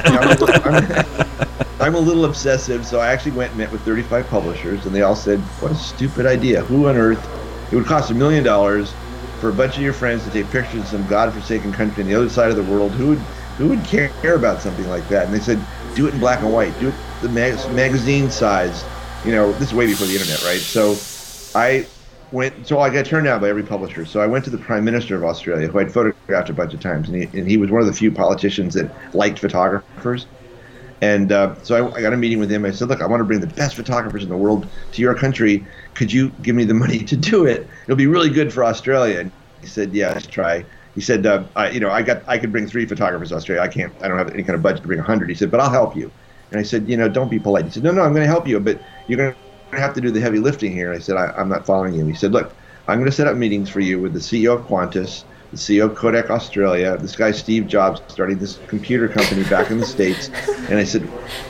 I'm, 0.65 1.44
I'm 1.85 1.93
a 1.93 1.99
little 1.99 2.25
obsessive, 2.25 2.83
so 2.83 2.99
I 2.99 3.09
actually 3.09 3.33
went 3.33 3.51
and 3.51 3.59
met 3.59 3.71
with 3.71 3.83
35 3.83 4.27
publishers, 4.27 4.87
and 4.87 4.95
they 4.95 5.03
all 5.03 5.15
said, 5.15 5.37
"What 5.59 5.71
a 5.71 5.75
stupid 5.75 6.25
idea! 6.25 6.61
Who 6.61 6.87
on 6.87 6.97
earth? 6.97 7.23
It 7.71 7.75
would 7.75 7.85
cost 7.85 8.09
a 8.09 8.15
million 8.15 8.43
dollars 8.43 8.91
for 9.39 9.49
a 9.49 9.53
bunch 9.53 9.77
of 9.77 9.83
your 9.83 9.93
friends 9.93 10.23
to 10.23 10.31
take 10.31 10.49
pictures 10.49 10.81
of 10.81 10.87
some 10.87 11.07
godforsaken 11.07 11.73
country 11.73 12.01
on 12.01 12.09
the 12.09 12.15
other 12.15 12.27
side 12.27 12.49
of 12.49 12.55
the 12.55 12.63
world. 12.63 12.91
Who 12.93 13.09
would 13.09 13.19
who 13.59 13.67
would 13.67 13.83
care 13.83 14.09
about 14.25 14.63
something 14.63 14.89
like 14.89 15.07
that?" 15.09 15.27
And 15.27 15.35
they 15.35 15.39
said, 15.39 15.59
"Do 15.93 16.07
it 16.07 16.15
in 16.15 16.19
black 16.19 16.39
and 16.39 16.51
white. 16.51 16.73
Do 16.79 16.87
it 16.87 16.95
the 17.21 17.29
mag- 17.29 17.71
magazine 17.75 18.31
size. 18.31 18.83
You 19.23 19.33
know, 19.33 19.51
this 19.51 19.67
is 19.67 19.75
way 19.75 19.85
before 19.85 20.07
the 20.07 20.13
internet, 20.13 20.43
right?" 20.43 20.57
So, 20.57 20.95
I 21.53 21.85
went. 22.31 22.67
So 22.67 22.79
I 22.79 22.89
got 22.89 23.05
turned 23.05 23.25
down 23.25 23.41
by 23.41 23.49
every 23.49 23.61
publisher. 23.61 24.07
So 24.07 24.21
I 24.21 24.25
went 24.25 24.43
to 24.45 24.49
the 24.49 24.57
Prime 24.57 24.85
Minister 24.85 25.17
of 25.17 25.23
Australia, 25.23 25.67
who 25.67 25.77
I'd 25.77 25.93
photographed 25.93 26.49
a 26.49 26.53
bunch 26.53 26.73
of 26.73 26.79
times, 26.79 27.09
and 27.09 27.21
he, 27.21 27.37
and 27.37 27.47
he 27.47 27.57
was 27.57 27.69
one 27.69 27.81
of 27.81 27.85
the 27.85 27.93
few 27.93 28.11
politicians 28.11 28.73
that 28.73 28.89
liked 29.13 29.37
photographers. 29.37 30.25
And 31.01 31.31
uh, 31.31 31.55
so 31.63 31.75
I, 31.75 31.97
I, 31.97 32.01
got 32.01 32.13
a 32.13 32.17
meeting 32.17 32.39
with 32.39 32.49
him. 32.49 32.65
I 32.65 32.71
said, 32.71 32.87
"Look, 32.87 33.01
I 33.01 33.05
want 33.05 33.19
to 33.19 33.25
bring 33.25 33.41
the 33.41 33.47
best 33.47 33.75
photographers 33.75 34.23
in 34.23 34.29
the 34.29 34.37
world 34.37 34.67
to 34.93 35.01
your 35.01 35.13
country. 35.13 35.65
Could 35.93 36.11
you 36.11 36.29
give 36.41 36.55
me 36.55 36.63
the 36.63 36.73
money 36.73 36.99
to 36.99 37.17
do 37.17 37.45
it? 37.45 37.67
It'll 37.83 37.97
be 37.97 38.07
really 38.07 38.29
good 38.29 38.53
for 38.53 38.63
Australia." 38.63 39.19
And 39.19 39.31
he 39.61 39.67
said, 39.67 39.93
"Yeah, 39.93 40.13
let's 40.13 40.27
try." 40.27 40.65
He 40.95 41.01
said, 41.01 41.25
uh, 41.25 41.43
I, 41.57 41.71
"You 41.71 41.81
know, 41.81 41.91
I 41.91 42.01
got 42.01 42.23
I 42.27 42.37
could 42.37 42.51
bring 42.51 42.67
three 42.67 42.85
photographers 42.85 43.29
to 43.29 43.35
Australia. 43.35 43.61
I 43.61 43.67
can't. 43.67 43.93
I 44.01 44.07
don't 44.07 44.17
have 44.17 44.31
any 44.33 44.43
kind 44.43 44.55
of 44.55 44.63
budget 44.63 44.81
to 44.83 44.87
bring 44.87 44.99
hundred. 44.99 45.29
He 45.29 45.35
said, 45.35 45.51
"But 45.51 45.59
I'll 45.59 45.69
help 45.69 45.95
you." 45.95 46.09
And 46.51 46.59
I 46.59 46.63
said, 46.63 46.87
"You 46.87 46.95
know, 46.95 47.09
don't 47.09 47.29
be 47.29 47.39
polite." 47.39 47.65
He 47.65 47.71
said, 47.71 47.83
"No, 47.83 47.91
no, 47.91 48.01
I'm 48.01 48.13
going 48.13 48.23
to 48.23 48.31
help 48.31 48.47
you, 48.47 48.59
but 48.61 48.79
you're 49.07 49.17
going 49.17 49.35
to 49.71 49.77
have 49.77 49.93
to 49.95 50.01
do 50.01 50.11
the 50.11 50.21
heavy 50.21 50.39
lifting 50.39 50.71
here." 50.71 50.91
And 50.91 50.97
I 50.97 51.03
said, 51.03 51.17
I, 51.17 51.33
"I'm 51.37 51.49
not 51.49 51.65
following 51.65 51.93
you." 51.93 52.05
He 52.05 52.13
said, 52.13 52.31
"Look, 52.31 52.53
I'm 52.87 52.97
going 52.97 53.09
to 53.09 53.15
set 53.15 53.27
up 53.27 53.35
meetings 53.35 53.69
for 53.69 53.81
you 53.81 53.99
with 53.99 54.13
the 54.13 54.19
CEO 54.19 54.55
of 54.55 54.65
Qantas." 54.67 55.25
The 55.55 55.61
CEO 55.61 55.85
of 55.85 55.95
Kodak 55.95 56.29
Australia, 56.29 56.97
this 56.97 57.15
guy 57.15 57.31
Steve 57.31 57.65
Jobs 57.65 58.01
starting 58.09 58.37
this 58.37 58.59
computer 58.67 59.07
company 59.07 59.43
back 59.45 59.71
in 59.71 59.77
the 59.77 59.85
States. 59.85 60.29
And 60.69 60.77
I 60.77 60.83
said, 60.83 61.03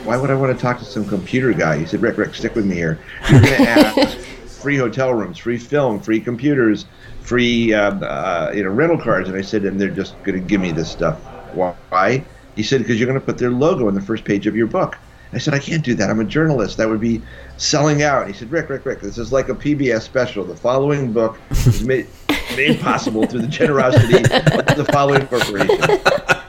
why 0.04 0.16
would 0.16 0.30
I 0.30 0.34
want 0.34 0.56
to 0.56 0.62
talk 0.62 0.78
to 0.78 0.84
some 0.84 1.04
computer 1.06 1.52
guy? 1.52 1.78
He 1.78 1.86
said, 1.86 2.00
Rick, 2.02 2.16
Rick, 2.16 2.34
stick 2.34 2.54
with 2.54 2.64
me 2.66 2.76
here. 2.76 3.00
You're 3.28 3.40
going 3.40 3.56
to 3.56 3.68
ask 3.68 4.18
free 4.18 4.76
hotel 4.76 5.12
rooms, 5.12 5.38
free 5.38 5.58
film, 5.58 5.98
free 5.98 6.20
computers, 6.20 6.86
free 7.20 7.74
uh, 7.74 7.96
uh, 7.98 8.52
you 8.54 8.62
know 8.62 8.70
rental 8.70 8.98
cars. 8.98 9.28
And 9.28 9.36
I 9.36 9.42
said, 9.42 9.64
and 9.64 9.80
they're 9.80 9.88
just 9.88 10.16
going 10.22 10.40
to 10.40 10.46
give 10.46 10.60
me 10.60 10.70
this 10.70 10.90
stuff. 10.90 11.18
Why? 11.54 12.24
He 12.54 12.62
said, 12.62 12.78
because 12.78 13.00
you're 13.00 13.08
going 13.08 13.18
to 13.18 13.24
put 13.24 13.38
their 13.38 13.50
logo 13.50 13.88
on 13.88 13.94
the 13.94 14.00
first 14.00 14.24
page 14.24 14.46
of 14.46 14.54
your 14.54 14.68
book. 14.68 14.96
I 15.32 15.38
said, 15.38 15.52
I 15.52 15.58
can't 15.58 15.84
do 15.84 15.94
that. 15.94 16.08
I'm 16.08 16.20
a 16.20 16.24
journalist. 16.24 16.76
That 16.76 16.88
would 16.88 17.00
be 17.00 17.20
selling 17.56 18.02
out. 18.02 18.28
He 18.28 18.32
said, 18.32 18.50
Rick, 18.50 18.70
Rick, 18.70 18.86
Rick, 18.86 19.00
this 19.00 19.18
is 19.18 19.32
like 19.32 19.48
a 19.48 19.54
PBS 19.54 20.02
special. 20.02 20.44
The 20.44 20.56
following 20.56 21.12
book 21.12 21.38
was 21.50 21.82
made, 21.82 22.06
made 22.54 22.80
possible 22.80 23.26
through 23.26 23.42
the 23.42 23.48
generosity 23.48 24.18
of 24.18 24.76
the 24.76 24.86
following 24.92 25.26
corporation. 25.26 25.78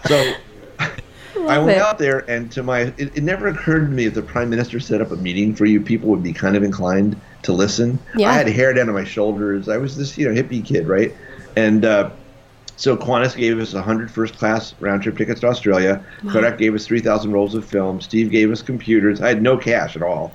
So 0.08 0.34
I 1.48 1.58
went 1.60 1.80
out 1.80 1.98
there, 1.98 2.20
and 2.30 2.52
to 2.52 2.64
my, 2.64 2.94
it, 2.98 3.18
it 3.18 3.24
never 3.24 3.48
occurred 3.48 3.86
to 3.86 3.92
me 3.92 4.06
if 4.06 4.14
the 4.14 4.22
prime 4.22 4.50
minister 4.50 4.80
set 4.80 5.02
up 5.02 5.12
a 5.12 5.16
meeting 5.16 5.56
for 5.56 5.66
you, 5.66 5.82
people 5.82 6.10
would 6.10 6.24
be 6.24 6.34
kind 6.34 6.56
of 6.56 6.64
inclined 6.64 7.20
to 7.44 7.54
listen. 7.54 8.00
Yeah. 8.16 8.30
I 8.30 8.34
had 8.34 8.48
hair 8.48 8.74
down 8.74 8.88
to 8.88 8.94
my 8.94 9.04
shoulders. 9.04 9.70
I 9.70 9.78
was 9.78 9.98
this, 9.98 10.18
you 10.18 10.28
know, 10.28 10.42
hippie 10.42 10.66
kid, 10.66 10.88
right? 10.88 11.16
And 11.56 11.86
uh, 11.86 12.12
so 12.76 12.96
Qantas 12.98 13.36
gave 13.36 13.60
us 13.60 13.74
100 13.74 14.12
first 14.12 14.38
class 14.38 14.76
round 14.80 15.04
trip 15.04 15.18
tickets 15.18 15.42
to 15.42 15.48
Australia. 15.48 16.04
Kodak 16.30 16.58
gave 16.58 16.76
us 16.76 16.86
3,000 16.86 17.32
rolls 17.32 17.56
of 17.56 17.66
film. 17.66 18.02
Steve 18.02 18.30
gave 18.30 18.52
us 18.52 18.62
computers. 18.62 19.22
I 19.22 19.30
had 19.30 19.42
no 19.42 19.58
cash 19.58 19.96
at 19.96 20.04
all. 20.04 20.34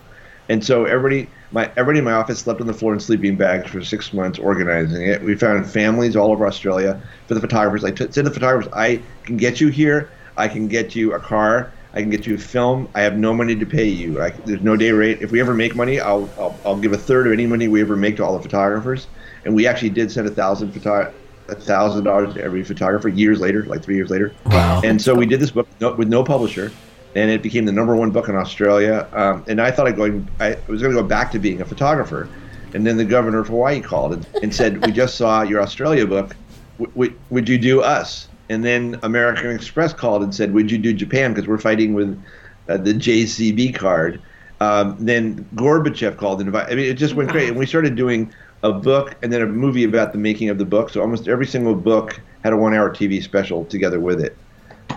And 0.48 0.64
so 0.64 0.85
everybody, 0.85 1.31
my 1.53 1.71
everybody 1.77 1.99
in 1.99 2.05
my 2.05 2.12
office 2.12 2.41
slept 2.41 2.61
on 2.61 2.67
the 2.67 2.75
floor 2.75 2.93
in 2.95 3.01
sleeping 3.01 3.37
bags 3.37 3.71
for 3.71 3.83
six 3.85 4.12
months 4.12 4.38
organizing 4.38 5.07
it. 5.07 5.23
We 5.23 5.37
found 5.37 5.71
families 5.71 6.17
all 6.17 6.33
over 6.33 6.47
Australia 6.47 7.01
for 7.27 7.35
the 7.35 7.41
photographers. 7.41 7.85
I 7.85 7.91
t- 7.91 8.05
said 8.05 8.15
to 8.15 8.23
the 8.23 8.31
photographers, 8.31 8.73
I 8.73 9.03
can 9.25 9.37
get 9.37 9.61
you 9.61 9.69
here. 9.69 10.11
I 10.37 10.49
can 10.49 10.69
get 10.69 10.95
you 10.95 11.12
a 11.12 11.21
car. 11.21 11.73
I 11.95 12.01
can 12.01 12.09
get 12.09 12.27
you 12.27 12.35
a 12.37 12.38
film. 12.38 12.88
I 12.95 13.03
have 13.03 13.19
no 13.19 13.35
money 13.35 13.55
to 13.55 13.67
pay 13.67 13.88
you. 13.88 14.23
I, 14.23 14.31
there's 14.31 14.62
no 14.62 14.77
day 14.77 14.93
rate. 14.93 15.21
If 15.21 15.31
we 15.31 15.41
ever 15.41 15.53
make 15.53 15.75
money, 15.77 16.01
I'll, 16.01 16.29
I'll 16.38 16.59
I'll 16.65 16.77
give 16.79 16.93
a 16.93 16.99
third 16.99 17.27
of 17.27 17.35
any 17.35 17.47
money 17.47 17.69
we 17.69 17.83
ever 17.83 17.97
make 17.97 18.17
to 18.17 18.25
all 18.25 18.37
the 18.37 18.43
photographers. 18.43 19.07
And 19.45 19.55
we 19.55 19.67
actually 19.67 19.91
did 19.91 20.11
send 20.11 20.27
a 20.27 20.31
thousand 20.31 20.73
photo- 20.73 21.12
a 21.49 21.55
thousand 21.55 22.05
dollars 22.05 22.33
to 22.35 22.43
every 22.43 22.65
photographer 22.65 23.09
years 23.09 23.41
later, 23.41 23.65
like 23.65 23.83
three 23.83 23.97
years 23.97 24.09
later. 24.09 24.33
Wow. 24.47 24.81
And 24.83 25.03
so 25.03 25.15
we 25.15 25.27
did 25.27 25.41
this 25.41 25.51
book 25.51 25.69
no, 25.81 25.93
with 25.95 26.09
no 26.09 26.25
publisher, 26.25 26.73
and 27.14 27.31
it 27.31 27.42
became 27.42 27.64
the 27.64 27.72
number 27.72 27.94
one 27.94 28.11
book 28.11 28.29
in 28.29 28.37
Australia. 28.37 29.09
Um, 29.12 29.44
and 29.48 29.61
I 29.61 29.70
thought 29.70 29.94
going, 29.96 30.29
I 30.40 30.57
was 30.68 30.81
going 30.81 30.94
to 30.94 31.01
go 31.01 31.07
back 31.07 31.31
to 31.33 31.38
being 31.38 31.61
a 31.61 31.64
photographer. 31.64 32.29
And 32.75 32.87
then 32.87 32.96
the 32.96 33.05
governor 33.05 33.40
of 33.40 33.48
Hawaii 33.48 33.81
called 33.81 34.14
and, 34.14 34.27
and 34.42 34.55
said, 34.55 34.85
"We 34.87 34.92
just 34.92 35.16
saw 35.16 35.42
your 35.42 35.61
Australia 35.61 36.07
book. 36.07 36.35
W- 36.79 36.92
w- 36.94 37.20
would 37.29 37.48
you 37.48 37.59
do 37.59 37.83
us?" 37.83 38.29
And 38.48 38.64
then 38.64 38.98
American 39.03 39.51
Express 39.51 39.92
called 39.92 40.22
and 40.22 40.35
said, 40.35 40.55
"Would 40.55 40.70
you 40.70 40.79
do 40.79 40.94
Japan? 40.94 41.35
Because 41.35 41.46
we're 41.46 41.59
fighting 41.59 41.92
with 41.92 42.22
uh, 42.68 42.79
the 42.79 42.94
JCB 42.94 43.75
card." 43.75 44.22
Um, 44.61 44.96
then 44.98 45.44
Gorbachev 45.55 46.16
called 46.16 46.40
and 46.40 46.46
invited. 46.46 46.72
I 46.72 46.77
mean, 46.77 46.87
it 46.87 46.94
just 46.94 47.14
went 47.14 47.31
great. 47.31 47.48
And 47.48 47.59
we 47.59 47.66
started 47.66 47.94
doing 47.94 48.33
a 48.62 48.72
book 48.72 49.16
and 49.22 49.33
then 49.33 49.42
a 49.42 49.46
movie 49.46 49.85
about 49.85 50.12
the 50.12 50.18
making 50.18 50.48
of 50.48 50.57
the 50.57 50.64
book. 50.64 50.88
So 50.90 51.01
almost 51.01 51.29
every 51.29 51.46
single 51.46 51.75
book 51.75 52.20
had 52.44 52.53
a 52.53 52.57
one-hour 52.57 52.94
TV 52.94 53.22
special 53.22 53.64
together 53.64 54.01
with 54.01 54.20
it. 54.20 54.37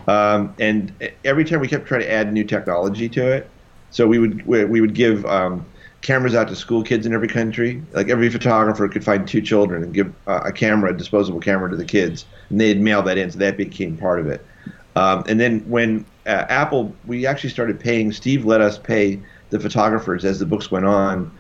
Um, 0.08 0.56
and 0.60 0.94
every 1.24 1.46
time 1.46 1.60
we 1.60 1.68
kept 1.68 1.88
trying 1.88 2.02
to 2.02 2.12
add 2.12 2.32
new 2.34 2.44
technology 2.44 3.10
to 3.10 3.28
it. 3.32 3.50
So 3.92 4.08
we 4.08 4.20
would 4.20 4.46
we 4.46 4.82
would 4.82 4.94
give 4.94 5.26
um, 5.26 5.66
cameras 6.02 6.36
out 6.36 6.50
to 6.50 6.56
school 6.56 6.84
kids 6.84 7.06
in 7.06 7.14
every 7.14 7.30
country. 7.30 7.82
Like 7.94 8.10
every 8.10 8.30
photographer 8.30 8.88
could 8.90 9.06
find 9.06 9.26
two 9.26 9.42
children 9.42 9.84
and 9.84 9.94
give 9.94 10.14
uh, 10.28 10.42
a 10.46 10.52
camera, 10.52 10.94
a 10.94 10.98
disposable 10.98 11.40
camera, 11.40 11.70
to 11.70 11.78
the 11.78 11.86
kids, 11.86 12.26
and 12.50 12.60
they'd 12.60 12.80
mail 12.82 13.02
that 13.04 13.18
in. 13.18 13.32
So 13.32 13.40
that 13.40 13.56
became 13.58 13.98
part 13.98 14.20
of 14.20 14.28
it. 14.28 14.46
Um, 14.98 15.24
and 15.28 15.40
then 15.40 15.62
when 15.70 16.06
uh, 16.26 16.46
Apple, 16.50 16.94
we 17.06 17.26
actually 17.26 17.52
started 17.52 17.80
paying. 17.80 18.12
Steve 18.12 18.46
let 18.46 18.60
us 18.62 18.78
pay 18.78 19.22
the 19.50 19.60
photographers 19.60 20.26
as 20.26 20.40
the 20.40 20.46
books 20.46 20.70
went 20.70 20.86
on. 20.86 21.32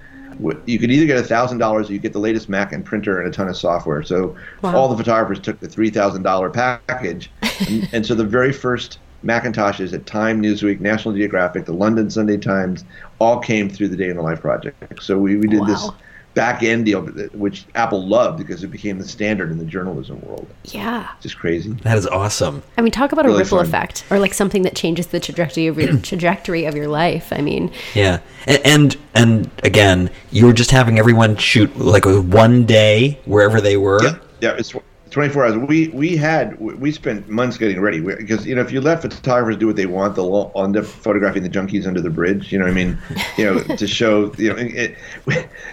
You 0.65 0.79
could 0.79 0.91
either 0.91 1.05
get 1.05 1.17
a 1.17 1.23
thousand 1.23 1.59
dollars, 1.59 1.89
or 1.89 1.93
you 1.93 1.99
get 1.99 2.11
the 2.13 2.19
latest 2.19 2.49
Mac 2.49 2.73
and 2.73 2.83
printer 2.85 3.19
and 3.19 3.27
a 3.27 3.31
ton 3.31 3.47
of 3.47 3.55
software. 3.55 4.03
So 4.03 4.35
Wow. 4.61 4.75
all 4.75 4.87
the 4.89 4.97
photographers 4.97 5.39
took 5.39 5.59
the 5.59 5.67
three 5.67 5.89
thousand 5.89 6.23
dollar 6.23 6.49
package, 6.49 7.31
and, 7.67 7.89
and 7.93 8.05
so 8.05 8.15
the 8.15 8.23
very 8.25 8.51
first 8.53 8.99
Macintoshes 9.23 9.93
at 9.93 10.05
Time, 10.05 10.41
Newsweek, 10.41 10.79
National 10.79 11.13
Geographic, 11.15 11.65
the 11.65 11.73
London 11.73 12.09
Sunday 12.09 12.37
Times, 12.37 12.85
all 13.19 13.39
came 13.39 13.69
through 13.69 13.87
the 13.87 13.97
Day 13.97 14.09
in 14.09 14.17
the 14.17 14.21
Life 14.21 14.41
project. 14.41 15.01
So 15.01 15.17
we, 15.17 15.35
we 15.35 15.47
did 15.47 15.65
this 15.65 15.81
Wow. 15.83 15.95
back 16.35 16.61
end 16.61 16.85
deal, 16.85 17.01
which 17.33 17.65
Apple 17.73 18.05
loved 18.05 18.37
because 18.37 18.63
it 18.63 18.67
became 18.67 18.99
the 18.99 19.07
standard 19.07 19.49
in 19.49 19.57
the 19.57 19.65
journalism 19.65 20.21
world. 20.21 20.45
Yeah. 20.65 21.07
Just 21.21 21.39
crazy. 21.39 21.71
That 21.83 21.97
is 21.97 22.05
awesome. 22.05 22.61
I 22.77 22.81
mean, 22.81 22.91
talk 22.91 23.13
about 23.13 23.25
a 23.25 23.29
ripple 23.29 23.57
fun. 23.57 23.65
effect, 23.65 24.03
or 24.11 24.19
like 24.19 24.33
something 24.35 24.61
that 24.63 24.75
changes 24.75 25.07
the 25.07 25.19
trajectory 25.19 25.65
of 25.67 25.79
your 25.79 25.97
trajectory 26.01 26.65
of 26.65 26.75
your 26.75 26.87
life. 26.89 27.31
I 27.31 27.41
mean, 27.41 27.71
Yeah, 27.95 28.19
and, 28.45 28.61
and 28.65 28.97
and 29.15 29.49
again, 29.63 30.11
you 30.31 30.45
were 30.45 30.53
just 30.53 30.69
having 30.71 30.99
everyone 30.99 31.35
shoot 31.37 31.75
like 31.79 32.05
one 32.05 32.65
day 32.65 33.17
wherever 33.25 33.59
they 33.59 33.77
were. 33.77 34.03
Yeah, 34.03 34.17
yeah, 34.41 34.55
it's 34.59 34.73
24 35.15 35.45
hours. 35.45 35.57
We 35.57 35.87
we 35.87 36.17
had 36.17 36.59
we 36.59 36.91
spent 36.91 37.29
months 37.29 37.57
getting 37.57 37.79
ready 37.79 38.01
because 38.01 38.45
you 38.45 38.53
know 38.53 38.59
if 38.59 38.73
you 38.73 38.81
let 38.81 39.01
photographers 39.01 39.55
do 39.55 39.65
what 39.65 39.77
they 39.77 39.85
want, 39.85 40.13
they'll 40.17 40.51
end 40.57 40.75
up 40.75 40.83
photographing 40.83 41.41
the 41.41 41.49
junkies 41.49 41.87
under 41.87 42.01
the 42.01 42.09
bridge. 42.09 42.51
You 42.51 42.59
know 42.59 42.65
what 42.65 42.71
I 42.71 42.73
mean? 42.73 42.97
You 43.37 43.45
know 43.45 43.59
to 43.77 43.87
show 43.87 44.33
you 44.33 44.49
know 44.49 44.57
it, 44.59 44.97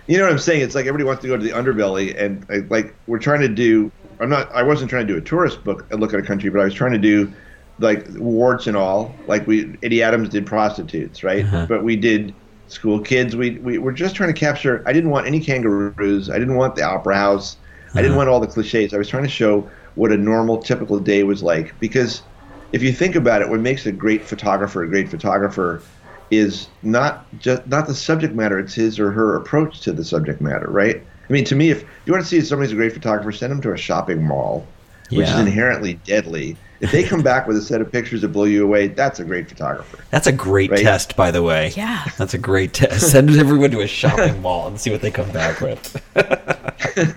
you 0.06 0.16
know 0.16 0.22
what 0.22 0.32
I'm 0.32 0.38
saying? 0.38 0.62
It's 0.62 0.76
like 0.76 0.86
everybody 0.86 1.02
wants 1.02 1.22
to 1.22 1.28
go 1.28 1.36
to 1.36 1.42
the 1.42 1.50
underbelly, 1.50 2.16
and 2.16 2.46
uh, 2.52 2.64
like 2.70 2.94
we're 3.08 3.18
trying 3.18 3.40
to 3.40 3.48
do. 3.48 3.90
I'm 4.20 4.30
not. 4.30 4.48
I 4.52 4.62
wasn't 4.62 4.90
trying 4.90 5.08
to 5.08 5.12
do 5.12 5.18
a 5.18 5.20
tourist 5.20 5.64
book 5.64 5.88
a 5.90 5.96
look 5.96 6.14
at 6.14 6.20
a 6.20 6.22
country, 6.22 6.48
but 6.48 6.60
I 6.60 6.64
was 6.64 6.74
trying 6.74 6.92
to 6.92 6.98
do 6.98 7.32
like 7.80 8.06
warts 8.10 8.68
and 8.68 8.76
all. 8.76 9.12
Like 9.26 9.44
we 9.48 9.76
Eddie 9.82 10.04
Adams 10.04 10.28
did 10.28 10.46
prostitutes, 10.46 11.24
right? 11.24 11.44
But 11.66 11.82
we 11.82 11.96
did 11.96 12.32
school 12.68 13.00
kids. 13.00 13.34
We 13.34 13.58
we 13.58 13.78
were 13.78 13.92
just 13.92 14.14
trying 14.14 14.32
to 14.32 14.38
capture. 14.38 14.84
I 14.86 14.92
didn't 14.92 15.10
want 15.10 15.26
any 15.26 15.40
kangaroos. 15.40 16.30
I 16.30 16.38
didn't 16.38 16.54
want 16.54 16.76
the 16.76 16.84
opera 16.84 17.16
house. 17.16 17.56
I 17.94 17.96
didn't 17.96 18.12
uh-huh. 18.12 18.18
want 18.18 18.28
all 18.28 18.40
the 18.40 18.46
cliches. 18.46 18.94
I 18.94 18.98
was 18.98 19.08
trying 19.08 19.24
to 19.24 19.28
show 19.28 19.68
what 19.94 20.12
a 20.12 20.16
normal, 20.16 20.58
typical 20.62 20.98
day 20.98 21.22
was 21.24 21.42
like. 21.42 21.78
Because 21.78 22.22
if 22.72 22.82
you 22.82 22.92
think 22.92 23.14
about 23.14 23.42
it, 23.42 23.48
what 23.48 23.60
makes 23.60 23.86
a 23.86 23.92
great 23.92 24.22
photographer 24.24 24.82
a 24.82 24.88
great 24.88 25.08
photographer 25.08 25.82
is 26.30 26.68
not 26.82 27.26
just 27.38 27.66
not 27.66 27.86
the 27.86 27.94
subject 27.94 28.34
matter; 28.34 28.58
it's 28.58 28.74
his 28.74 28.98
or 28.98 29.10
her 29.12 29.36
approach 29.36 29.80
to 29.80 29.92
the 29.92 30.04
subject 30.04 30.40
matter, 30.40 30.66
right? 30.70 31.02
I 31.28 31.32
mean, 31.32 31.44
to 31.44 31.54
me, 31.54 31.70
if 31.70 31.84
you 32.06 32.12
want 32.12 32.24
to 32.24 32.28
see 32.28 32.38
if 32.38 32.46
somebody's 32.46 32.72
a 32.72 32.76
great 32.76 32.92
photographer, 32.92 33.32
send 33.32 33.52
them 33.52 33.60
to 33.62 33.72
a 33.72 33.76
shopping 33.76 34.22
mall, 34.22 34.66
which 35.10 35.28
is 35.28 35.38
inherently 35.38 35.94
deadly. 36.04 36.56
If 36.80 36.90
they 36.90 37.04
come 37.04 37.22
back 37.22 37.46
with 37.46 37.56
a 37.56 37.62
set 37.62 37.80
of 37.80 37.92
pictures 37.92 38.22
that 38.22 38.28
blow 38.28 38.42
you 38.42 38.64
away, 38.64 38.88
that's 38.88 39.20
a 39.20 39.24
great 39.24 39.48
photographer. 39.48 40.02
That's 40.10 40.26
a 40.26 40.32
great 40.32 40.72
Right? 40.72 40.82
test, 40.82 41.14
by 41.14 41.30
the 41.30 41.40
way. 41.40 41.72
Yeah. 41.76 42.04
that's 42.18 42.34
a 42.34 42.38
great 42.38 42.72
test. 42.72 43.12
Send 43.12 43.30
everyone 43.30 43.70
to 43.70 43.82
a 43.82 43.86
shopping 43.86 44.42
mall 44.42 44.66
and 44.66 44.80
see 44.80 44.90
what 44.90 45.00
they 45.00 45.12
come 45.12 45.30
back 45.30 45.60
with. 45.60 46.02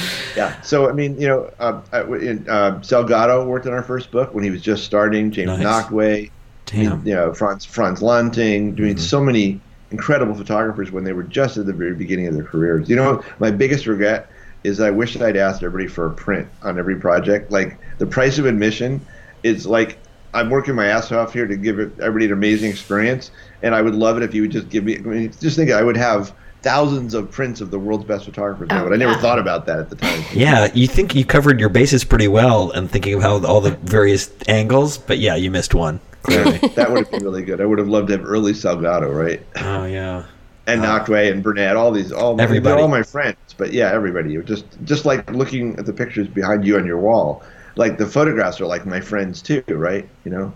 Yeah. 0.36 0.60
So 0.60 0.88
I 0.88 0.92
mean, 0.92 1.18
you 1.18 1.26
know, 1.26 1.50
uh, 1.58 1.80
in, 2.14 2.46
uh, 2.48 2.72
Salgado 2.80 3.46
worked 3.46 3.66
on 3.66 3.72
our 3.72 3.82
first 3.82 4.10
book 4.10 4.34
when 4.34 4.44
he 4.44 4.50
was 4.50 4.60
just 4.60 4.84
starting. 4.84 5.30
James 5.30 5.58
Nice. 5.58 5.86
Nachtwey, 5.86 6.30
Damn. 6.66 7.06
you 7.06 7.14
know, 7.14 7.32
Frans 7.32 7.64
Frans 7.64 8.02
Lanting, 8.02 8.74
doing 8.74 8.98
so 8.98 9.20
many 9.20 9.60
incredible 9.90 10.34
photographers 10.34 10.90
when 10.90 11.04
they 11.04 11.12
were 11.12 11.22
just 11.22 11.56
at 11.56 11.66
the 11.66 11.72
very 11.72 11.94
beginning 11.94 12.26
of 12.26 12.34
their 12.34 12.44
careers. 12.44 12.88
You 12.88 12.96
know, 12.96 13.22
my 13.38 13.50
biggest 13.50 13.86
regret 13.86 14.28
is 14.64 14.80
I 14.80 14.90
wish 14.90 15.16
I'd 15.18 15.36
asked 15.36 15.62
everybody 15.62 15.88
for 15.88 16.06
a 16.06 16.10
print 16.10 16.48
on 16.62 16.78
every 16.78 16.96
project. 16.96 17.50
Like 17.50 17.78
the 17.98 18.06
price 18.06 18.38
of 18.38 18.46
admission 18.46 19.00
is 19.42 19.66
like 19.66 19.96
I'm 20.34 20.50
working 20.50 20.74
my 20.74 20.86
ass 20.86 21.12
off 21.12 21.32
here 21.32 21.46
to 21.46 21.56
give 21.56 21.78
everybody 22.00 22.26
an 22.26 22.32
amazing 22.32 22.70
experience, 22.70 23.30
and 23.62 23.74
I 23.74 23.80
would 23.80 23.94
love 23.94 24.18
it 24.18 24.22
if 24.22 24.34
you 24.34 24.42
would 24.42 24.50
just 24.50 24.68
give 24.68 24.84
me. 24.84 24.96
I 24.96 25.00
mean, 25.00 25.32
just 25.40 25.56
think 25.56 25.70
I 25.70 25.82
would 25.82 25.96
have 25.96 26.34
thousands 26.62 27.14
of 27.14 27.30
prints 27.30 27.60
of 27.60 27.70
the 27.70 27.78
world's 27.78 28.04
best 28.04 28.24
photographers 28.24 28.68
now, 28.68 28.80
Oh, 28.80 28.84
but 28.84 28.92
I 28.92 28.96
never 28.96 29.12
yeah. 29.12 29.18
thought 29.18 29.38
about 29.38 29.66
that 29.66 29.78
at 29.78 29.90
the 29.90 29.96
time. 29.96 30.22
Yeah, 30.34 30.70
you 30.74 30.86
think 30.88 31.14
you 31.14 31.24
covered 31.24 31.60
your 31.60 31.68
bases 31.68 32.04
pretty 32.04 32.28
well 32.28 32.70
and 32.72 32.90
thinking 32.90 33.14
of 33.14 33.22
how 33.22 33.44
all 33.46 33.60
the 33.60 33.70
various 33.82 34.30
angles, 34.48 34.98
but 34.98 35.18
yeah, 35.18 35.36
you 35.36 35.50
missed 35.50 35.74
one. 35.74 36.00
Clearly. 36.22 36.58
that 36.74 36.90
would 36.90 37.04
have 37.04 37.10
been 37.10 37.22
really 37.22 37.42
good. 37.44 37.60
I 37.60 37.66
would 37.66 37.78
have 37.78 37.88
loved 37.88 38.08
to 38.08 38.16
have 38.16 38.26
early 38.26 38.52
Salgado, 38.52 39.14
right? 39.14 39.40
oh 39.56 39.84
yeah. 39.84 40.24
And 40.68 40.82
Nachtwey 40.82 41.30
and 41.30 41.44
Burnett, 41.44 41.76
all 41.76 41.92
these, 41.92 42.10
all 42.10 42.40
Everybody. 42.40 42.74
they're 42.74 42.82
all 42.82 42.88
my 42.88 43.04
friends. 43.04 43.36
But 43.56 43.72
yeah, 43.72 43.92
everybody. 43.92 44.32
You're 44.32 44.42
just 44.42 44.64
just 44.82 45.04
like 45.04 45.30
looking 45.30 45.78
at 45.78 45.86
the 45.86 45.92
pictures 45.92 46.26
behind 46.26 46.66
you 46.66 46.76
on 46.76 46.84
your 46.84 46.98
wall. 46.98 47.44
Like 47.76 47.98
the 47.98 48.06
photographs 48.06 48.60
are 48.60 48.66
like 48.66 48.84
my 48.84 49.00
friends 49.00 49.40
too, 49.40 49.62
right? 49.68 50.08
You 50.24 50.32
know. 50.32 50.52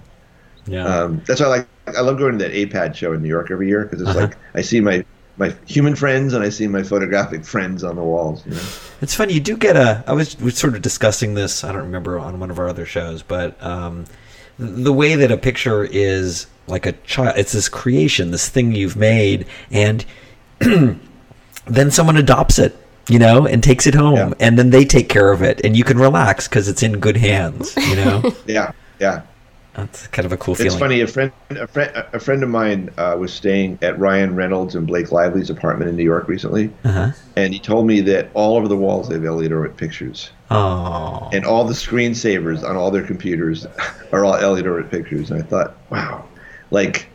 Yeah. 0.67 0.85
Um, 0.85 1.23
that's 1.29 1.39
why 1.41 1.47
I 1.47 1.49
like. 1.51 1.69
I 1.97 2.01
love 2.01 2.19
going 2.19 2.39
to 2.39 2.45
that 2.45 2.53
AIPAD 2.53 2.97
show 2.97 3.13
in 3.13 3.23
New 3.23 3.29
York 3.29 3.53
every 3.53 3.69
year 3.69 3.85
because 3.85 4.01
it's 4.01 4.11
Uh-huh. 4.11 4.21
like 4.27 4.37
I 4.55 4.63
see 4.63 4.81
my 4.81 5.05
my 5.41 5.57
human 5.67 5.97
friends 5.97 6.35
and 6.35 6.45
I 6.45 6.51
see 6.51 6.69
my 6.69 6.83
photographic 6.83 7.45
friends 7.47 7.83
on 7.83 7.97
the 7.97 8.03
walls. 8.03 8.45
You 8.47 8.53
know. 8.53 8.63
It's 9.01 9.15
funny. 9.15 9.33
You 9.33 9.41
do 9.41 9.57
get 9.57 9.75
a. 9.75 10.05
I 10.07 10.13
was, 10.13 10.37
sort 10.57 10.75
of 10.77 10.83
discussing 10.83 11.33
this. 11.35 11.65
I 11.65 11.73
don't 11.73 11.81
remember 11.83 12.19
on 12.19 12.39
one 12.39 12.51
of 12.51 12.59
our 12.59 12.69
other 12.69 12.85
shows, 12.85 13.23
but 13.23 13.61
um, 13.63 14.05
the 14.59 14.93
way 14.93 15.17
that 15.17 15.33
a 15.33 15.39
picture 15.39 15.83
is 15.85 16.47
like 16.67 16.85
a 16.85 16.93
child. 16.93 17.39
It's 17.39 17.53
this 17.53 17.69
creation, 17.71 18.31
this 18.31 18.51
thing 18.51 18.73
you've 18.75 18.97
made, 18.97 19.47
and 19.71 20.05
then 20.61 21.91
someone 21.91 22.19
adopts 22.19 22.59
it, 22.59 22.77
you 23.09 23.19
know, 23.19 23.47
and 23.47 23.63
takes 23.63 23.87
it 23.87 23.95
home, 23.95 24.17
Yeah. 24.17 24.33
and 24.41 24.59
then 24.59 24.69
they 24.71 24.85
take 24.85 25.09
care 25.09 25.33
of 25.33 25.41
it, 25.43 25.61
and 25.65 25.75
you 25.75 25.85
can 25.85 25.99
relax 25.99 26.47
because 26.49 26.69
it's 26.69 26.83
in 26.83 27.01
good 27.01 27.17
hands, 27.17 27.75
you 27.77 27.97
know. 27.97 28.35
Yeah, 28.47 28.73
yeah. 29.01 29.23
That's 29.75 30.09
kind 30.09 30.27
of 30.27 30.33
a 30.33 30.37
cool 30.37 30.55
feeling. 30.57 30.73
It's 30.73 30.79
funny. 30.81 31.01
A 31.01 31.07
friend, 31.07 31.33
a 31.51 31.67
friend, 31.67 31.93
a 32.13 32.19
friend 32.19 32.43
of 32.43 32.49
mine 32.49 32.91
uh, 32.99 33.17
was 33.19 33.33
staying 33.33 33.79
at 33.83 33.99
Ryan 33.99 34.35
Reynolds 34.35 34.75
and 34.75 34.87
Blake 34.87 35.13
Lively's 35.13 35.49
apartment 35.49 35.89
in 35.89 35.97
New 35.97 36.03
York 36.05 36.27
recently, 36.29 36.73
Uh-huh. 36.85 37.13
and 37.37 37.55
he 37.55 37.61
told 37.61 37.87
me 37.87 38.01
that 38.03 38.31
all 38.35 38.57
over 38.57 38.67
the 38.67 38.77
walls 38.77 39.09
they 39.09 39.15
have 39.15 39.25
Elliott 39.25 39.53
Erwitt 39.53 39.77
pictures, 39.77 40.31
Oh, 40.51 41.29
and 41.33 41.45
all 41.45 41.65
the 41.65 41.73
screensavers 41.75 42.69
on 42.69 42.77
all 42.77 42.91
their 42.91 43.05
computers 43.05 43.65
are 44.13 44.25
all 44.25 44.35
Elliott 44.35 44.67
Erwitt 44.67 44.91
pictures. 44.91 45.31
And 45.31 45.41
I 45.41 45.47
thought, 45.47 45.77
wow, 45.91 46.25
like, 46.73 47.07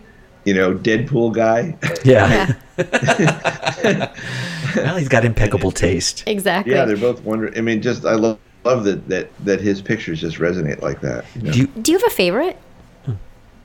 you 0.46 0.54
know, 0.54 0.74
Deadpool 0.74 1.34
guy. 1.34 1.76
yeah. 2.06 2.54
well, 4.76 4.96
he's 4.98 5.10
got 5.10 5.26
impeccable 5.26 5.72
taste. 5.86 6.24
Exactly. 6.28 6.74
yeah, 6.74 6.86
they're 6.86 6.98
both 6.98 7.22
wonderful. 7.24 7.58
I 7.58 7.62
mean, 7.62 7.82
just 7.82 8.06
I 8.06 8.14
love 8.16 8.40
love 8.66 8.84
that 8.86 9.08
that 9.08 9.30
that 9.46 9.62
his 9.62 9.82
pictures 9.82 10.20
just 10.22 10.38
resonate 10.38 10.82
like 10.82 11.02
that. 11.02 11.26
you 11.36 11.42
know. 11.44 11.52
Do 11.52 11.60
you, 11.60 11.68
Do 11.68 11.92
you 11.92 11.98
have 11.98 12.08
a 12.08 12.16
favorite 12.16 12.58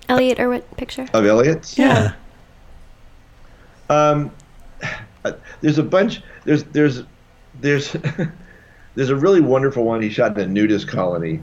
Elliott 0.08 0.38
Erwitt 0.38 0.64
picture? 0.76 1.06
of 1.12 1.24
Elliott's? 1.24 1.78
yeah. 1.78 2.12
Um, 3.88 4.30
uh, 5.24 5.32
there's 5.60 5.78
a 5.78 5.82
bunch. 5.82 6.22
There's 6.44 6.64
there's 6.64 7.02
there's 7.60 7.96
there's 8.94 9.10
a 9.10 9.16
really 9.16 9.40
wonderful 9.40 9.84
one 9.84 10.02
he 10.02 10.10
shot 10.10 10.38
in 10.38 10.40
a 10.40 10.46
nudist 10.46 10.88
colony, 10.88 11.40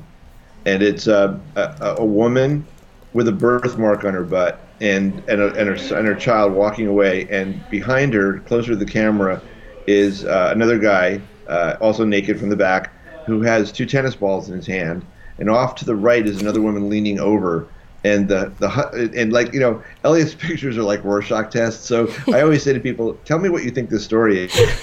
and 0.65 0.81
it's 0.81 1.07
uh, 1.07 1.37
a, 1.55 1.95
a 1.99 2.05
woman 2.05 2.65
with 3.13 3.27
a 3.27 3.31
birthmark 3.31 4.05
on 4.05 4.13
her 4.13 4.23
butt 4.23 4.59
and 4.81 5.23
and, 5.27 5.41
a, 5.41 5.47
and 5.55 5.67
her 5.67 5.97
and 5.97 6.07
her 6.07 6.15
child 6.15 6.53
walking 6.53 6.87
away, 6.87 7.27
and 7.29 7.67
behind 7.69 8.13
her, 8.13 8.39
closer 8.41 8.69
to 8.69 8.75
the 8.75 8.85
camera, 8.85 9.41
is 9.87 10.25
uh, 10.25 10.51
another 10.53 10.77
guy, 10.77 11.19
uh, 11.47 11.75
also 11.81 12.05
naked 12.05 12.39
from 12.39 12.49
the 12.49 12.55
back, 12.55 12.93
who 13.27 13.41
has 13.41 13.71
two 13.71 13.85
tennis 13.85 14.15
balls 14.15 14.49
in 14.49 14.55
his 14.55 14.65
hand, 14.65 15.05
and 15.37 15.49
off 15.49 15.75
to 15.75 15.85
the 15.85 15.95
right 15.95 16.25
is 16.25 16.41
another 16.41 16.61
woman 16.61 16.89
leaning 16.89 17.19
over. 17.19 17.67
And 18.03 18.27
the 18.27 18.51
the 18.59 19.11
and 19.15 19.33
like 19.33 19.53
you 19.53 19.59
know, 19.59 19.83
Elliott's 20.03 20.33
pictures 20.39 20.77
are 20.77 20.83
like 20.83 21.03
Rorschach 21.03 21.51
tests. 21.51 21.85
So 21.85 22.11
I 22.31 22.41
always 22.41 22.63
say 22.63 22.73
to 22.73 22.79
people, 22.79 23.15
"Tell 23.25 23.37
me 23.37 23.49
what 23.49 23.63
you 23.63 23.71
think 23.71 23.89
this 23.89 24.03
story 24.03 24.45
is." 24.45 24.55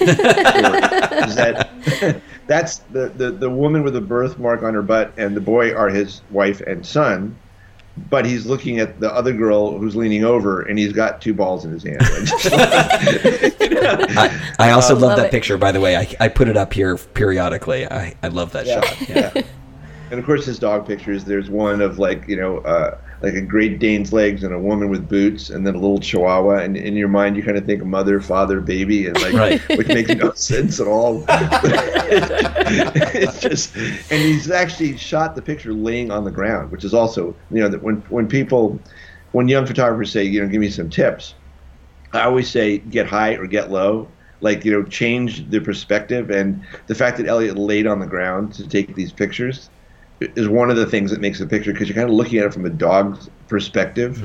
is 1.25 1.35
that 1.35 2.21
that's 2.47 2.77
the, 2.91 3.09
the 3.09 3.31
the 3.31 3.49
woman 3.49 3.83
with 3.83 3.95
a 3.95 4.01
birthmark 4.01 4.63
on 4.63 4.73
her 4.73 4.81
butt, 4.81 5.11
and 5.17 5.35
the 5.35 5.41
boy 5.41 5.73
are 5.73 5.89
his 5.89 6.21
wife 6.29 6.61
and 6.61 6.85
son. 6.85 7.35
But 8.09 8.25
he's 8.25 8.45
looking 8.45 8.79
at 8.79 8.99
the 8.99 9.09
other 9.13 9.31
girl 9.31 9.77
who's 9.77 9.95
leaning 9.95 10.25
over, 10.25 10.63
and 10.63 10.77
he's 10.77 10.91
got 10.91 11.21
two 11.21 11.33
balls 11.33 11.63
in 11.63 11.71
his 11.71 11.83
hand. 11.83 11.97
I, 14.17 14.53
I 14.59 14.71
also 14.71 14.93
love, 14.93 15.01
Love 15.03 15.17
that 15.17 15.25
it. 15.27 15.31
picture, 15.31 15.57
by 15.57 15.71
the 15.71 15.79
way. 15.79 15.95
I, 15.95 16.13
I 16.19 16.27
put 16.27 16.47
it 16.47 16.57
up 16.57 16.73
here 16.73 16.97
periodically. 16.97 17.85
I, 17.89 18.15
I 18.21 18.27
love 18.27 18.51
that 18.51 18.65
Yeah. 18.65 18.81
shot. 18.81 19.09
Yeah. 19.09 19.43
and 20.11 20.19
of 20.19 20.25
course, 20.25 20.45
his 20.45 20.59
dog 20.59 20.85
pictures. 20.85 21.23
There's 21.23 21.49
one 21.49 21.81
of 21.81 21.97
like 21.97 22.27
you 22.27 22.35
know, 22.35 22.57
uh, 22.59 22.97
like 23.21 23.33
a 23.33 23.41
Great 23.41 23.79
Dane's 23.79 24.13
legs 24.13 24.43
and 24.43 24.53
a 24.53 24.59
woman 24.59 24.89
with 24.89 25.07
boots, 25.07 25.49
and 25.49 25.65
then 25.65 25.75
a 25.75 25.79
little 25.79 25.99
Chihuahua. 25.99 26.57
And 26.57 26.77
in 26.77 26.95
your 26.95 27.07
mind, 27.07 27.37
you 27.37 27.43
kind 27.43 27.57
of 27.57 27.65
think 27.65 27.83
mother, 27.83 28.19
father, 28.19 28.59
baby, 28.59 29.07
and 29.07 29.19
like, 29.21 29.33
Right. 29.33 29.61
which 29.77 29.87
makes 29.87 30.09
no 30.09 30.33
sense 30.33 30.79
at 30.79 30.87
all. 30.87 31.23
it's 31.29 33.39
just, 33.39 33.75
and 33.75 34.21
he's 34.21 34.51
actually 34.51 34.97
shot 34.97 35.35
the 35.35 35.41
picture 35.41 35.73
laying 35.73 36.11
on 36.11 36.23
the 36.23 36.31
ground, 36.31 36.71
which 36.71 36.83
is 36.83 36.93
also, 36.93 37.35
you 37.51 37.61
know, 37.61 37.69
that 37.69 37.81
when 37.81 37.97
when 38.09 38.27
people, 38.27 38.79
when 39.31 39.47
young 39.47 39.65
photographers 39.65 40.11
say, 40.11 40.23
you 40.23 40.41
know, 40.41 40.47
give 40.47 40.61
me 40.61 40.69
some 40.69 40.89
tips, 40.89 41.35
I 42.13 42.21
always 42.21 42.49
say 42.49 42.79
get 42.79 43.07
high 43.07 43.35
or 43.35 43.47
get 43.47 43.71
low. 43.71 44.09
Like 44.41 44.65
you 44.65 44.71
know, 44.73 44.83
change 44.83 45.49
the 45.49 45.61
perspective, 45.61 46.29
and 46.29 46.61
the 46.87 46.93
fact 46.93 47.17
that 47.17 47.25
Elliott 47.25 47.57
laid 47.57 47.87
on 47.87 47.99
the 47.99 48.05
ground 48.05 48.53
to 48.55 48.67
take 48.67 48.93
these 48.93 49.11
pictures 49.11 49.69
is 50.21 50.47
one 50.47 50.69
of 50.69 50.77
the 50.77 50.85
things 50.85 51.11
that 51.11 51.19
makes 51.19 51.39
the 51.39 51.47
picture 51.47 51.71
because 51.73 51.87
you're 51.89 51.95
kind 51.95 52.09
of 52.09 52.15
looking 52.15 52.39
at 52.39 52.45
it 52.45 52.53
from 52.53 52.65
a 52.65 52.69
dog's 52.69 53.29
perspective. 53.47 54.21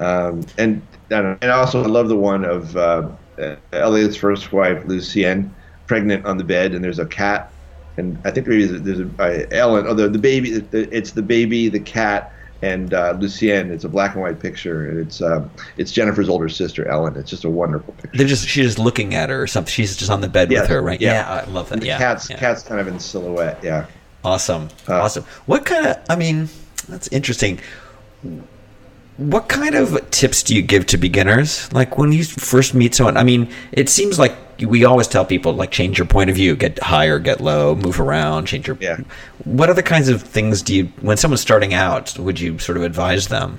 Um, 0.00 0.46
and 0.58 0.82
I 1.10 1.36
and 1.42 1.44
also 1.50 1.82
I 1.82 1.86
love 1.86 2.08
the 2.08 2.16
one 2.16 2.44
of 2.44 2.76
uh, 2.76 3.08
uh, 3.38 3.56
Elliott's 3.72 4.16
first 4.16 4.52
wife, 4.52 4.82
Lucienne, 4.86 5.54
pregnant 5.86 6.24
on 6.24 6.38
the 6.38 6.44
bed, 6.44 6.72
and 6.74 6.82
there's 6.82 6.98
a 6.98 7.06
cat, 7.06 7.52
and 7.98 8.18
I 8.24 8.30
think 8.30 8.46
maybe 8.46 8.64
there's 8.66 9.00
a 9.00 9.10
uh, 9.18 9.46
Ellen. 9.50 9.86
Oh, 9.86 9.94
the, 9.94 10.08
the 10.08 10.18
baby. 10.18 10.58
The, 10.58 10.88
it's 10.96 11.12
the 11.12 11.22
baby, 11.22 11.68
the 11.68 11.80
cat, 11.80 12.32
and 12.62 12.94
uh, 12.94 13.14
Lucienne. 13.18 13.70
It's 13.70 13.84
a 13.84 13.90
black 13.90 14.14
and 14.14 14.22
white 14.22 14.40
picture, 14.40 14.88
and 14.88 14.98
it's 15.00 15.20
uh, 15.20 15.46
it's 15.76 15.92
Jennifer's 15.92 16.30
older 16.30 16.48
sister, 16.48 16.88
Ellen. 16.88 17.14
It's 17.16 17.28
just 17.28 17.44
a 17.44 17.50
wonderful 17.50 17.92
picture. 17.94 18.16
They're 18.16 18.26
just 18.26 18.48
she's 18.48 18.64
just 18.66 18.78
looking 18.78 19.14
at 19.14 19.28
her 19.28 19.42
or 19.42 19.46
something. 19.46 19.70
She's 19.70 19.96
just 19.96 20.10
on 20.10 20.22
the 20.22 20.28
bed 20.28 20.50
Yeah, 20.50 20.62
with 20.62 20.70
her, 20.70 20.80
right? 20.80 21.00
yeah. 21.00 21.28
I 21.28 21.50
love 21.50 21.68
that. 21.68 21.74
And 21.74 21.82
the 21.82 21.88
yeah, 21.88 21.98
cat's 21.98 22.30
yeah. 22.30 22.38
cat's 22.38 22.62
kind 22.62 22.80
of 22.80 22.88
in 22.88 22.98
silhouette. 22.98 23.58
Yeah. 23.62 23.86
Awesome. 24.24 24.68
Uh, 24.88 25.00
awesome. 25.00 25.24
What 25.46 25.64
kind 25.64 25.86
of, 25.86 25.98
I 26.08 26.16
mean, 26.16 26.48
that's 26.88 27.08
interesting. 27.08 27.60
What 29.16 29.48
kind 29.48 29.74
of 29.74 30.10
tips 30.10 30.42
do 30.42 30.54
you 30.54 30.62
give 30.62 30.86
to 30.86 30.96
beginners? 30.96 31.72
Like 31.72 31.98
when 31.98 32.12
you 32.12 32.24
first 32.24 32.74
meet 32.74 32.94
someone, 32.94 33.16
I 33.16 33.22
mean, 33.22 33.52
it 33.72 33.88
seems 33.88 34.18
like 34.18 34.34
we 34.66 34.84
always 34.84 35.08
tell 35.08 35.24
people, 35.24 35.54
like, 35.54 35.70
change 35.70 35.98
your 35.98 36.06
point 36.06 36.28
of 36.28 36.36
view, 36.36 36.54
get 36.54 36.78
higher, 36.82 37.18
get 37.18 37.40
low, 37.40 37.74
move 37.74 37.98
around, 37.98 38.46
change 38.46 38.66
your. 38.66 38.76
Yeah. 38.78 38.98
What 39.44 39.70
other 39.70 39.82
kinds 39.82 40.08
of 40.08 40.22
things 40.22 40.60
do 40.60 40.74
you, 40.74 40.84
when 41.00 41.16
someone's 41.16 41.40
starting 41.40 41.72
out, 41.72 42.18
would 42.18 42.38
you 42.38 42.58
sort 42.58 42.76
of 42.76 42.84
advise 42.84 43.28
them? 43.28 43.58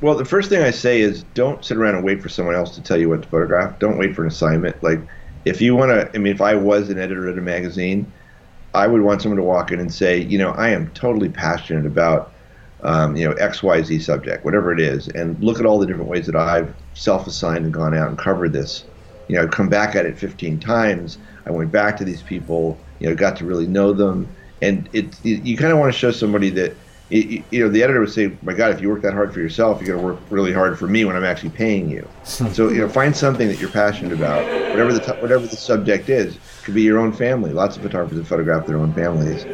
Well, 0.00 0.16
the 0.16 0.24
first 0.24 0.48
thing 0.48 0.62
I 0.62 0.72
say 0.72 1.00
is 1.00 1.24
don't 1.34 1.64
sit 1.64 1.76
around 1.76 1.94
and 1.94 2.04
wait 2.04 2.20
for 2.20 2.28
someone 2.28 2.56
else 2.56 2.74
to 2.74 2.82
tell 2.82 2.96
you 2.96 3.08
what 3.08 3.22
to 3.22 3.28
photograph. 3.28 3.78
Don't 3.78 3.98
wait 3.98 4.16
for 4.16 4.22
an 4.22 4.28
assignment. 4.28 4.82
Like, 4.82 4.98
if 5.44 5.60
you 5.60 5.76
want 5.76 5.90
to, 5.90 6.10
I 6.12 6.18
mean, 6.18 6.32
if 6.32 6.40
I 6.40 6.56
was 6.56 6.90
an 6.90 6.98
editor 6.98 7.28
at 7.28 7.38
a 7.38 7.40
magazine, 7.40 8.12
I 8.74 8.86
would 8.86 9.02
want 9.02 9.22
someone 9.22 9.36
to 9.36 9.42
walk 9.42 9.70
in 9.70 9.80
and 9.80 9.92
say, 9.92 10.18
you 10.18 10.38
know, 10.38 10.50
I 10.50 10.70
am 10.70 10.90
totally 10.90 11.28
passionate 11.28 11.86
about, 11.86 12.32
um, 12.82 13.16
you 13.16 13.28
know, 13.28 13.34
X, 13.34 13.62
Y, 13.62 13.82
Z 13.82 13.98
subject, 14.00 14.44
whatever 14.44 14.72
it 14.72 14.80
is, 14.80 15.08
and 15.08 15.38
look 15.42 15.60
at 15.60 15.66
all 15.66 15.78
the 15.78 15.86
different 15.86 16.08
ways 16.08 16.26
that 16.26 16.36
I've 16.36 16.74
self-assigned 16.94 17.64
and 17.64 17.72
gone 17.72 17.94
out 17.94 18.08
and 18.08 18.18
covered 18.18 18.52
this. 18.52 18.84
You 19.28 19.36
know, 19.36 19.42
I've 19.42 19.50
come 19.50 19.68
back 19.68 19.94
at 19.94 20.06
it 20.06 20.18
15 20.18 20.58
times. 20.58 21.18
I 21.46 21.50
went 21.50 21.70
back 21.70 21.96
to 21.98 22.04
these 22.04 22.22
people, 22.22 22.78
you 22.98 23.08
know, 23.08 23.14
got 23.14 23.36
to 23.36 23.44
really 23.44 23.66
know 23.66 23.92
them, 23.92 24.28
and 24.62 24.88
it, 24.92 25.06
you, 25.24 25.36
you 25.44 25.56
kind 25.56 25.72
of 25.72 25.78
want 25.78 25.92
to 25.92 25.98
show 25.98 26.10
somebody 26.10 26.50
that 26.50 26.74
you, 27.12 27.44
you 27.50 27.62
know, 27.62 27.68
the 27.68 27.82
editor 27.82 28.00
would 28.00 28.10
say, 28.10 28.32
"My 28.42 28.54
God, 28.54 28.70
if 28.70 28.80
you 28.80 28.88
work 28.88 29.02
that 29.02 29.12
hard 29.12 29.34
for 29.34 29.40
yourself, 29.40 29.82
you're 29.82 29.96
going 29.96 30.00
to 30.00 30.14
work 30.14 30.30
really 30.30 30.52
hard 30.52 30.78
for 30.78 30.86
me 30.86 31.04
when 31.04 31.14
I'm 31.14 31.24
actually 31.24 31.50
paying 31.50 31.90
you." 31.90 32.08
so, 32.24 32.70
you 32.70 32.78
know, 32.80 32.88
find 32.88 33.14
something 33.14 33.48
that 33.48 33.60
you're 33.60 33.70
passionate 33.70 34.12
about, 34.12 34.44
whatever 34.70 34.92
the 34.92 35.00
t- 35.00 35.20
whatever 35.20 35.46
the 35.46 35.56
subject 35.56 36.08
is. 36.08 36.38
Could 36.64 36.74
be 36.74 36.82
your 36.82 36.98
own 36.98 37.12
family. 37.12 37.52
Lots 37.52 37.76
of 37.76 37.82
photographers 37.82 38.18
have 38.18 38.28
photographed 38.28 38.68
their 38.68 38.78
own 38.78 38.92
families, 38.94 39.44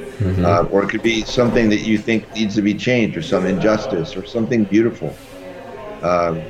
uh, 0.45 0.69
or 0.71 0.83
it 0.83 0.91
could 0.91 1.03
be 1.03 1.23
something 1.23 1.71
that 1.71 1.81
you 1.81 1.97
think 1.97 2.31
needs 2.35 2.55
to 2.57 2.63
be 2.63 2.75
changed, 2.75 3.17
or 3.17 3.23
some 3.23 3.47
injustice, 3.47 4.15
or 4.15 4.27
something 4.27 4.65
beautiful. 4.65 5.17
Um, 6.03 6.43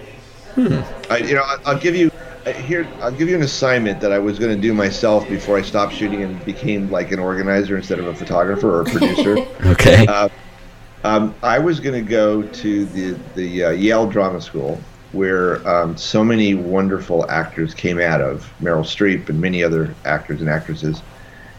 I, 1.10 1.18
you 1.18 1.34
know, 1.34 1.42
I, 1.42 1.56
I'll 1.64 1.78
give 1.78 1.94
you 1.94 2.10
here. 2.52 2.88
I'll 3.00 3.12
give 3.12 3.28
you 3.28 3.36
an 3.36 3.42
assignment 3.42 4.00
that 4.00 4.12
I 4.12 4.18
was 4.18 4.38
going 4.38 4.54
to 4.54 4.60
do 4.60 4.74
myself 4.74 5.28
before 5.28 5.58
I 5.58 5.62
stopped 5.62 5.94
shooting 5.94 6.22
and 6.22 6.44
became 6.44 6.90
like 6.90 7.12
an 7.12 7.18
organizer 7.18 7.76
instead 7.76 7.98
of 7.98 8.06
a 8.06 8.14
photographer 8.14 8.68
or 8.68 8.82
a 8.82 8.84
producer. 8.84 9.36
Okay. 9.66 10.06
Uh, 10.06 10.28
um, 11.04 11.34
I 11.42 11.58
was 11.58 11.78
going 11.78 11.94
to 11.94 12.08
go 12.08 12.42
to 12.42 12.84
the 12.86 13.18
the 13.34 13.64
uh, 13.64 13.70
Yale 13.70 14.08
Drama 14.08 14.40
School, 14.40 14.80
where 15.10 15.66
um, 15.66 15.96
so 15.96 16.22
many 16.24 16.54
wonderful 16.54 17.24
actors 17.30 17.74
came 17.74 18.00
out 18.00 18.20
of 18.20 18.54
Meryl 18.60 18.84
Streep 18.84 19.28
and 19.28 19.40
many 19.40 19.62
other 19.64 19.98
actors 20.04 20.40
and 20.40 20.50
actresses, 20.50 21.02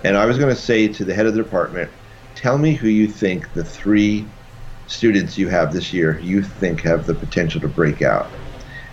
and 0.04 0.18
I 0.18 0.26
was 0.26 0.38
going 0.38 0.50
to 0.50 0.62
say 0.62 0.88
to 0.88 1.06
the 1.06 1.14
head 1.14 1.26
of 1.26 1.34
the 1.34 1.44
department, 1.44 1.92
"Tell 2.36 2.58
me 2.58 2.74
who 2.76 2.88
you 2.88 3.08
think 3.08 3.54
the 3.54 3.64
three 3.64 4.34
students 4.86 5.38
you 5.38 5.50
have 5.50 5.72
this 5.74 5.94
year 5.94 6.20
you 6.20 6.42
think 6.42 6.82
have 6.82 7.06
the 7.06 7.16
potential 7.16 7.62
to 7.62 7.68
break 7.68 8.02
out." 8.02 8.36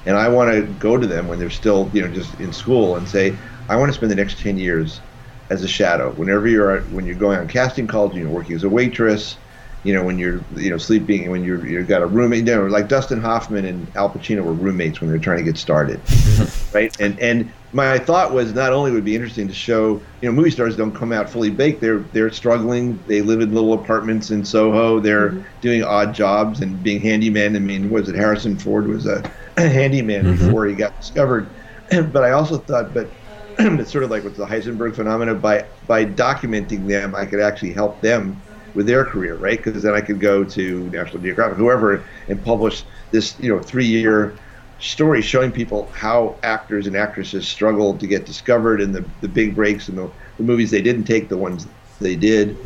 And 0.04 0.16
I 0.16 0.28
want 0.28 0.52
to 0.52 0.62
go 0.62 0.96
to 0.96 1.06
them 1.06 1.26
when 1.26 1.38
they're 1.38 1.50
still, 1.50 1.90
you 1.92 2.00
know, 2.00 2.08
just 2.12 2.34
in 2.34 2.52
school 2.52 2.96
and 2.96 3.08
say, 3.08 3.40
"I 3.68 3.76
want 3.76 3.90
to 3.90 3.96
spend 3.96 4.10
the 4.10 4.16
next 4.16 4.38
ten 4.40 4.56
years 4.56 5.02
as 5.50 5.62
a 5.62 5.68
shadow. 5.68 6.12
Whenever 6.14 6.46
you're 6.46 6.82
when 6.90 7.06
you're 7.06 7.16
going 7.16 7.38
on 7.38 7.48
casting 7.48 7.86
calls, 7.86 8.16
you're 8.16 8.30
working 8.30 8.54
as 8.56 8.64
a 8.64 8.68
waitress." 8.68 9.38
You 9.86 9.94
know, 9.94 10.02
when 10.02 10.18
you're, 10.18 10.42
you 10.56 10.68
know, 10.68 10.78
sleeping, 10.78 11.30
when 11.30 11.44
you're, 11.44 11.64
you've 11.64 11.86
got 11.86 12.02
a 12.02 12.06
roommate, 12.06 12.40
you 12.40 12.56
know, 12.56 12.66
like 12.66 12.88
Dustin 12.88 13.20
Hoffman 13.20 13.64
and 13.64 13.86
Al 13.94 14.10
Pacino 14.10 14.42
were 14.42 14.52
roommates 14.52 15.00
when 15.00 15.08
they 15.08 15.16
were 15.16 15.22
trying 15.22 15.38
to 15.38 15.44
get 15.44 15.56
started, 15.56 16.00
right? 16.74 16.98
And 17.00 17.18
and 17.20 17.52
my 17.72 17.96
thought 17.98 18.32
was 18.32 18.52
not 18.52 18.72
only 18.72 18.90
would 18.90 18.98
it 18.98 19.04
be 19.04 19.14
interesting 19.14 19.46
to 19.46 19.54
show, 19.54 20.00
you 20.20 20.28
know, 20.28 20.32
movie 20.32 20.50
stars 20.50 20.76
don't 20.76 20.92
come 20.92 21.12
out 21.12 21.30
fully 21.30 21.50
baked. 21.50 21.80
They're 21.80 22.00
they're 22.12 22.32
struggling. 22.32 22.98
They 23.06 23.22
live 23.22 23.40
in 23.40 23.54
little 23.54 23.74
apartments 23.74 24.32
in 24.32 24.44
Soho. 24.44 24.98
They're 24.98 25.30
mm-hmm. 25.30 25.60
doing 25.60 25.84
odd 25.84 26.12
jobs 26.12 26.62
and 26.62 26.82
being 26.82 27.00
handyman. 27.00 27.54
I 27.54 27.60
mean, 27.60 27.88
was 27.88 28.08
it 28.08 28.16
Harrison 28.16 28.58
Ford 28.58 28.88
was 28.88 29.06
a 29.06 29.22
handyman 29.56 30.24
mm-hmm. 30.24 30.46
before 30.46 30.66
he 30.66 30.74
got 30.74 30.98
discovered? 31.00 31.48
but 32.12 32.24
I 32.24 32.32
also 32.32 32.58
thought, 32.58 32.92
but 32.92 33.08
it's 33.58 33.92
sort 33.92 34.02
of 34.02 34.10
like 34.10 34.24
with 34.24 34.36
the 34.36 34.46
Heisenberg 34.46 34.96
phenomenon. 34.96 35.38
By 35.38 35.64
by 35.86 36.04
documenting 36.04 36.88
them, 36.88 37.14
I 37.14 37.24
could 37.24 37.40
actually 37.40 37.72
help 37.72 38.00
them 38.00 38.42
with 38.76 38.86
their 38.86 39.04
career, 39.04 39.36
right? 39.36 39.62
Because 39.62 39.82
then 39.82 39.94
I 39.94 40.00
could 40.00 40.20
go 40.20 40.44
to 40.44 40.90
National 40.90 41.22
Geographic, 41.22 41.56
whoever, 41.56 42.04
and 42.28 42.44
publish 42.44 42.84
this, 43.10 43.38
you 43.40 43.52
know, 43.52 43.60
three-year 43.60 44.38
story 44.78 45.22
showing 45.22 45.50
people 45.50 45.90
how 45.94 46.38
actors 46.42 46.86
and 46.86 46.94
actresses 46.96 47.48
struggled 47.48 47.98
to 48.00 48.06
get 48.06 48.26
discovered 48.26 48.80
and 48.80 48.94
the, 48.94 49.04
the 49.22 49.28
big 49.28 49.54
breaks 49.54 49.88
and 49.88 49.96
the, 49.96 50.12
the 50.36 50.44
movies 50.44 50.70
they 50.70 50.82
didn't 50.82 51.04
take, 51.04 51.28
the 51.28 51.36
ones 51.38 51.66
they 52.00 52.14
did. 52.14 52.56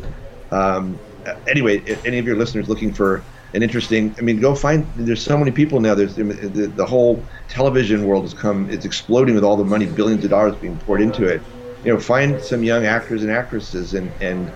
Um, 0.51 0.99
anyway, 1.47 1.81
if 1.87 2.05
any 2.05 2.19
of 2.19 2.25
your 2.25 2.35
listeners 2.35 2.67
looking 2.67 2.93
for 2.93 3.23
an 3.53 3.63
interesting, 3.63 4.13
I 4.19 4.21
mean, 4.21 4.39
go 4.41 4.55
find. 4.55 4.85
There's 4.95 5.23
so 5.23 5.37
many 5.37 5.51
people 5.51 5.79
now. 5.79 5.95
There's 5.95 6.15
the, 6.15 6.71
the 6.75 6.85
whole 6.85 7.25
television 7.47 8.05
world 8.05 8.23
has 8.23 8.33
come. 8.33 8.69
It's 8.69 8.85
exploding 8.85 9.35
with 9.35 9.43
all 9.43 9.57
the 9.57 9.65
money, 9.65 9.85
billions 9.85 10.23
of 10.23 10.29
dollars 10.29 10.55
being 10.57 10.77
poured 10.79 11.01
into 11.01 11.25
it. 11.25 11.41
You 11.83 11.93
know, 11.93 11.99
find 11.99 12.41
some 12.41 12.63
young 12.63 12.85
actors 12.85 13.23
and 13.23 13.31
actresses 13.31 13.93
and 13.93 14.13
and 14.21 14.51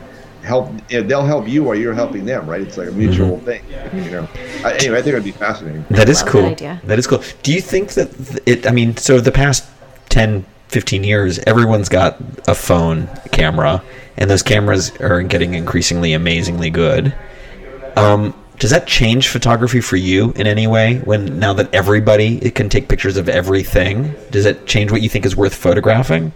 help. 0.46 0.70
They'll 0.88 1.26
help 1.26 1.48
you 1.48 1.64
while 1.64 1.76
you're 1.76 1.94
helping 1.94 2.26
them. 2.26 2.50
Right? 2.50 2.62
It's 2.62 2.78
like 2.78 2.90
a 2.90 2.92
mutual 2.92 3.40
thing. 3.40 3.64
You 3.94 4.12
know. 4.12 4.30
I, 4.64 4.74
anyway, 4.74 5.00
I 5.00 5.02
think 5.02 5.08
it'd 5.08 5.24
be 5.24 5.32
fascinating. 5.32 5.86
That 5.90 6.10
is 6.10 6.22
Love 6.22 6.32
cool. 6.32 6.46
idea. 6.46 6.82
That 6.86 7.00
is 7.00 7.08
cool. 7.08 7.22
Do 7.44 7.54
you 7.54 7.62
think 7.62 7.94
that 7.94 8.42
it? 8.46 8.68
I 8.68 8.72
mean, 8.72 8.96
so 8.98 9.20
the 9.20 9.32
past 9.32 9.68
10, 10.10 10.46
15 10.70 11.04
years, 11.04 11.40
everyone's 11.40 11.90
got 11.90 12.18
a 12.48 12.56
phone 12.56 13.10
camera, 13.32 13.84
and 14.18 14.30
those 14.30 14.44
cameras 14.44 14.96
are 15.02 15.22
getting 15.22 15.54
increasingly 15.54 16.14
amazingly 16.14 16.70
good. 16.70 17.14
Um, 17.98 18.34
does 18.60 18.72
that 18.72 18.88
change 18.88 19.28
photography 19.28 19.82
for 19.82 19.98
you 19.98 20.32
in 20.38 20.48
any 20.48 20.68
way? 20.68 20.98
When 21.00 21.40
now 21.40 21.54
that 21.54 21.74
everybody 21.74 22.52
can 22.52 22.70
take 22.70 22.88
pictures 22.88 23.18
of 23.18 23.28
everything, 23.28 24.16
does 24.32 24.46
it 24.46 24.66
change 24.66 24.92
what 24.92 25.02
you 25.02 25.10
think 25.10 25.26
is 25.26 25.36
worth 25.36 25.54
photographing? 25.54 26.32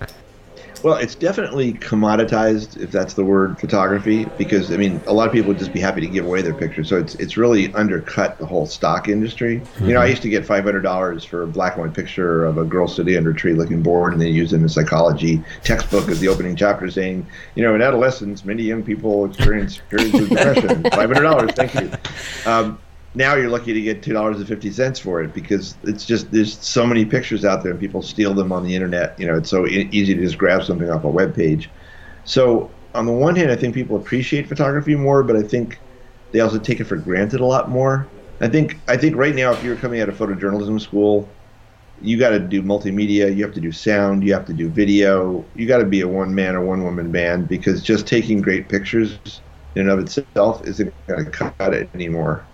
Well, 0.82 0.96
it's 0.96 1.16
definitely 1.16 1.74
commoditized, 1.74 2.78
if 2.78 2.92
that's 2.92 3.14
the 3.14 3.26
word, 3.26 3.60
photography. 3.60 4.26
Because 4.38 4.72
I 4.72 4.78
mean, 4.78 5.02
a 5.08 5.14
lot 5.14 5.28
of 5.28 5.34
people 5.34 5.50
would 5.50 5.60
just 5.60 5.74
be 5.74 5.80
happy 5.80 6.02
to 6.02 6.08
give 6.08 6.26
away 6.26 6.42
their 6.42 6.54
pictures, 6.54 6.88
so 6.88 6.98
it's 6.98 7.16
it's 7.16 7.38
really 7.38 7.74
undercut 7.74 8.38
the 8.38 8.46
whole 8.46 8.66
stock 8.66 9.10
industry. 9.10 9.62
You 9.82 9.94
know, 9.94 10.02
I 10.02 10.06
used 10.06 10.22
to 10.22 10.30
get 10.30 10.46
five 10.46 10.64
hundred 10.64 10.82
dollars 10.82 11.26
for 11.26 11.44
a 11.44 11.48
black 11.48 11.76
and 11.76 11.84
white 11.84 11.94
picture 11.94 12.46
of 12.46 12.58
a 12.58 12.64
girl 12.64 12.88
sitting 12.88 13.18
under 13.18 13.32
a 13.32 13.36
tree 13.36 13.54
looking 13.54 13.82
bored, 13.82 14.14
and 14.14 14.22
they 14.22 14.30
use 14.30 14.54
it 14.54 14.58
in 14.58 14.66
a 14.66 14.70
psychology 14.70 15.44
textbook 15.64 16.08
as 16.10 16.20
the 16.20 16.28
opening 16.28 16.56
chapter, 16.56 16.90
saying, 16.90 17.26
you 17.56 17.64
know, 17.64 17.76
in 17.76 17.82
adolescence, 17.82 18.46
many 18.46 18.64
young 18.64 18.84
people 18.84 19.26
experience 19.26 19.80
periods 19.90 20.18
of 20.18 20.30
depression. 20.30 20.84
Five 20.92 21.12
hundred 21.12 21.24
dollars, 21.24 21.52
thank 21.52 21.74
you. 21.76 21.92
Um, 22.46 22.80
now 23.14 23.36
you're 23.36 23.50
lucky 23.50 23.74
to 23.74 23.82
get 23.82 24.04
two 24.04 24.14
dollars 24.14 24.38
and 24.38 24.48
fifty 24.48 24.72
cents 24.72 25.00
for 25.00 25.22
it 25.24 25.34
because 25.34 25.78
it's 25.84 26.06
just 26.06 26.32
there's 26.32 26.60
so 26.60 26.86
many 26.86 27.06
pictures 27.06 27.44
out 27.46 27.64
there 27.64 27.72
and 27.72 27.80
people 27.80 28.02
steal 28.02 28.34
them 28.34 28.52
on 28.52 28.64
the 28.64 28.76
internet. 28.76 29.20
You 29.20 29.28
know, 29.28 29.36
it's 29.38 29.50
so 29.50 29.66
easy 29.68 30.14
to 30.16 30.22
just 30.22 30.38
grab 30.38 30.64
something 30.64 30.90
off 30.90 31.04
a 31.04 31.10
web 31.10 31.36
page. 31.36 31.74
So 32.24 32.78
on 32.94 33.06
the 33.06 33.12
one 33.12 33.36
hand, 33.36 33.52
I 33.52 33.56
think 33.56 33.74
people 33.74 33.96
appreciate 33.98 34.48
photography 34.48 34.96
more, 34.96 35.24
but 35.24 35.36
I 35.36 35.44
think 35.44 35.82
they 36.32 36.40
also 36.40 36.60
take 36.60 36.80
it 36.80 36.86
for 36.86 36.98
granted 36.98 37.40
a 37.40 37.46
lot 37.46 37.70
more. 37.70 38.14
I 38.42 38.48
think 38.48 38.82
I 38.88 38.98
think 38.98 39.16
right 39.16 39.36
now, 39.36 39.52
if 39.54 39.64
you're 39.64 39.76
coming 39.76 40.02
out 40.02 40.10
of 40.10 40.18
photojournalism 40.18 40.80
school, 40.80 41.38
you 42.02 42.18
got 42.18 42.30
to 42.30 42.40
do 42.40 42.62
multimedia, 42.64 43.36
you 43.36 43.44
have 43.44 43.54
to 43.56 43.62
do 43.62 43.72
sound, 43.72 44.24
you 44.24 44.34
have 44.34 44.46
to 44.46 44.54
do 44.54 44.70
video, 44.70 45.46
you 45.56 45.68
got 45.68 45.80
to 45.80 45.86
be 45.86 46.02
a 46.02 46.08
one 46.08 46.34
man 46.34 46.56
or 46.56 46.64
one 46.66 46.84
woman 46.84 47.12
band 47.12 47.48
because 47.48 47.84
just 47.84 48.08
taking 48.08 48.42
great 48.42 48.70
pictures 48.70 49.20
in 49.76 49.82
and 49.82 49.90
of 49.90 50.00
itself 50.00 50.66
isn't 50.66 50.94
going 51.08 51.26
to 51.26 51.32
cut 51.32 51.74
it 51.74 51.90
anymore. 51.94 52.49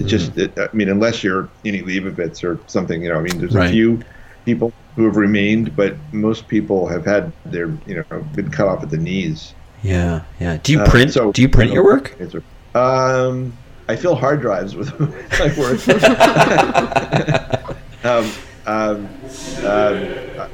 It's 0.00 0.10
just, 0.10 0.36
it, 0.38 0.58
I 0.58 0.68
mean, 0.72 0.88
unless 0.88 1.22
you're 1.22 1.48
Annie 1.64 1.82
Leibovitz 1.82 2.42
or 2.42 2.58
something, 2.66 3.02
you 3.02 3.08
know, 3.10 3.16
I 3.18 3.20
mean, 3.22 3.38
there's 3.38 3.54
Right. 3.54 3.68
a 3.68 3.72
few 3.72 4.00
people 4.44 4.72
who 4.96 5.04
have 5.04 5.16
remained, 5.16 5.76
but 5.76 5.94
most 6.12 6.48
people 6.48 6.86
have 6.88 7.04
had 7.04 7.32
their, 7.44 7.66
you 7.86 7.96
know, 8.10 8.20
been 8.34 8.50
cut 8.50 8.66
off 8.68 8.82
at 8.82 8.90
the 8.90 8.96
knees. 8.96 9.54
Yeah, 9.82 10.22
yeah. 10.40 10.58
Do 10.62 10.72
you 10.72 10.80
Uh, 10.80 10.88
print? 10.90 11.12
so- 11.12 11.32
do 11.32 11.42
you 11.42 11.48
print 11.48 11.72
your 11.72 11.84
work? 11.84 12.16
Um, 12.74 13.52
I 13.88 13.96
fill 13.96 14.14
hard 14.14 14.40
drives 14.40 14.74
with 14.76 14.98
my 15.38 15.52
work. 15.58 15.80
um, 18.04 18.30
um, 18.66 19.08
um, 19.66 20.48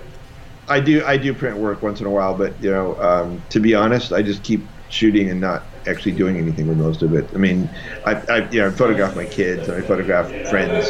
I 0.68 0.80
do 0.80 1.04
I 1.04 1.16
do 1.16 1.32
print 1.32 1.56
work 1.56 1.82
once 1.82 2.00
in 2.00 2.06
a 2.06 2.10
while, 2.10 2.34
but 2.34 2.52
you 2.60 2.70
know, 2.70 3.00
um, 3.00 3.40
to 3.50 3.60
be 3.60 3.74
honest, 3.74 4.12
I 4.12 4.22
just 4.22 4.42
keep 4.42 4.66
shooting 4.88 5.30
and 5.30 5.40
not 5.40 5.62
actually 5.86 6.12
doing 6.12 6.36
anything 6.36 6.68
with 6.68 6.78
most 6.78 7.02
of 7.02 7.14
it. 7.14 7.28
I 7.34 7.38
mean, 7.38 7.68
I, 8.04 8.14
I 8.14 8.50
you 8.50 8.60
know, 8.60 8.68
I 8.68 8.70
photograph 8.70 9.16
my 9.16 9.24
kids 9.24 9.68
and 9.68 9.82
I 9.82 9.86
photograph 9.86 10.28
friends. 10.48 10.86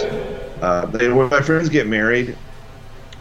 Uh, 0.62 0.86
they, 0.86 1.08
when 1.10 1.28
my 1.28 1.42
friends 1.42 1.68
get 1.68 1.86
married, 1.86 2.36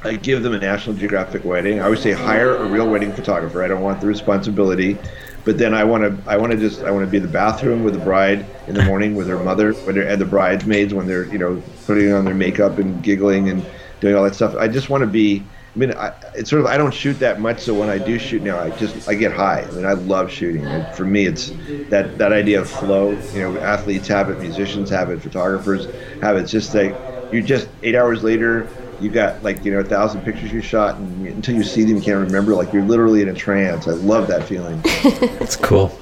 I 0.03 0.15
give 0.15 0.43
them 0.43 0.53
a 0.53 0.59
National 0.59 0.95
Geographic 0.95 1.43
wedding. 1.43 1.79
I 1.79 1.85
always 1.85 2.01
say 2.01 2.11
hire 2.11 2.55
a 2.55 2.65
real 2.65 2.87
wedding 2.87 3.11
photographer. 3.11 3.63
I 3.63 3.67
don't 3.67 3.81
want 3.81 4.01
the 4.01 4.07
responsibility, 4.07 4.97
but 5.43 5.57
then 5.57 5.73
I 5.73 5.83
want 5.83 6.03
to 6.03 6.29
I 6.29 6.37
want 6.37 6.51
to 6.51 6.57
just 6.57 6.83
I 6.83 6.91
want 6.91 7.05
to 7.05 7.11
be 7.11 7.17
in 7.17 7.23
the 7.23 7.29
bathroom 7.29 7.83
with 7.83 7.95
the 7.95 7.99
bride 7.99 8.45
in 8.67 8.75
the 8.75 8.83
morning 8.83 9.15
with 9.15 9.27
her 9.27 9.43
mother 9.43 9.73
when 9.73 9.97
and 9.97 10.21
the 10.21 10.25
bridesmaids 10.25 10.93
when 10.93 11.07
they're 11.07 11.25
you 11.25 11.39
know 11.39 11.61
putting 11.85 12.13
on 12.13 12.23
their 12.23 12.35
makeup 12.35 12.77
and 12.77 13.01
giggling 13.01 13.49
and 13.49 13.65
doing 13.99 14.15
all 14.15 14.23
that 14.23 14.35
stuff. 14.35 14.55
I 14.55 14.67
just 14.67 14.89
want 14.89 15.01
to 15.01 15.07
be. 15.07 15.43
I 15.75 15.77
mean, 15.77 15.91
I, 15.91 16.13
it's 16.33 16.49
sort 16.49 16.61
of 16.61 16.67
I 16.67 16.77
don't 16.77 16.93
shoot 16.93 17.19
that 17.19 17.41
much, 17.41 17.59
so 17.59 17.73
when 17.73 17.89
I 17.89 17.97
do 17.97 18.17
shoot 18.17 18.41
now, 18.41 18.57
I 18.57 18.69
just 18.71 19.09
I 19.09 19.13
get 19.13 19.33
high. 19.33 19.61
I 19.61 19.71
mean, 19.71 19.85
I 19.85 19.93
love 19.93 20.31
shooting. 20.31 20.65
And 20.65 20.95
for 20.95 21.03
me, 21.03 21.25
it's 21.25 21.51
that 21.89 22.17
that 22.17 22.31
idea 22.31 22.61
of 22.61 22.69
flow. 22.69 23.11
You 23.33 23.41
know, 23.41 23.59
athletes 23.59 24.07
have 24.07 24.29
it, 24.29 24.39
musicians 24.39 24.89
have 24.89 25.09
it, 25.09 25.21
photographers 25.21 25.87
have 26.21 26.37
it. 26.37 26.43
It's 26.43 26.51
just 26.51 26.73
like 26.73 26.95
you 27.33 27.41
just 27.41 27.67
eight 27.83 27.93
hours 27.95 28.23
later, 28.23 28.69
you 29.01 29.09
got 29.09 29.43
like 29.43 29.65
you 29.65 29.71
know 29.73 29.79
a 29.79 29.83
thousand 29.83 30.21
pictures 30.21 30.53
you 30.53 30.61
shot, 30.61 30.95
and 30.95 31.27
until 31.27 31.55
you 31.55 31.63
see 31.63 31.83
them, 31.83 31.97
you 31.97 32.01
can't 32.01 32.25
remember. 32.25 32.55
Like 32.55 32.71
you're 32.71 32.85
literally 32.85 33.21
in 33.21 33.27
a 33.27 33.33
trance. 33.33 33.85
I 33.85 33.91
love 33.91 34.27
that 34.27 34.45
feeling. 34.45 34.79
That's 35.39 35.57
cool. 35.57 35.97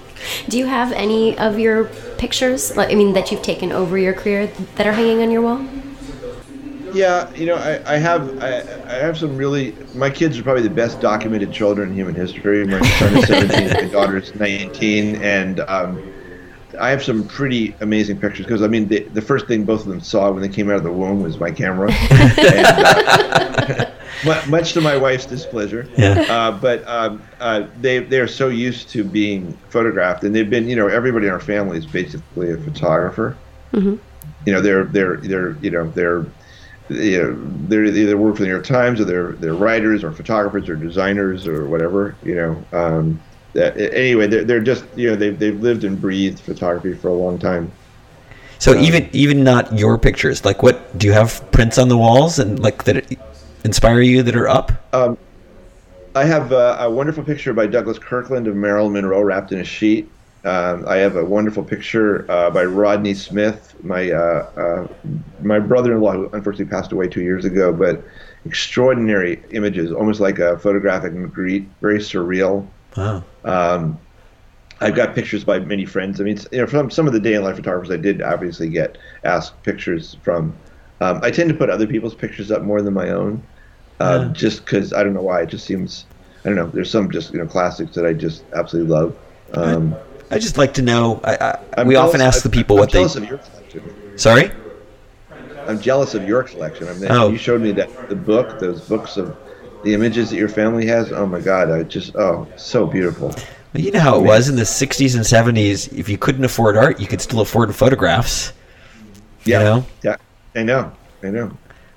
Do 0.48 0.58
you 0.58 0.68
have 0.68 0.92
any 0.92 1.38
of 1.38 1.60
your 1.60 1.86
pictures, 2.18 2.78
like, 2.78 2.92
I 2.92 2.96
mean, 2.96 3.12
that 3.14 3.32
you've 3.32 3.42
taken 3.42 3.74
over 3.74 3.98
your 3.98 4.14
career 4.14 4.48
that 4.76 4.88
are 4.88 4.94
hanging 4.94 5.22
on 5.22 5.32
your 5.32 5.42
wall? 5.42 5.68
Yeah, 6.94 7.34
you 7.34 7.46
know, 7.46 7.56
I, 7.56 7.96
I 7.96 7.98
have 7.98 8.41
I, 8.44 8.60
I 8.86 8.94
have 8.94 9.18
some 9.18 9.36
really. 9.36 9.76
My 9.96 10.10
kids 10.10 10.38
are 10.38 10.44
probably 10.44 10.64
the 10.64 10.70
best 10.70 11.02
documented 11.02 11.52
children 11.52 11.89
in 11.89 11.96
human 11.96 12.16
history. 12.16 12.66
My 12.66 12.80
son 13.00 13.18
is 13.18 13.28
17, 13.28 13.74
my 13.74 13.91
daughter's 13.91 14.34
19, 14.36 15.16
and 15.18 15.60
um, 15.62 16.14
I 16.80 16.89
have 16.89 17.04
some 17.04 17.28
pretty 17.28 17.76
amazing 17.82 18.20
pictures 18.20 18.46
because 18.46 18.62
I 18.62 18.68
mean, 18.68 18.88
the, 18.88 19.04
the 19.04 19.22
first 19.22 19.48
thing 19.48 19.64
both 19.64 19.82
of 19.82 19.88
them 19.88 20.02
saw 20.02 20.32
when 20.32 20.41
they 20.41 20.50
came 20.50 20.70
out 20.70 20.76
of 20.76 20.84
the 20.84 20.91
womb 20.91 21.22
was 21.22 21.39
my 21.39 21.52
camera, 21.52 21.91
and, 22.12 23.86
uh, 24.28 24.46
much 24.48 24.74
to 24.74 24.82
my 24.82 24.96
wife's 24.96 25.26
displeasure. 25.26 25.88
Yeah. 25.98 26.26
Uh, 26.30 26.52
but 26.52 26.88
um, 26.88 27.24
uh, 27.39 27.68
they 27.82 28.00
they 28.00 28.20
are 28.20 28.28
so 28.28 28.50
used 28.50 28.89
to 28.89 29.04
being 29.04 29.54
photographed, 29.70 30.24
and 30.24 30.36
they've 30.36 30.50
been, 30.50 30.68
you 30.68 30.76
know, 30.76 30.88
everybody 30.88 31.28
in 31.28 31.34
our 31.34 31.39
family 31.39 31.78
is 31.78 31.86
basically 31.86 32.52
a 32.52 32.58
photographer. 32.58 33.36
You 34.46 34.54
know, 34.54 34.62
they're 34.62 34.86
they're 34.86 35.18
they're 35.18 35.52
you 35.62 35.72
know 35.72 35.89
they're 35.91 36.26
you 36.90 37.24
know, 37.24 37.38
they're 37.68 37.90
they 37.90 38.02
either 38.02 38.18
work 38.18 38.36
for 38.36 38.42
the 38.42 38.48
New 38.48 38.54
York 38.54 38.66
Times 38.66 39.00
or 39.00 39.06
they're 39.06 39.32
they're 39.34 39.54
writers 39.54 40.04
or 40.04 40.12
photographers 40.12 40.70
or 40.70 40.76
designers 40.76 41.48
or 41.48 41.66
whatever. 41.68 42.16
You 42.24 42.36
know, 42.36 42.66
um, 42.74 43.22
that, 43.54 43.78
anyway, 43.78 44.28
they're, 44.28 44.44
they're 44.44 44.60
just 44.60 44.86
you 44.96 45.10
know 45.10 45.16
they've 45.16 45.38
they've 45.38 45.60
lived 45.60 45.84
and 45.84 46.00
breathed 46.00 46.40
photography 46.40 46.94
for 46.94 47.08
a 47.08 47.14
long 47.14 47.40
time. 47.40 47.72
So 48.60 48.76
even 48.78 49.10
even 49.12 49.44
not 49.44 49.78
your 49.78 49.98
pictures, 49.98 50.46
like 50.46 50.64
what 50.64 50.98
do 50.98 51.08
you 51.08 51.14
have 51.14 51.50
prints 51.52 51.78
on 51.78 51.90
the 51.90 51.98
walls 51.98 52.40
and 52.40 52.60
like 52.60 52.84
that 52.86 53.18
inspire 53.64 54.02
you 54.02 54.24
that 54.24 54.36
are 54.36 54.48
up? 54.48 54.72
I 56.16 56.26
have 56.26 56.54
uh, 56.54 56.78
a 56.80 56.90
wonderful 56.90 57.24
picture 57.24 57.54
by 57.54 57.66
Douglas 57.66 57.98
Kirkland 57.98 58.48
of 58.48 58.56
Marilyn 58.56 58.94
Monroe 58.94 59.22
wrapped 59.22 59.52
in 59.52 59.60
a 59.60 59.64
sheet. 59.64 60.10
Um, 60.46 60.86
I 60.88 60.98
have 60.98 61.16
a 61.16 61.24
wonderful 61.24 61.64
picture 61.64 62.30
uh, 62.30 62.50
by 62.52 62.66
Rodney 62.66 63.14
Smith, 63.14 63.76
my 63.82 64.12
uh, 64.12 64.50
uh, 64.58 64.88
my 65.39 65.60
brother-in-law, 65.60 66.12
who 66.14 66.30
unfortunately 66.34 66.66
passed 66.72 66.91
away 66.91 67.08
two 67.08 67.22
years 67.22 67.46
ago. 67.46 67.72
But 67.72 68.04
extraordinary 68.46 69.46
images, 69.52 69.91
almost 69.91 70.20
like 70.20 70.39
a 70.39 70.60
photographic 70.60 71.14
Magritte, 71.14 71.72
very 71.82 72.00
surreal. 72.00 72.74
Wow. 72.96 73.24
Um, 73.46 74.00
I've 74.82 74.96
got 74.96 75.16
pictures 75.16 75.44
by 75.46 75.60
many 75.60 75.86
friends. 75.86 76.20
I 76.20 76.24
mean, 76.26 76.38
you 76.52 76.60
know, 76.62 76.68
from 76.68 76.89
some 76.91 77.08
of 77.08 77.14
the 77.14 77.20
day 77.20 77.36
in 77.36 77.44
life 77.44 77.56
photographers, 77.56 77.91
I 77.91 77.98
did 77.98 78.22
obviously 78.22 78.70
get 78.70 78.98
asked 79.24 79.64
pictures 79.64 80.18
from. 80.24 80.60
Um, 81.02 81.20
I 81.24 81.32
tend 81.32 81.50
to 81.50 81.56
put 81.56 81.70
other 81.70 81.88
people's 81.88 82.16
pictures 82.16 82.52
up 82.52 82.64
more 82.64 82.82
than 82.82 82.94
my 82.94 83.10
own, 83.10 83.48
uh, 84.00 84.26
Yeah. 84.28 84.34
just 84.34 84.66
because 84.66 84.94
I 84.94 85.04
don't 85.04 85.14
know 85.14 85.22
why. 85.24 85.41
It 85.41 85.50
just 85.50 85.66
seems, 85.66 86.08
I 86.46 86.50
don't 86.50 86.58
know. 86.58 86.70
There's 86.74 86.91
some 86.91 87.12
just 87.12 87.34
you 87.34 87.39
know 87.39 87.48
classics 87.48 87.96
that 87.96 88.06
I 88.06 88.14
just 88.14 88.46
absolutely 88.54 88.94
love. 88.94 89.18
Um, 89.54 90.02
I 90.34 90.40
just 90.40 90.58
like 90.58 90.74
to 90.76 90.82
know. 90.82 91.20
I, 91.24 91.58
I, 91.78 91.84
we 91.84 91.94
jealous- 91.94 92.10
often 92.10 92.22
ask 92.22 92.44
the 92.44 92.50
people 92.50 92.76
I'm 92.78 92.80
what 92.82 92.92
they. 92.92 93.00
jealous 93.00 93.16
of 93.16 93.26
your 93.26 93.38
collection. 93.40 94.18
Sorry. 94.18 94.52
I'm 95.68 95.80
jealous 95.80 96.14
of 96.14 96.28
your 96.28 96.44
collection. 96.44 96.88
I 96.90 96.94
mean, 96.96 97.12
Oh. 97.12 97.30
you 97.30 97.38
showed 97.38 97.62
me 97.62 97.72
that 97.74 98.10
the 98.10 98.16
book, 98.16 98.60
those 98.60 98.82
books 98.82 99.16
of 99.18 99.36
the 99.84 99.94
images 99.94 100.30
that 100.30 100.36
your 100.38 100.50
family 100.50 100.86
has. 100.88 101.12
Oh 101.12 101.26
my 101.26 101.40
God! 101.40 101.72
I 101.72 101.84
just 101.84 102.16
oh, 102.16 102.48
so 102.58 102.86
beautiful. 102.86 103.30
Well, 103.74 103.82
you 103.84 103.92
know 103.92 104.00
how 104.02 104.18
it 104.20 104.24
was 104.24 104.50
in 104.50 104.56
the 104.56 104.64
'60s 104.64 105.16
and 105.16 105.24
'70s. 105.24 105.92
If 105.98 106.10
you 106.10 106.18
couldn't 106.18 106.44
afford 106.44 106.76
art, 106.78 107.00
you 107.00 107.08
could 107.08 107.22
still 107.22 107.40
afford 107.40 107.74
photographs. 107.74 108.52
Yeah, 109.46 109.60
You 109.60 109.64
know? 109.66 109.86
yeah, 110.04 110.16
I 110.56 110.64
know, 110.64 110.92
I 111.24 111.28
know. 111.30 111.52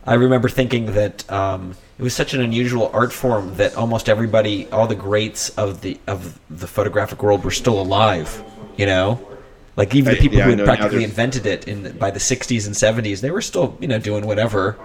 I 0.04 0.14
remember 0.14 0.48
thinking 0.48 0.86
that 0.94 1.30
um, 1.30 1.74
it 1.98 2.02
was 2.02 2.14
such 2.14 2.34
an 2.34 2.40
unusual 2.40 2.90
art 2.92 3.12
form 3.12 3.54
that 3.56 3.74
almost 3.76 4.08
everybody, 4.08 4.68
all 4.70 4.86
the 4.86 4.94
greats 4.94 5.48
of 5.50 5.80
the 5.80 5.98
of 6.06 6.38
the 6.50 6.66
photographic 6.66 7.22
world, 7.22 7.44
were 7.44 7.50
still 7.50 7.80
alive. 7.80 8.42
You 8.76 8.86
know, 8.86 9.26
like 9.76 9.94
even 9.94 10.12
the 10.12 10.18
I- 10.18 10.20
people 10.20 10.38
yeah, 10.38 10.44
who 10.44 10.56
had 10.56 10.64
practically 10.64 11.04
invented 11.04 11.46
it 11.46 11.66
in 11.66 11.96
by 11.98 12.10
the 12.10 12.20
'60s 12.20 12.66
and 12.66 12.74
'70s, 12.74 13.20
they 13.20 13.30
were 13.30 13.42
still 13.42 13.76
you 13.80 13.88
know 13.88 13.98
doing 13.98 14.26
whatever. 14.26 14.76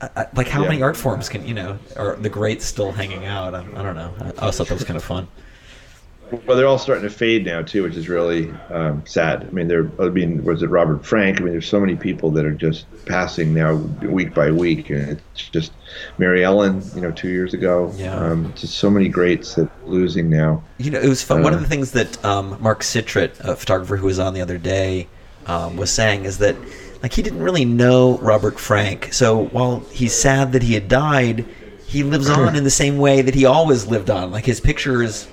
I- 0.00 0.08
I- 0.16 0.26
Like 0.34 0.48
how 0.48 0.62
Yeah. 0.62 0.68
many 0.70 0.82
art 0.82 0.96
forms 0.96 1.28
can 1.28 1.46
you 1.46 1.54
know, 1.54 1.78
are 1.96 2.16
the 2.16 2.28
greats 2.30 2.64
still 2.64 2.92
hanging 2.92 3.26
out? 3.26 3.54
I, 3.54 3.60
I 3.76 3.82
don't 3.82 3.94
know. 3.94 4.12
I, 4.20 4.24
I 4.28 4.30
always 4.40 4.56
thought 4.56 4.68
that 4.68 4.74
was 4.74 4.84
kind 4.84 4.96
of 4.96 5.04
fun. 5.04 5.28
Well, 6.30 6.56
they're 6.56 6.66
all 6.66 6.78
starting 6.78 7.04
to 7.04 7.10
fade 7.10 7.44
now 7.44 7.62
too, 7.62 7.82
which 7.82 7.96
is 7.96 8.08
really 8.08 8.50
um, 8.70 9.04
sad. 9.06 9.44
I 9.44 9.50
mean, 9.50 9.68
there. 9.68 9.90
I 10.00 10.08
mean, 10.08 10.44
was 10.44 10.62
it 10.62 10.68
Robert 10.70 11.04
Frank? 11.04 11.40
I 11.40 11.44
mean, 11.44 11.52
there's 11.52 11.68
so 11.68 11.80
many 11.80 11.96
people 11.96 12.30
that 12.32 12.44
are 12.44 12.52
just 12.54 12.86
passing 13.06 13.52
now, 13.54 13.74
week 13.74 14.34
by 14.34 14.50
week, 14.50 14.90
and 14.90 15.20
it's 15.32 15.48
just 15.50 15.72
Mary 16.18 16.42
Ellen. 16.44 16.82
You 16.94 17.02
know, 17.02 17.10
two 17.12 17.28
years 17.28 17.54
ago. 17.54 17.92
Yeah. 17.96 18.14
Um, 18.16 18.52
just 18.56 18.74
so 18.78 18.90
many 18.90 19.08
greats 19.08 19.54
that 19.54 19.64
are 19.66 19.70
losing 19.86 20.30
now. 20.30 20.62
You 20.78 20.90
know, 20.90 21.00
it 21.00 21.08
was 21.08 21.22
fun. 21.22 21.42
One 21.42 21.52
of 21.52 21.60
Uh. 21.60 21.62
the 21.62 21.68
things 21.68 21.92
that 21.92 22.24
um, 22.24 22.56
Mark 22.60 22.80
Citrit, 22.82 23.38
a 23.40 23.54
photographer 23.56 23.96
who 23.96 24.06
was 24.06 24.18
on 24.18 24.34
the 24.34 24.40
other 24.40 24.58
day, 24.58 25.08
um, 25.46 25.76
was 25.76 25.90
saying 25.90 26.24
is 26.24 26.38
that 26.38 26.56
like 27.02 27.12
he 27.12 27.22
didn't 27.22 27.42
really 27.42 27.64
know 27.66 28.16
Robert 28.18 28.58
Frank. 28.58 29.12
So 29.12 29.44
while 29.46 29.80
he's 29.92 30.14
sad 30.14 30.52
that 30.52 30.62
he 30.62 30.72
had 30.74 30.88
died, 30.88 31.44
he 31.86 32.02
lives 32.02 32.30
on 32.30 32.56
in 32.56 32.64
the 32.64 32.70
same 32.70 32.96
way 32.96 33.20
that 33.20 33.34
he 33.34 33.44
always 33.44 33.86
lived 33.86 34.08
on. 34.08 34.30
Like 34.30 34.46
his 34.46 34.58
pictures 34.58 35.28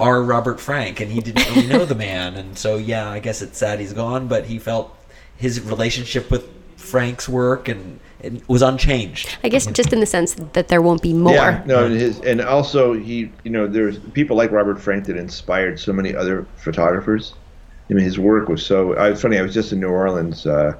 are 0.00 0.22
Robert 0.22 0.60
Frank, 0.60 1.00
and 1.00 1.10
he 1.10 1.20
didn't 1.20 1.48
really 1.54 1.66
know 1.66 1.84
the 1.84 1.94
man. 1.94 2.34
And 2.34 2.56
so 2.58 2.76
yeah, 2.76 3.10
I 3.10 3.18
guess 3.18 3.42
it's 3.42 3.58
sad 3.58 3.80
he's 3.80 3.92
gone, 3.92 4.28
but 4.28 4.44
he 4.44 4.58
felt 4.58 4.96
his 5.36 5.60
relationship 5.60 6.30
with 6.30 6.48
Frank's 6.76 7.28
work 7.28 7.68
and 7.68 7.98
it 8.24 8.48
was 8.48 8.62
unchanged. 8.62 9.36
I 9.44 9.48
guess 9.48 9.66
just 9.66 9.92
in 9.92 10.00
the 10.00 10.06
sense 10.06 10.34
that 10.34 10.68
there 10.68 10.80
won't 10.80 11.02
be 11.02 11.12
more. 11.12 11.34
Yeah, 11.34 11.62
no, 11.66 11.84
and 11.84 11.94
his 11.94 12.20
and 12.20 12.40
also 12.40 12.94
he, 12.94 13.30
you 13.42 13.50
know, 13.50 13.66
there's 13.66 13.98
people 13.98 14.36
like 14.36 14.50
Robert 14.50 14.80
Frank 14.80 15.04
that 15.06 15.16
inspired 15.16 15.78
so 15.78 15.92
many 15.92 16.14
other 16.14 16.46
photographers. 16.56 17.34
I 17.90 17.94
mean, 17.94 18.04
his 18.04 18.18
work 18.18 18.48
was 18.48 18.64
so. 18.64 18.94
I 18.94 19.10
was 19.10 19.20
funny. 19.20 19.38
I 19.38 19.42
was 19.42 19.52
just 19.52 19.72
in 19.72 19.80
New 19.80 19.88
Orleans 19.88 20.46
uh, 20.46 20.74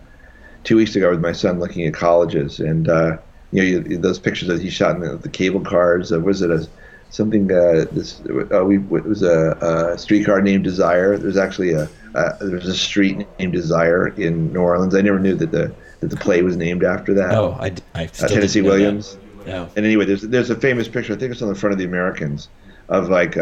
two 0.65 0.77
weeks 0.77 0.97
ago 0.97 1.11
with 1.11 1.21
my 1.21 1.33
son, 1.33 1.61
looking 1.61 1.87
at 1.87 1.93
colleges, 1.93 2.61
and 2.61 2.89
uh, 2.89 3.19
you 3.53 3.62
know, 3.62 3.81
you, 3.89 3.99
those 3.99 4.19
pictures 4.19 4.49
that 4.49 4.62
he 4.62 4.71
shot 4.71 4.97
in 4.97 5.03
the, 5.03 5.17
the 5.17 5.29
cable 5.29 5.61
cars. 5.61 6.12
Uh, 6.12 6.21
was 6.21 6.41
it 6.41 6.51
a 6.51 6.67
something? 7.11 7.51
Uh, 7.51 7.87
this 7.93 8.21
uh, 8.53 8.65
we 8.65 8.77
it 8.77 9.05
was 9.05 9.23
a, 9.23 9.93
a 9.95 9.99
streetcar 9.99 10.43
named 10.43 10.65
Desire. 10.65 11.17
There's 11.17 11.37
actually 11.37 11.73
a 11.73 11.89
uh, 12.15 12.37
there's 12.41 12.69
a 12.69 12.75
street 12.75 13.27
named 13.39 13.53
Desire 13.53 14.09
in 14.09 14.53
New 14.53 14.61
Orleans. 14.61 14.95
I 14.95 15.01
never 15.01 15.19
knew 15.19 15.35
that 15.35 15.51
the 15.51 15.75
that 16.01 16.11
the 16.11 16.17
play 16.17 16.43
was 16.43 16.57
named 16.57 16.85
after 16.85 17.15
that. 17.15 17.35
Oh, 17.35 17.57
I, 17.61 17.73
I 17.95 18.07
still 18.07 18.27
uh, 18.27 18.29
Tennessee 18.29 18.61
know 18.61 18.71
that. 18.71 18.77
Williams. 18.77 19.19
Yeah. 19.47 19.69
And 19.77 19.85
anyway, 19.85 20.05
there's 20.05 20.23
there's 20.23 20.51
a 20.51 20.57
famous 20.57 20.89
picture. 20.89 21.13
I 21.13 21.17
think 21.17 21.33
it's 21.33 21.43
on 21.43 21.49
the 21.49 21.55
front 21.55 21.73
of 21.73 21.79
the 21.79 21.85
Americans, 21.85 22.49
of 22.89 23.09
like 23.09 23.37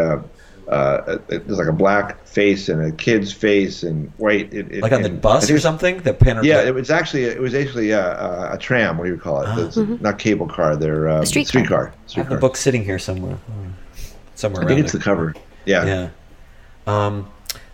uh, 0.69 0.71
uh, 0.71 1.19
there's 1.29 1.59
like 1.59 1.69
a 1.69 1.73
black 1.73 2.25
face 2.27 2.69
and 2.69 2.81
a 2.83 2.93
kid's 2.93 3.33
face 3.33 3.83
and 3.83 4.11
white. 4.17 4.53
It, 4.53 4.71
it, 4.73 4.83
Like 4.83 4.93
on 4.93 5.03
the 5.03 5.11
and 5.11 5.21
bus 5.21 5.51
or 5.51 5.59
something. 5.59 5.99
The 5.99 6.15
panor- 6.15 6.45
Yeah, 6.45 6.63
it 6.63 6.75
was 6.75 6.91
actually 6.91 7.25
it 7.25 7.41
was 7.41 7.55
actually 7.55 7.91
a, 7.91 8.01
a, 8.01 8.55
a 8.55 8.59
tram. 8.59 8.99
What 8.99 9.05
do 9.05 9.11
you 9.11 9.19
call 9.19 9.43
it? 9.43 9.49
Ah. 9.49 9.67
It's 9.67 9.77
Not 9.77 10.19
cable 10.19 10.47
car. 10.49 10.77
They're 10.77 11.09
um, 11.09 11.27
streetcar. 11.27 11.51
streetcar. 11.53 11.95
I 12.17 12.19
have 12.21 12.29
the 12.29 12.37
book 12.37 12.57
sitting 12.57 12.85
here 12.85 12.99
somewhere. 12.99 13.39
Somewhere 14.35 14.63
I 14.63 14.65
around 14.67 14.69
think 14.77 14.85
it's 14.85 14.93
there. 14.93 14.99
the 14.99 15.05
cover. 15.05 15.35
Yeah. 15.67 15.85
Yeah. 15.85 16.09
Um, 16.87 17.29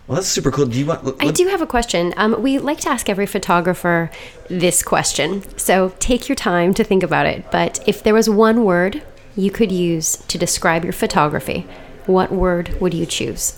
well, 0.07 0.15
that's 0.15 0.27
super 0.27 0.49
cool. 0.51 0.65
Do 0.65 0.79
you 0.79 0.87
want? 0.87 1.21
I 1.21 1.29
do 1.31 1.47
have 1.47 1.61
a 1.61 1.67
question. 1.67 2.15
Um, 2.17 2.41
we 2.41 2.57
like 2.57 2.79
to 2.79 2.89
ask 2.89 3.09
every 3.09 3.27
photographer 3.27 4.09
this 4.49 4.81
question. 4.81 5.43
So 5.57 5.93
take 5.99 6.27
your 6.27 6.35
time 6.35 6.73
to 6.73 6.83
think 6.83 7.03
about 7.03 7.27
it. 7.27 7.45
But 7.51 7.79
if 7.87 8.01
there 8.01 8.15
was 8.15 8.27
one 8.27 8.65
word 8.65 9.03
you 9.35 9.51
could 9.51 9.71
use 9.71 10.17
to 10.27 10.37
describe 10.39 10.83
your 10.83 10.93
photography, 10.93 11.67
what 12.09 12.31
word 12.31 12.75
would 12.81 12.93
you 12.93 13.05
choose? 13.05 13.55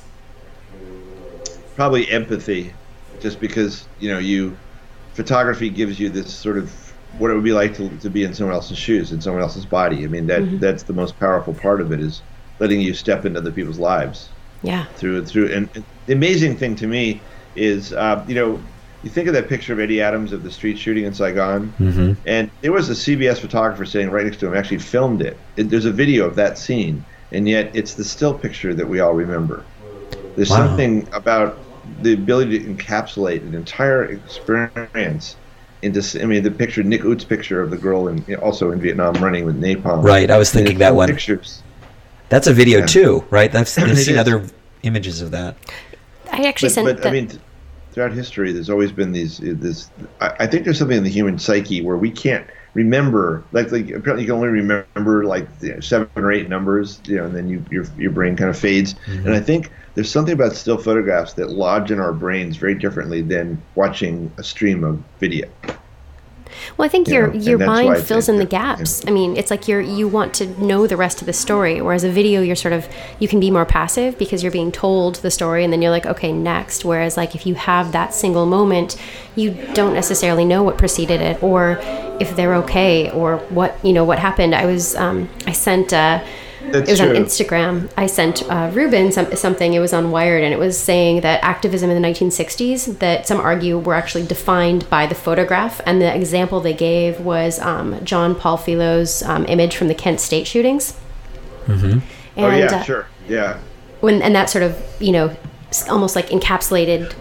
probably 1.76 2.10
empathy 2.12 2.74
just 3.22 3.40
because 3.40 3.88
you 3.98 4.12
know 4.12 4.20
you 4.20 4.56
photography 5.14 5.70
gives 5.70 6.00
you 6.00 6.10
this 6.10 6.32
sort 6.32 6.58
of 6.58 6.70
what 7.18 7.32
it 7.32 7.34
would 7.34 7.46
be 7.46 7.54
like 7.54 7.74
to, 7.76 7.90
to 8.00 8.10
be 8.10 8.24
in 8.24 8.34
someone 8.34 8.54
else's 8.54 8.78
shoes 8.78 9.14
in 9.14 9.22
someone 9.22 9.42
else's 9.42 9.66
body 9.66 10.04
i 10.04 10.08
mean 10.08 10.28
that 10.28 10.44
that's 10.60 10.84
the 10.84 10.94
most 10.94 11.18
powerful 11.18 11.54
part 11.54 11.80
of 11.82 11.92
it 11.94 12.02
is 12.02 12.22
letting 12.60 12.82
you 12.82 12.94
step 12.94 13.26
into 13.26 13.40
other 13.40 13.52
people's 13.52 13.80
lives 13.80 14.30
Yeah. 14.64 14.86
through 14.98 15.20
and 15.20 15.28
through 15.28 15.52
and, 15.52 15.70
and 15.74 15.86
the 16.06 16.14
amazing 16.14 16.58
thing 16.58 16.76
to 16.76 16.88
me 16.88 17.22
is 17.56 17.94
uh, 17.94 18.24
you 18.28 18.36
know 18.36 18.60
you 19.02 19.10
think 19.10 19.28
of 19.30 19.34
that 19.34 19.48
picture 19.48 19.72
of 19.74 19.80
eddie 19.80 20.02
adams 20.02 20.34
of 20.34 20.44
the 20.44 20.52
street 20.52 20.78
shooting 20.78 21.06
in 21.06 21.14
saigon 21.14 21.74
Mhm. 21.80 22.18
and 22.28 22.52
there 22.62 22.74
was 22.74 22.90
a 22.90 22.94
cbs 22.94 23.40
photographer 23.40 23.86
sitting 23.86 24.12
right 24.12 24.26
next 24.26 24.40
to 24.42 24.48
him 24.48 24.56
actually 24.56 24.80
filmed 24.80 25.22
it. 25.22 25.38
it 25.56 25.70
there's 25.70 25.86
a 25.86 25.92
video 25.92 26.26
of 26.26 26.36
that 26.36 26.58
scene 26.58 27.04
and 27.32 27.48
yet 27.48 27.72
it's 27.74 27.94
the 27.94 28.04
still 28.04 28.34
picture 28.34 28.74
that 28.74 28.88
we 28.88 29.00
all 29.00 29.14
remember 29.14 29.64
there's 30.36 30.50
Wow. 30.50 30.68
something 30.68 31.08
about 31.14 31.58
the 32.02 32.14
ability 32.14 32.60
to 32.60 32.66
encapsulate 32.74 33.42
an 33.42 33.54
entire 33.56 34.04
experience 34.06 35.36
into. 35.82 36.02
I 36.22 36.26
mean, 36.26 36.44
the 36.44 36.52
picture, 36.52 36.84
Nick 36.84 37.04
Ut's 37.04 37.24
picture 37.24 37.62
of 37.62 37.70
the 37.70 37.78
girl 37.78 38.08
in 38.08 38.24
also 38.36 38.72
in 38.72 38.80
Vietnam 38.80 39.16
running 39.16 39.46
with 39.46 39.60
napalm. 39.60 40.04
Right, 40.04 40.30
I 40.30 40.38
was 40.38 40.52
thinking 40.52 40.78
that 40.78 40.96
one. 40.96 41.10
Pictures. 41.10 41.64
That's 42.30 42.48
a 42.48 42.54
video 42.54 42.80
Yeah. 42.80 42.86
too, 42.86 43.24
right? 43.30 43.52
That's 43.52 43.78
I've 43.78 43.98
seen 43.98 44.18
other 44.18 44.44
images 44.84 45.22
of 45.22 45.32
that. 45.32 45.58
I 46.32 46.44
actually 46.48 46.70
But, 46.70 46.74
sent 46.74 46.88
but 46.88 47.02
the, 47.02 47.10
I 47.10 47.12
mean, 47.12 47.28
th- 47.28 47.42
throughout 47.92 48.14
history, 48.14 48.54
there's 48.54 48.70
always 48.70 48.92
been 48.92 49.12
these. 49.12 49.42
Uh, 49.42 49.54
this, 49.58 49.90
I, 50.22 50.32
I 50.42 50.48
think 50.48 50.64
there's 50.64 50.80
something 50.80 50.98
in 50.98 51.04
the 51.04 51.10
human 51.10 51.38
psyche 51.38 51.82
where 51.82 51.98
we 51.98 52.10
can't 52.10 52.46
remember. 52.74 53.44
Like, 53.52 53.72
like 53.72 53.90
apparently, 53.90 54.24
you 54.24 54.28
can 54.28 54.36
only 54.36 54.50
remember 54.50 55.26
like 55.26 55.48
you 55.62 55.74
know, 55.74 55.80
seven 55.80 56.10
or 56.16 56.32
eight 56.32 56.50
numbers, 56.50 57.02
you 57.06 57.18
know, 57.18 57.26
and 57.26 57.36
then 57.36 57.50
you, 57.50 57.64
your 57.70 57.86
your 57.98 58.12
brain 58.12 58.36
kind 58.36 58.50
of 58.50 58.58
fades. 58.58 58.94
Mm-hmm. 58.94 59.28
And 59.28 59.36
I 59.36 59.40
think 59.40 59.72
there's 59.96 60.12
something 60.12 60.34
about 60.34 60.54
still 60.54 60.78
photographs 60.78 61.34
that 61.34 61.50
lodge 61.50 61.92
in 61.92 62.00
our 62.00 62.14
brains 62.14 62.58
very 62.58 62.76
differently 62.76 63.22
than 63.22 63.62
watching 63.76 64.32
a 64.38 64.44
stream 64.44 64.84
of 64.84 65.02
video. 65.20 65.50
Well, 66.78 66.86
I 66.86 66.90
think 66.90 67.08
you 67.08 67.14
your 67.14 67.34
know, 67.34 67.40
your 67.40 67.58
mind 67.60 68.04
fills 68.04 68.30
in 68.30 68.38
the 68.38 68.46
gaps. 68.46 69.06
I 69.08 69.12
mean, 69.12 69.38
it's 69.38 69.52
like 69.52 69.68
you're 69.68 69.82
you 69.82 70.08
want 70.08 70.34
to 70.36 70.48
know 70.64 70.88
the 70.88 70.98
rest 70.98 71.22
of 71.22 71.26
the 71.26 71.34
story, 71.34 71.82
whereas 71.82 72.04
a 72.04 72.10
video 72.10 72.42
you're 72.42 72.56
sort 72.56 72.74
of 72.74 72.88
you 73.20 73.28
can 73.28 73.40
be 73.40 73.52
more 73.52 73.66
passive 73.66 74.18
because 74.18 74.44
you're 74.44 74.52
being 74.52 74.72
told 74.72 75.16
the 75.16 75.32
story, 75.32 75.64
and 75.64 75.72
then 75.72 75.82
you're 75.82 75.92
like, 75.92 76.06
okay, 76.06 76.32
next. 76.32 76.86
Whereas 76.86 77.18
like 77.18 77.36
if 77.36 77.46
you 77.46 77.56
have 77.56 77.92
that 77.92 78.14
single 78.14 78.46
moment, 78.46 78.98
you 79.36 79.52
don't 79.74 79.94
necessarily 79.94 80.46
know 80.46 80.64
what 80.64 80.78
preceded 80.78 81.22
it, 81.22 81.42
or 81.42 81.80
if 82.20 82.36
they're 82.36 82.56
okay, 82.56 83.12
or 83.12 83.38
what 83.50 83.78
you 83.84 83.94
know 83.94 84.04
what 84.04 84.20
happened. 84.20 84.56
I 84.56 84.66
was 84.66 84.96
um, 84.96 85.30
I 85.48 85.52
sent. 85.52 85.94
Uh, 85.94 86.24
That's 86.70 86.90
it 86.90 86.92
was 86.92 87.02
on. 87.02 87.08
Instagram. 87.10 87.92
I 87.98 88.06
sent 88.08 88.44
uh, 88.50 88.72
Rubin 88.74 89.12
some, 89.12 89.36
something. 89.36 89.74
It 89.74 89.80
was 89.80 89.94
on 89.94 90.12
Wired, 90.12 90.44
and 90.44 90.54
it 90.54 90.60
was 90.60 90.80
saying 90.80 91.22
that 91.22 91.44
activism 91.44 91.90
in 91.90 92.02
the 92.02 92.08
1960s, 92.08 93.00
that 93.00 93.28
some 93.28 93.40
argue 93.40 93.78
were 93.78 93.94
actually 93.94 94.26
defined 94.26 94.90
by 94.90 95.06
the 95.06 95.16
photograph. 95.16 95.82
And 95.86 96.02
the 96.02 96.16
example 96.16 96.60
they 96.60 96.74
gave 96.74 97.20
was 97.20 97.60
um, 97.60 98.04
John 98.06 98.36
Paul 98.36 98.58
Filo's 98.58 99.24
um, 99.24 99.46
image 99.48 99.76
from 99.76 99.88
the 99.88 99.96
Kent 99.96 100.20
State 100.22 100.48
shootings. 100.48 100.98
Mm-hmm. 101.66 102.00
And, 102.38 102.46
oh 102.46 102.50
yeah, 102.56 102.66
uh, 102.66 102.84
sure, 102.84 103.08
yeah. 103.28 103.60
when 104.00 104.22
and 104.22 104.34
that 104.36 104.50
sort 104.50 104.64
of 104.64 104.82
you 105.00 105.12
know 105.12 105.36
almost 105.90 106.16
like 106.16 106.28
encapsulated 106.28 107.14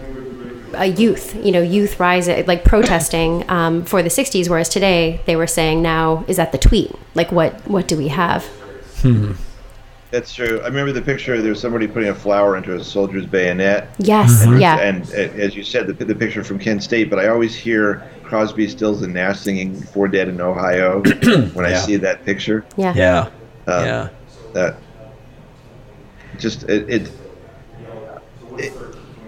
a 0.73 0.85
youth 0.85 1.35
you 1.43 1.51
know 1.51 1.61
youth 1.61 1.99
rising 1.99 2.45
like 2.45 2.63
protesting 2.63 3.49
um, 3.49 3.83
for 3.83 4.01
the 4.01 4.09
60s 4.09 4.49
whereas 4.49 4.69
today 4.69 5.21
they 5.25 5.35
were 5.35 5.47
saying 5.47 5.81
now 5.81 6.23
is 6.27 6.37
that 6.37 6.53
the 6.53 6.57
tweet 6.57 6.91
like 7.13 7.31
what 7.31 7.53
what 7.67 7.87
do 7.89 7.97
we 7.97 8.07
have 8.07 8.47
That's 10.11 10.33
true. 10.33 10.59
I 10.59 10.65
remember 10.65 10.91
the 10.91 11.01
picture. 11.01 11.41
There 11.41 11.51
was 11.51 11.61
somebody 11.61 11.87
putting 11.87 12.09
a 12.09 12.15
flower 12.15 12.57
into 12.57 12.75
a 12.75 12.83
soldier's 12.83 13.25
bayonet. 13.25 13.95
yes 13.97 14.45
yeah 14.59 14.77
And, 14.79 15.09
and 15.11 15.39
as 15.39 15.55
you 15.55 15.63
said, 15.63 15.87
the, 15.87 15.93
the 15.93 16.13
picture 16.13 16.43
from 16.43 16.59
Kent 16.59 16.83
State, 16.83 17.09
but 17.09 17.17
I 17.17 17.29
always 17.29 17.55
hear 17.55 18.09
Crosby, 18.23 18.67
Stills, 18.67 19.03
and 19.03 19.13
Nash 19.13 19.39
singing 19.39 19.81
"Four 19.81 20.09
Dead 20.09 20.27
in 20.27 20.41
Ohio" 20.41 21.01
when 21.53 21.65
I 21.65 21.73
see 21.73 21.95
that 21.97 22.25
picture. 22.25 22.65
yeah 22.75 22.93
Yeah. 22.93 23.29
Um, 23.67 23.85
yeah. 23.85 24.09
That 24.53 24.75
just 26.37 26.63
it. 26.63 26.89
it, 26.89 27.11
it 28.57 28.73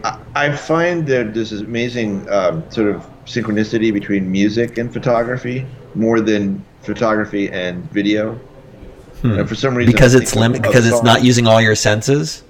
I, 0.04 0.20
I 0.36 0.56
find 0.56 1.08
that 1.08 1.34
there's 1.34 1.52
this 1.52 1.62
amazing 1.62 2.30
um, 2.30 2.70
sort 2.70 2.94
of 2.94 3.06
synchronicity 3.26 3.94
between 3.94 4.30
music 4.30 4.78
and 4.78 4.92
photography 4.92 5.66
more 5.96 6.20
than 6.20 6.64
photography 6.82 7.50
and 7.50 7.90
video. 7.92 8.40
And 9.24 9.48
for 9.48 9.56
some 9.56 9.76
reason, 9.76 9.92
Hmm. 9.92 9.96
Because 9.96 10.14
it's 10.16 10.32
think 10.32 10.42
lim- 10.42 10.62
because 10.62 10.86
it's 10.86 11.02
not 11.04 11.24
using 11.24 11.48
all 11.48 11.62
your 11.62 11.76
senses. 11.76 12.44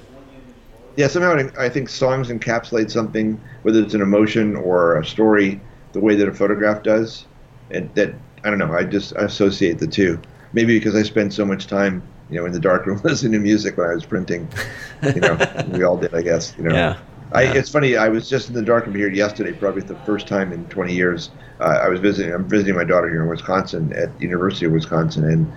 yeah, 0.96 1.08
somehow 1.08 1.50
I 1.58 1.70
think 1.70 1.90
songs 1.90 2.30
encapsulate 2.30 2.92
something, 2.92 3.40
whether 3.64 3.80
it's 3.82 3.94
an 3.94 4.02
emotion 4.02 4.56
or 4.56 5.00
a 5.00 5.06
story, 5.06 5.60
the 5.94 6.00
way 6.00 6.16
that 6.16 6.28
a 6.28 6.34
photograph 6.34 6.84
does. 6.84 7.26
And 7.72 7.94
that 7.96 8.14
I 8.44 8.50
don't 8.50 8.60
know. 8.60 8.74
I 8.74 8.84
just 8.84 9.16
I 9.18 9.22
associate 9.24 9.80
the 9.80 9.88
two. 9.88 10.20
Maybe 10.54 10.78
because 10.78 10.96
I 10.96 11.02
spent 11.04 11.34
so 11.34 11.46
much 11.46 11.66
time, 11.68 12.04
you 12.30 12.40
know, 12.40 12.46
in 12.46 12.52
the 12.52 12.60
darkroom 12.60 13.00
listening 13.04 13.32
to 13.34 13.40
music 13.40 13.78
when 13.78 13.90
I 13.90 13.94
was 13.94 14.06
printing. 14.06 14.48
You 15.04 15.22
know, 15.22 15.38
we 15.72 15.84
all 15.84 15.98
did, 15.98 16.14
I 16.14 16.22
guess. 16.22 16.54
You 16.58 16.66
know. 16.66 16.76
Yeah. 16.76 16.98
I, 17.32 17.46
it's 17.58 17.72
funny. 17.72 17.98
I 17.98 18.10
was 18.10 18.30
just 18.30 18.50
in 18.50 18.54
the 18.54 18.62
darkroom 18.62 18.94
here 18.96 19.10
yesterday, 19.10 19.54
probably 19.54 19.82
the 19.82 19.96
first 20.06 20.28
time 20.28 20.54
in 20.54 20.66
20 20.68 20.94
years. 20.94 21.32
Uh, 21.60 21.80
I 21.82 21.88
was 21.90 22.00
visiting. 22.00 22.32
I'm 22.32 22.48
visiting 22.48 22.76
my 22.76 22.84
daughter 22.84 23.10
here 23.10 23.24
in 23.24 23.28
Wisconsin 23.30 23.92
at 23.94 24.10
University 24.22 24.68
of 24.68 24.72
Wisconsin, 24.72 25.24
and 25.24 25.52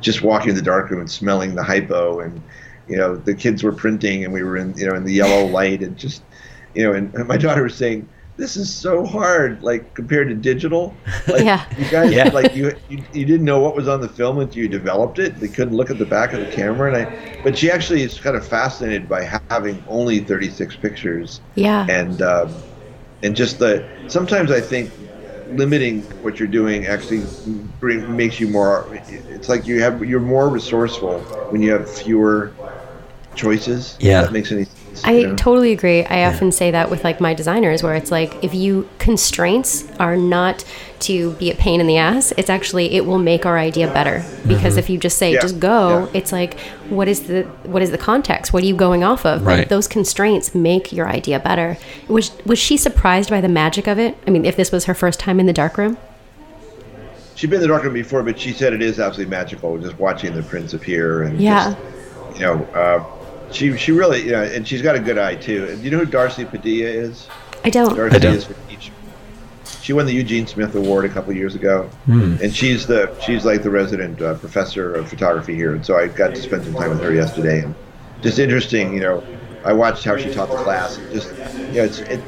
just 0.00 0.22
walking 0.22 0.50
in 0.50 0.54
the 0.56 0.62
darkroom 0.62 1.00
and 1.00 1.10
smelling 1.10 1.54
the 1.54 1.62
hypo, 1.62 2.20
and 2.20 2.42
you 2.86 2.96
know 2.96 3.16
the 3.16 3.34
kids 3.34 3.62
were 3.62 3.72
printing, 3.72 4.24
and 4.24 4.32
we 4.32 4.42
were 4.42 4.56
in 4.56 4.76
you 4.76 4.86
know 4.86 4.94
in 4.94 5.04
the 5.04 5.12
yellow 5.12 5.46
light, 5.58 5.82
and 5.82 5.96
just 5.96 6.22
you 6.74 6.82
know, 6.84 6.92
and, 6.92 7.12
and 7.14 7.26
my 7.26 7.36
daughter 7.36 7.62
was 7.62 7.74
saying, 7.74 8.08
this 8.36 8.56
is 8.56 8.72
so 8.72 9.04
hard, 9.04 9.62
like 9.64 9.94
compared 9.94 10.28
to 10.28 10.34
digital. 10.34 10.94
Like, 11.26 11.44
Yeah. 11.44 11.64
You 11.76 11.88
guys, 11.90 12.12
Yeah. 12.12 12.28
like 12.28 12.54
you, 12.54 12.72
you, 12.88 13.02
you 13.12 13.24
didn't 13.24 13.44
know 13.44 13.58
what 13.58 13.74
was 13.74 13.88
on 13.88 14.00
the 14.00 14.08
film 14.08 14.38
until 14.38 14.62
you 14.62 14.68
developed 14.68 15.18
it. 15.18 15.40
They 15.40 15.48
couldn't 15.48 15.74
look 15.74 15.90
at 15.90 15.98
the 15.98 16.06
back 16.06 16.32
of 16.34 16.40
the 16.40 16.46
camera, 16.46 16.92
and 16.94 16.96
I. 16.96 17.12
But 17.42 17.56
she 17.58 17.70
actually 17.70 18.02
is 18.02 18.20
kind 18.20 18.36
of 18.36 18.46
fascinated 18.46 19.08
by 19.08 19.28
having 19.50 19.82
only 19.88 20.20
36 20.20 20.76
pictures, 20.76 21.40
Yeah. 21.56 21.86
and 21.88 22.22
um, 22.22 22.62
and 23.22 23.34
just 23.34 23.58
the. 23.58 23.88
Sometimes 24.06 24.50
I 24.52 24.60
think 24.60 24.92
limiting 25.52 26.02
what 26.22 26.38
you're 26.38 26.48
doing 26.48 26.86
actually 26.86 27.24
bring, 27.80 28.14
makes 28.16 28.38
you 28.40 28.48
more. 28.48 28.86
It's 29.08 29.48
like 29.48 29.66
you 29.66 29.80
have 29.82 30.04
you're 30.04 30.20
more 30.20 30.48
resourceful 30.48 31.20
when 31.50 31.62
you 31.62 31.72
have 31.72 31.88
fewer 31.88 32.52
choices. 33.34 33.96
if 33.98 34.04
Yeah. 34.04 34.22
that 34.22 34.32
makes 34.32 34.52
any 34.52 34.64
sense. 34.64 35.04
I 35.04 35.12
you 35.12 35.26
know? 35.28 35.36
totally 35.36 35.72
agree. 35.72 36.04
I 36.04 36.24
often 36.24 36.50
say 36.52 36.70
that 36.72 36.90
with 36.90 37.04
like 37.04 37.20
my 37.20 37.34
designers, 37.34 37.82
where 37.82 37.94
it's 37.94 38.10
like 38.10 38.42
if 38.42 38.54
you 38.54 38.88
constraints 38.98 39.88
are 39.98 40.16
not 40.16 40.64
to 41.00 41.32
be 41.32 41.50
a 41.50 41.54
pain 41.54 41.80
in 41.80 41.86
the 41.86 41.96
ass, 41.96 42.32
it's 42.36 42.50
actually 42.50 42.94
it 42.94 43.06
will 43.06 43.18
make 43.18 43.46
our 43.46 43.58
idea 43.58 43.86
better. 43.92 44.24
Because 44.46 44.76
if 44.76 44.88
you 44.90 44.98
just 44.98 45.18
say 45.18 45.32
Yeah, 45.32 45.40
just 45.40 45.58
go, 45.60 46.04
yeah. 46.04 46.18
it's 46.18 46.32
like 46.32 46.58
what 46.88 47.08
is 47.08 47.26
the 47.26 47.42
what 47.64 47.82
is 47.82 47.90
the 47.90 47.98
context? 47.98 48.52
What 48.52 48.62
are 48.62 48.66
you 48.66 48.76
going 48.76 49.04
off 49.04 49.24
of? 49.26 49.44
Right. 49.46 49.58
Like 49.60 49.68
those 49.68 49.86
constraints 49.88 50.54
make 50.54 50.92
your 50.92 51.08
idea 51.08 51.38
better. 51.38 51.76
Was 52.08 52.30
was 52.44 52.58
she 52.58 52.76
surprised 52.76 53.30
by 53.30 53.40
the 53.40 53.48
magic 53.48 53.86
of 53.86 53.98
it? 53.98 54.16
I 54.26 54.30
mean, 54.30 54.44
if 54.44 54.56
this 54.56 54.72
was 54.72 54.84
her 54.86 54.94
first 54.94 55.20
time 55.20 55.38
in 55.40 55.46
the 55.46 55.52
darkroom, 55.52 55.96
She'd 57.34 57.50
been 57.50 57.58
in 57.58 57.62
the 57.62 57.68
darkroom 57.68 57.94
before, 57.94 58.24
but 58.24 58.36
she 58.36 58.52
said 58.52 58.72
it 58.72 58.82
is 58.82 58.98
absolutely 58.98 59.30
magical. 59.30 59.78
Just 59.78 59.96
watching 59.96 60.34
the 60.34 60.42
prints 60.42 60.74
appear 60.74 61.22
and 61.22 61.40
Yeah. 61.40 61.74
just, 62.30 62.40
you 62.40 62.46
know, 62.46 62.54
uh, 62.74 63.04
she 63.52 63.76
she 63.76 63.92
really 63.92 64.22
you 64.24 64.32
know, 64.32 64.42
and 64.42 64.66
she's 64.66 64.82
got 64.82 64.96
a 64.96 64.98
good 65.00 65.18
eye 65.18 65.36
too. 65.36 65.68
And 65.70 65.82
you 65.84 65.90
know 65.92 65.98
who 65.98 66.04
Darcy 66.06 66.44
Padilla 66.44 66.88
is? 66.90 67.28
I 67.64 67.70
don't. 67.70 67.94
Darcy 67.96 68.16
I 68.16 68.18
don't. 68.18 68.34
is 68.34 68.44
from 68.44 68.56
each. 68.70 68.90
She 69.88 69.94
won 69.94 70.04
the 70.04 70.12
Eugene 70.12 70.46
Smith 70.46 70.74
Award 70.74 71.06
a 71.06 71.08
couple 71.08 71.32
years 71.32 71.54
ago, 71.54 71.88
Hmm. 72.04 72.34
and 72.42 72.54
she's 72.54 72.86
the 72.86 73.10
she's 73.24 73.46
like 73.46 73.62
the 73.62 73.70
resident 73.70 74.20
uh, 74.20 74.34
professor 74.34 74.92
of 74.92 75.08
photography 75.08 75.54
here. 75.54 75.74
And 75.74 75.82
so 75.86 75.96
I 75.96 76.08
got 76.08 76.34
to 76.34 76.42
spend 76.42 76.64
some 76.64 76.74
time 76.74 76.90
with 76.90 77.00
her 77.00 77.14
yesterday, 77.14 77.62
and 77.62 77.74
just 78.20 78.38
interesting. 78.38 78.92
You 78.92 79.00
know, 79.00 79.24
I 79.64 79.72
watched 79.72 80.04
how 80.04 80.18
she 80.18 80.30
taught 80.30 80.50
the 80.50 80.56
class. 80.56 80.98
And 80.98 81.10
just 81.10 81.30
you 81.70 81.78
know, 81.78 81.84
it's 81.84 82.00
it, 82.00 82.20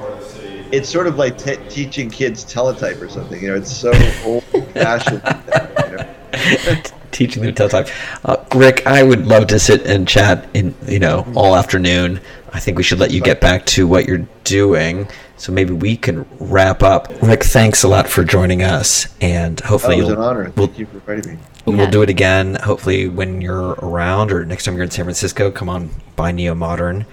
it's 0.72 0.88
sort 0.88 1.06
of 1.06 1.16
like 1.16 1.36
te- 1.36 1.58
teaching 1.68 2.08
kids 2.08 2.44
teletype 2.44 2.98
or 3.02 3.10
something. 3.10 3.42
You 3.42 3.48
know, 3.48 3.56
it's 3.56 3.70
so 3.70 3.92
old 4.24 4.42
fashioned. 4.72 5.20
You 5.90 5.96
know? 5.98 6.82
teaching 7.12 7.42
them 7.42 7.54
teletype. 7.54 7.88
Uh, 8.24 8.36
Rick, 8.54 8.86
I 8.86 9.02
would 9.02 9.26
love 9.26 9.46
to 9.48 9.58
sit 9.58 9.86
and 9.86 10.06
chat 10.06 10.48
in 10.54 10.74
you 10.86 10.98
know 10.98 11.26
all 11.34 11.56
afternoon. 11.56 12.20
I 12.52 12.58
think 12.60 12.76
we 12.76 12.82
should 12.82 12.98
let 12.98 13.10
you 13.12 13.20
get 13.20 13.40
back 13.40 13.64
to 13.66 13.86
what 13.86 14.06
you're 14.06 14.26
doing. 14.44 15.08
So 15.36 15.52
maybe 15.52 15.72
we 15.72 15.96
can 15.96 16.26
wrap 16.38 16.82
up. 16.82 17.10
Rick, 17.22 17.44
thanks 17.44 17.82
a 17.82 17.88
lot 17.88 18.08
for 18.08 18.24
joining 18.24 18.62
us, 18.62 19.06
and 19.22 19.58
Oh, 19.64 19.68
hopefully 19.68 19.96
it 19.96 20.00
was 20.00 20.08
you'll, 20.08 20.18
an 20.18 20.24
honor. 20.24 20.52
we'll, 20.54 20.66
Thank 20.66 20.78
you 20.80 20.86
for 20.86 20.96
inviting 21.12 21.32
me. 21.32 21.38
we'll 21.64 21.76
Yeah. 21.78 21.90
do 21.90 22.02
it 22.02 22.10
again. 22.10 22.56
Hopefully 22.56 23.08
when 23.08 23.40
you're 23.40 23.70
around 23.80 24.32
or 24.32 24.44
next 24.44 24.64
time 24.64 24.74
you're 24.74 24.84
in 24.84 24.90
San 24.90 25.06
Francisco, 25.06 25.50
come 25.50 25.70
on 25.70 25.88
by 26.14 26.30
Neo 26.30 26.54
Modern. 26.54 27.06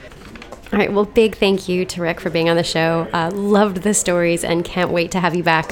All 0.73 0.79
right. 0.79 0.91
Well, 0.91 1.05
big 1.05 1.37
thank 1.37 1.69
you 1.69 1.85
to 1.85 2.01
Rick 2.01 2.19
for 2.19 2.29
being 2.29 2.49
on 2.49 2.57
the 2.57 2.63
show. 2.65 3.07
Uh, 3.13 3.31
loved 3.33 3.83
the 3.83 3.93
stories 3.93 4.43
and 4.43 4.65
can't 4.65 4.91
wait 4.91 5.11
to 5.11 5.21
have 5.21 5.33
you 5.33 5.43
back. 5.43 5.71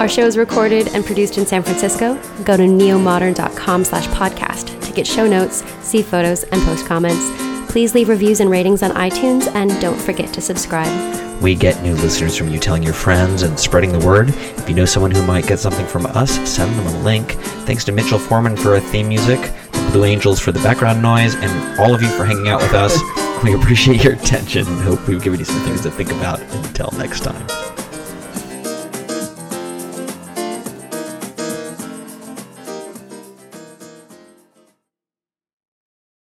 Our 0.00 0.08
show 0.08 0.24
is 0.24 0.38
recorded 0.38 0.88
and 0.94 1.04
produced 1.04 1.36
in 1.36 1.44
San 1.44 1.62
Francisco. 1.62 2.14
Go 2.42 2.56
to 2.56 2.62
neomodern.com 2.62 3.84
slash 3.84 4.06
podcast 4.06 4.82
to 4.82 4.92
get 4.94 5.06
show 5.06 5.28
notes, 5.28 5.62
see 5.82 6.00
photos, 6.00 6.42
and 6.44 6.62
post 6.62 6.86
comments. 6.86 7.22
Please 7.70 7.94
leave 7.94 8.08
reviews 8.08 8.40
and 8.40 8.50
ratings 8.50 8.82
on 8.82 8.92
iTunes 8.92 9.54
and 9.54 9.78
don't 9.78 10.00
forget 10.00 10.32
to 10.32 10.40
subscribe. 10.40 11.42
We 11.42 11.54
get 11.54 11.82
new 11.82 11.94
listeners 11.96 12.34
from 12.34 12.48
you 12.48 12.58
telling 12.58 12.82
your 12.82 12.94
friends 12.94 13.42
and 13.42 13.60
spreading 13.60 13.92
the 13.92 14.04
word. 14.04 14.30
If 14.30 14.70
you 14.70 14.74
know 14.74 14.86
someone 14.86 15.10
who 15.10 15.22
might 15.26 15.46
get 15.46 15.58
something 15.58 15.86
from 15.86 16.06
us, 16.06 16.32
send 16.48 16.74
them 16.78 16.86
a 16.86 17.02
link. 17.02 17.32
Thanks 17.66 17.84
to 17.84 17.92
Mitchell 17.92 18.18
Foreman 18.18 18.56
for 18.56 18.70
our 18.70 18.80
theme 18.80 19.08
music, 19.08 19.38
the 19.72 19.90
Blue 19.92 20.04
Angels 20.04 20.40
for 20.40 20.50
the 20.50 20.60
background 20.60 21.02
noise, 21.02 21.34
and 21.34 21.78
all 21.78 21.94
of 21.94 22.00
you 22.00 22.08
for 22.08 22.24
hanging 22.24 22.48
out 22.48 22.62
with 22.62 22.72
us. 22.72 22.98
We 23.42 23.54
appreciate 23.54 24.04
your 24.04 24.12
attention 24.12 24.66
and 24.66 24.80
hope 24.82 25.08
we've 25.08 25.22
given 25.22 25.38
you 25.38 25.46
some 25.46 25.62
things 25.62 25.80
to 25.80 25.90
think 25.90 26.12
about. 26.12 26.42
Until 26.42 26.90
next 26.98 27.20
time. 27.20 27.79